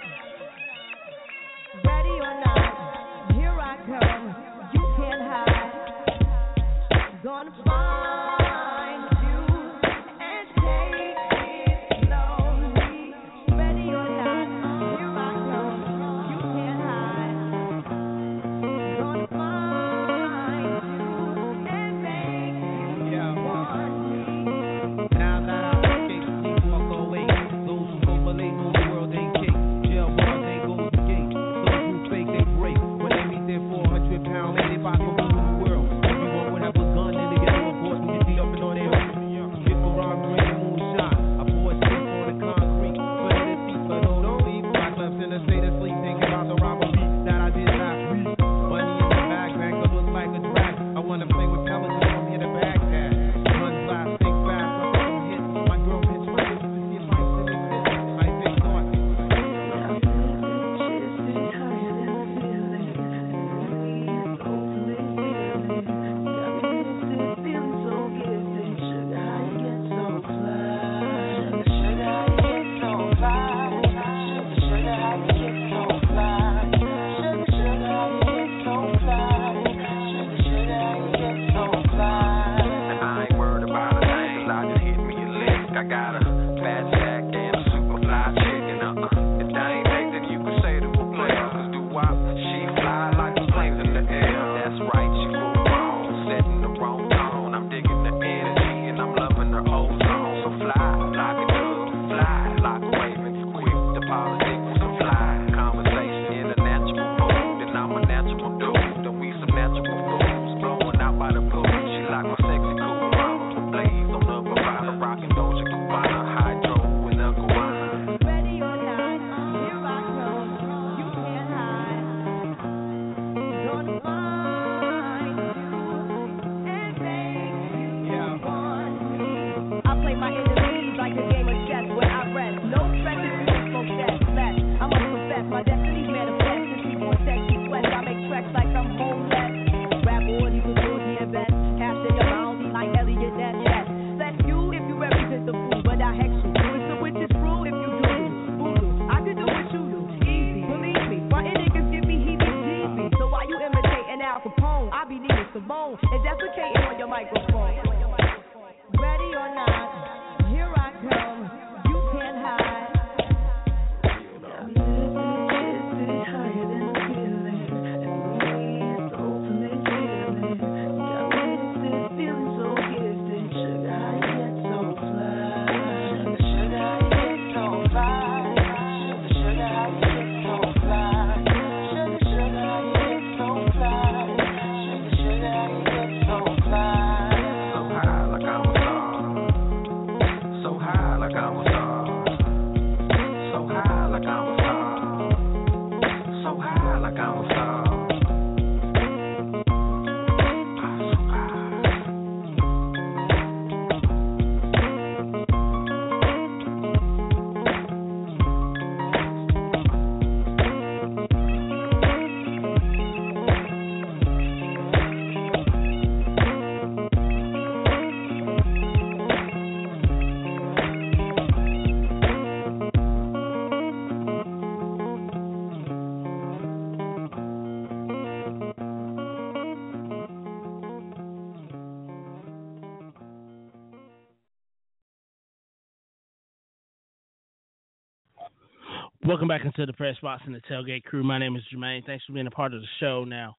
[239.29, 241.21] Welcome back into the press box and the tailgate crew.
[241.21, 242.03] My name is Jermaine.
[242.03, 243.25] Thanks for being a part of the show.
[243.25, 243.57] Now,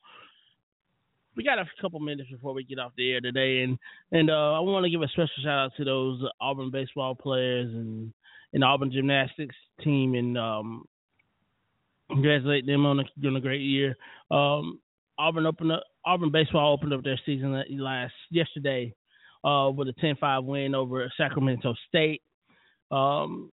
[1.37, 3.79] we got a couple minutes before we get off the air today, and
[4.11, 7.73] and uh, I want to give a special shout out to those Auburn baseball players
[7.73, 8.13] and
[8.53, 10.87] and Auburn gymnastics team, and um,
[12.11, 13.97] congratulate them on a, doing a great year.
[14.29, 14.81] Um,
[15.21, 18.93] Auburn opened up, Auburn baseball opened up their season last yesterday
[19.45, 22.23] uh, with a 10-5 win over Sacramento State.
[22.91, 23.53] Um,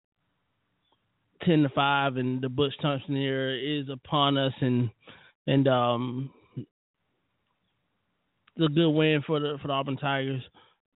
[1.45, 4.91] ten to five, and the Butch Thompson era is upon us, and
[5.47, 6.66] and um, it's
[8.59, 10.43] a good win for the for the Auburn Tigers.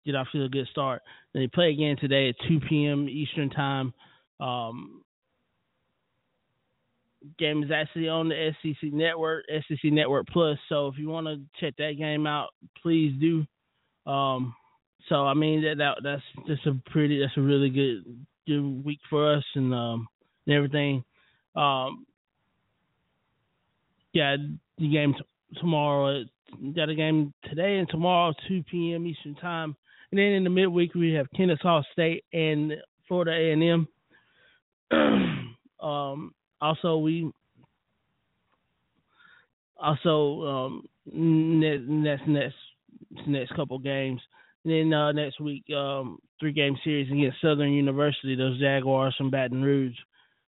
[0.06, 1.02] Get off to a good start.
[1.34, 3.10] And they play again today at two p.m.
[3.10, 3.94] Eastern time.
[4.40, 5.02] Um,
[7.38, 10.57] game is actually on the SEC Network, SEC Network Plus.
[10.69, 12.49] So if you want to check that game out,
[12.82, 13.45] please do.
[14.10, 14.56] Um,
[15.10, 18.03] so I mean that, that that's just a pretty that's a really good
[18.48, 20.07] good week for us, and um,
[20.48, 21.03] and everything.
[21.56, 22.06] Um,
[24.14, 24.38] yeah,
[24.78, 25.15] the game's
[25.60, 26.24] tomorrow.
[26.76, 29.06] Got a game today and tomorrow, 2 p.m.
[29.06, 29.76] Eastern time.
[30.11, 32.74] And then in the midweek we have Kennesaw State and
[33.07, 33.88] Florida A&M.
[35.82, 37.30] um, also, we
[39.80, 42.56] also um, next next next
[43.28, 44.22] next couple games.
[44.64, 49.30] And then uh, next week, um, three game series against Southern University, those Jaguars from
[49.30, 49.95] Baton Rouge.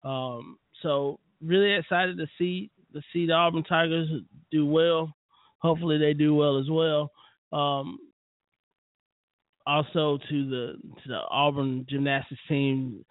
[0.03, 4.09] Um, so really excited to see to see the Auburn Tigers
[4.51, 5.13] do well.
[5.59, 7.11] Hopefully they do well as well.
[7.51, 7.99] Um,
[9.65, 10.73] also to the
[11.03, 13.05] to the Auburn gymnastics team,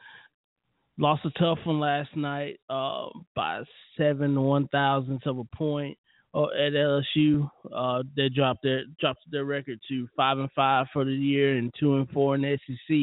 [0.98, 3.62] lost a tough one last night uh, by
[3.97, 5.97] seven one thousandths of a point
[6.35, 7.48] uh, at LSU.
[7.73, 11.73] Uh, they dropped their dropped their record to five and five for the year and
[11.78, 12.97] two and four in SEC.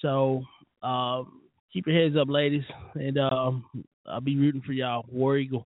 [0.00, 0.42] So
[0.82, 1.42] um,
[1.72, 2.64] keep your heads up, ladies,
[2.94, 3.64] and um,
[4.06, 5.66] I'll be rooting for y'all, War Eagle.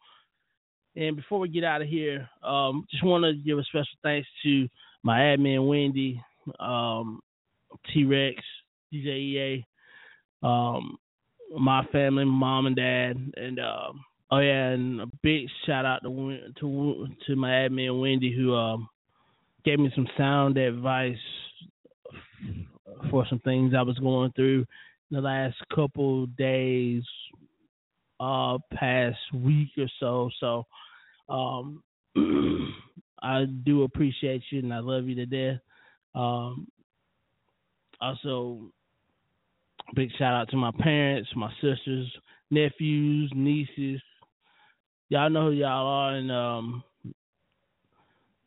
[0.97, 4.29] And before we get out of here, um, just want to give a special thanks
[4.45, 4.69] to
[5.03, 6.23] my admin Wendy,
[6.61, 7.21] um,
[7.93, 8.37] T Rex,
[8.93, 9.67] DJ EA,
[10.43, 10.97] um,
[11.59, 13.93] my family, mom and dad, and uh,
[14.31, 18.89] oh yeah, and a big shout out to to to my admin Wendy who um,
[19.65, 21.17] gave me some sound advice
[23.11, 24.65] for some things I was going through
[25.11, 27.03] the last couple days,
[28.21, 30.31] uh, past week or so.
[30.41, 30.67] So,
[31.29, 31.83] um,
[33.23, 35.61] I do appreciate you and I love you to death.
[36.15, 36.69] Um,
[38.01, 38.71] also,
[39.95, 42.11] big shout out to my parents, my sisters,
[42.51, 44.01] nephews, nieces.
[45.09, 46.83] Y'all know who y'all are, and um,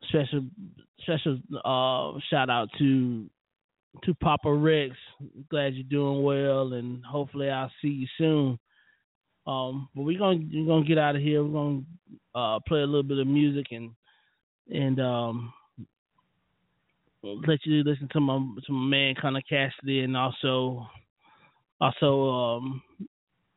[0.10, 0.46] special
[1.02, 3.30] special uh, shout out to
[4.04, 4.96] to Papa Rex.
[5.50, 8.60] Glad you're doing well, and hopefully I'll see you soon.
[9.46, 11.44] Um, but we're gonna we're gonna get out of here.
[11.44, 11.82] We're gonna
[12.36, 13.92] uh, play a little bit of music and
[14.70, 15.54] and um,
[17.24, 20.86] let you listen to my to my man Connor Cassidy and also
[21.80, 22.82] also um,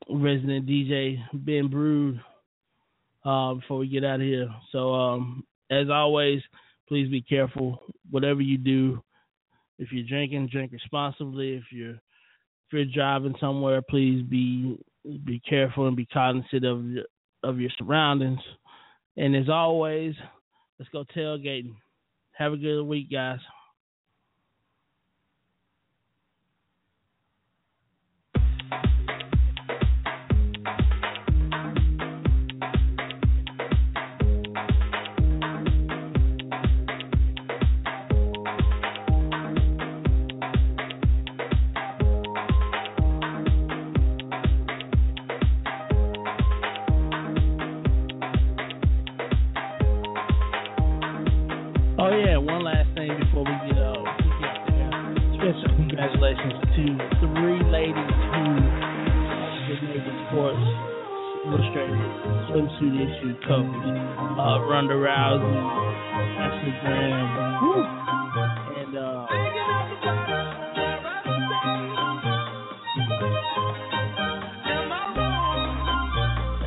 [0.08, 2.20] resident DJ Ben Brood
[3.24, 4.48] uh, before we get out of here.
[4.72, 6.40] So um, as always,
[6.88, 7.82] please be careful.
[8.10, 9.02] Whatever you do,
[9.80, 11.54] if you're drinking, drink responsibly.
[11.54, 14.78] If you're if you're driving somewhere, please be
[15.24, 16.84] be careful and be cognizant of
[17.42, 18.40] of your surroundings.
[19.16, 20.14] And as always,
[20.78, 21.74] let's go tailgating.
[22.32, 23.40] Have a good week, guys.
[61.70, 62.10] Illustrated
[62.50, 64.00] swimsuit issue coverage.
[64.38, 65.54] Uh Ronda Rousey,
[66.42, 67.30] Ashley Graham,
[67.62, 67.84] woo,
[68.74, 69.26] and uh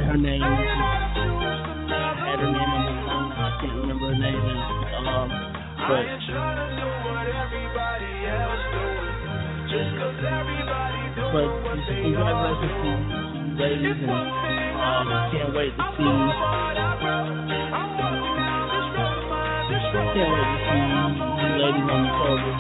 [0.06, 0.46] her name I
[2.24, 4.40] had her name on the phone now, I can't remember her name.
[5.04, 5.30] Um
[5.90, 6.06] but
[11.34, 11.48] but
[11.92, 12.96] congratulations to you
[13.60, 16.04] ladies and um can't wait to see.
[20.14, 22.54] Can't wait to see you ladies on the cover.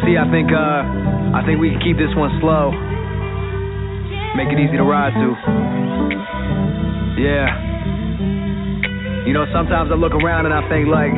[0.08, 2.72] T, I think, uh, I think we can keep this one slow.
[4.40, 5.28] Make it easy to ride to.
[7.20, 7.44] Yeah.
[9.28, 11.12] You know, sometimes I look around and I think, like,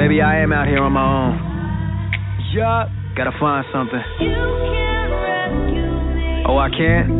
[0.00, 1.36] maybe I am out here on my own.
[2.56, 2.88] Yeah.
[3.14, 4.00] Gotta find something.
[6.48, 7.12] Oh, I can't?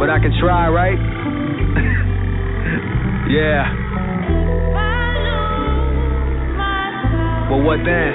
[0.00, 0.98] But I can try, right?
[3.30, 3.85] yeah.
[7.46, 8.12] Well, what then?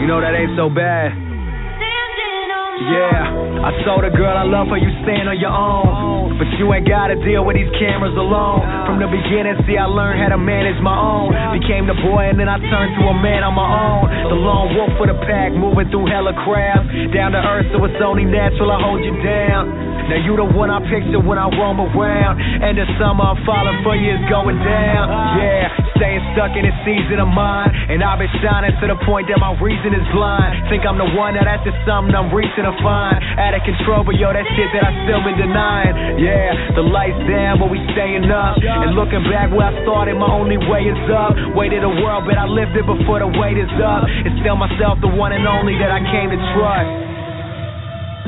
[0.00, 1.12] You know that ain't so bad.
[2.84, 6.36] Yeah, I told a girl I love her, you stand on your own.
[6.36, 8.60] But you ain't gotta deal with these cameras alone.
[8.84, 11.30] From the beginning, see, I learned how to manage my own.
[11.56, 14.04] Became the boy, and then I turned to a man on my own.
[14.34, 16.90] The lone wolf for the pack, moving through hella crowds.
[17.14, 19.73] Down to earth, so it's only natural I hold you down.
[20.08, 22.40] Now you the one I picture when I roam around.
[22.40, 25.04] And the summer I'm falling for you is going down.
[25.40, 27.72] Yeah, staying stuck in this season of mine.
[27.88, 30.68] And I've been shining to the point that my reason is blind.
[30.68, 33.16] Think I'm the one, now that's just something I'm reaching to find.
[33.40, 36.20] Out of control, but yo, that shit that I still been denying.
[36.20, 38.60] Yeah, the lights down, but we staying up.
[38.60, 41.32] And looking back where I started, my only way is up.
[41.56, 44.04] Weight of the world, but I lifted before the weight is up.
[44.04, 46.90] And still myself the one and only that I came to trust.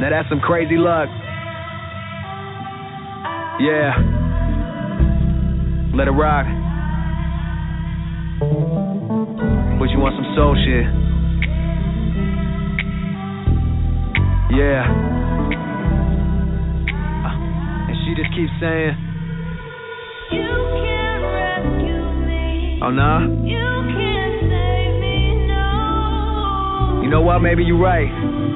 [0.00, 1.08] Now that's some crazy luck.
[3.58, 3.96] Yeah.
[5.96, 6.44] Let it rock.
[9.78, 10.84] But you want some soul shit?
[14.52, 14.84] Yeah.
[17.24, 17.32] Uh,
[17.88, 18.92] and she just keeps saying,
[22.82, 23.20] Oh, nah?
[27.02, 27.38] You know what?
[27.40, 28.55] Maybe you're right.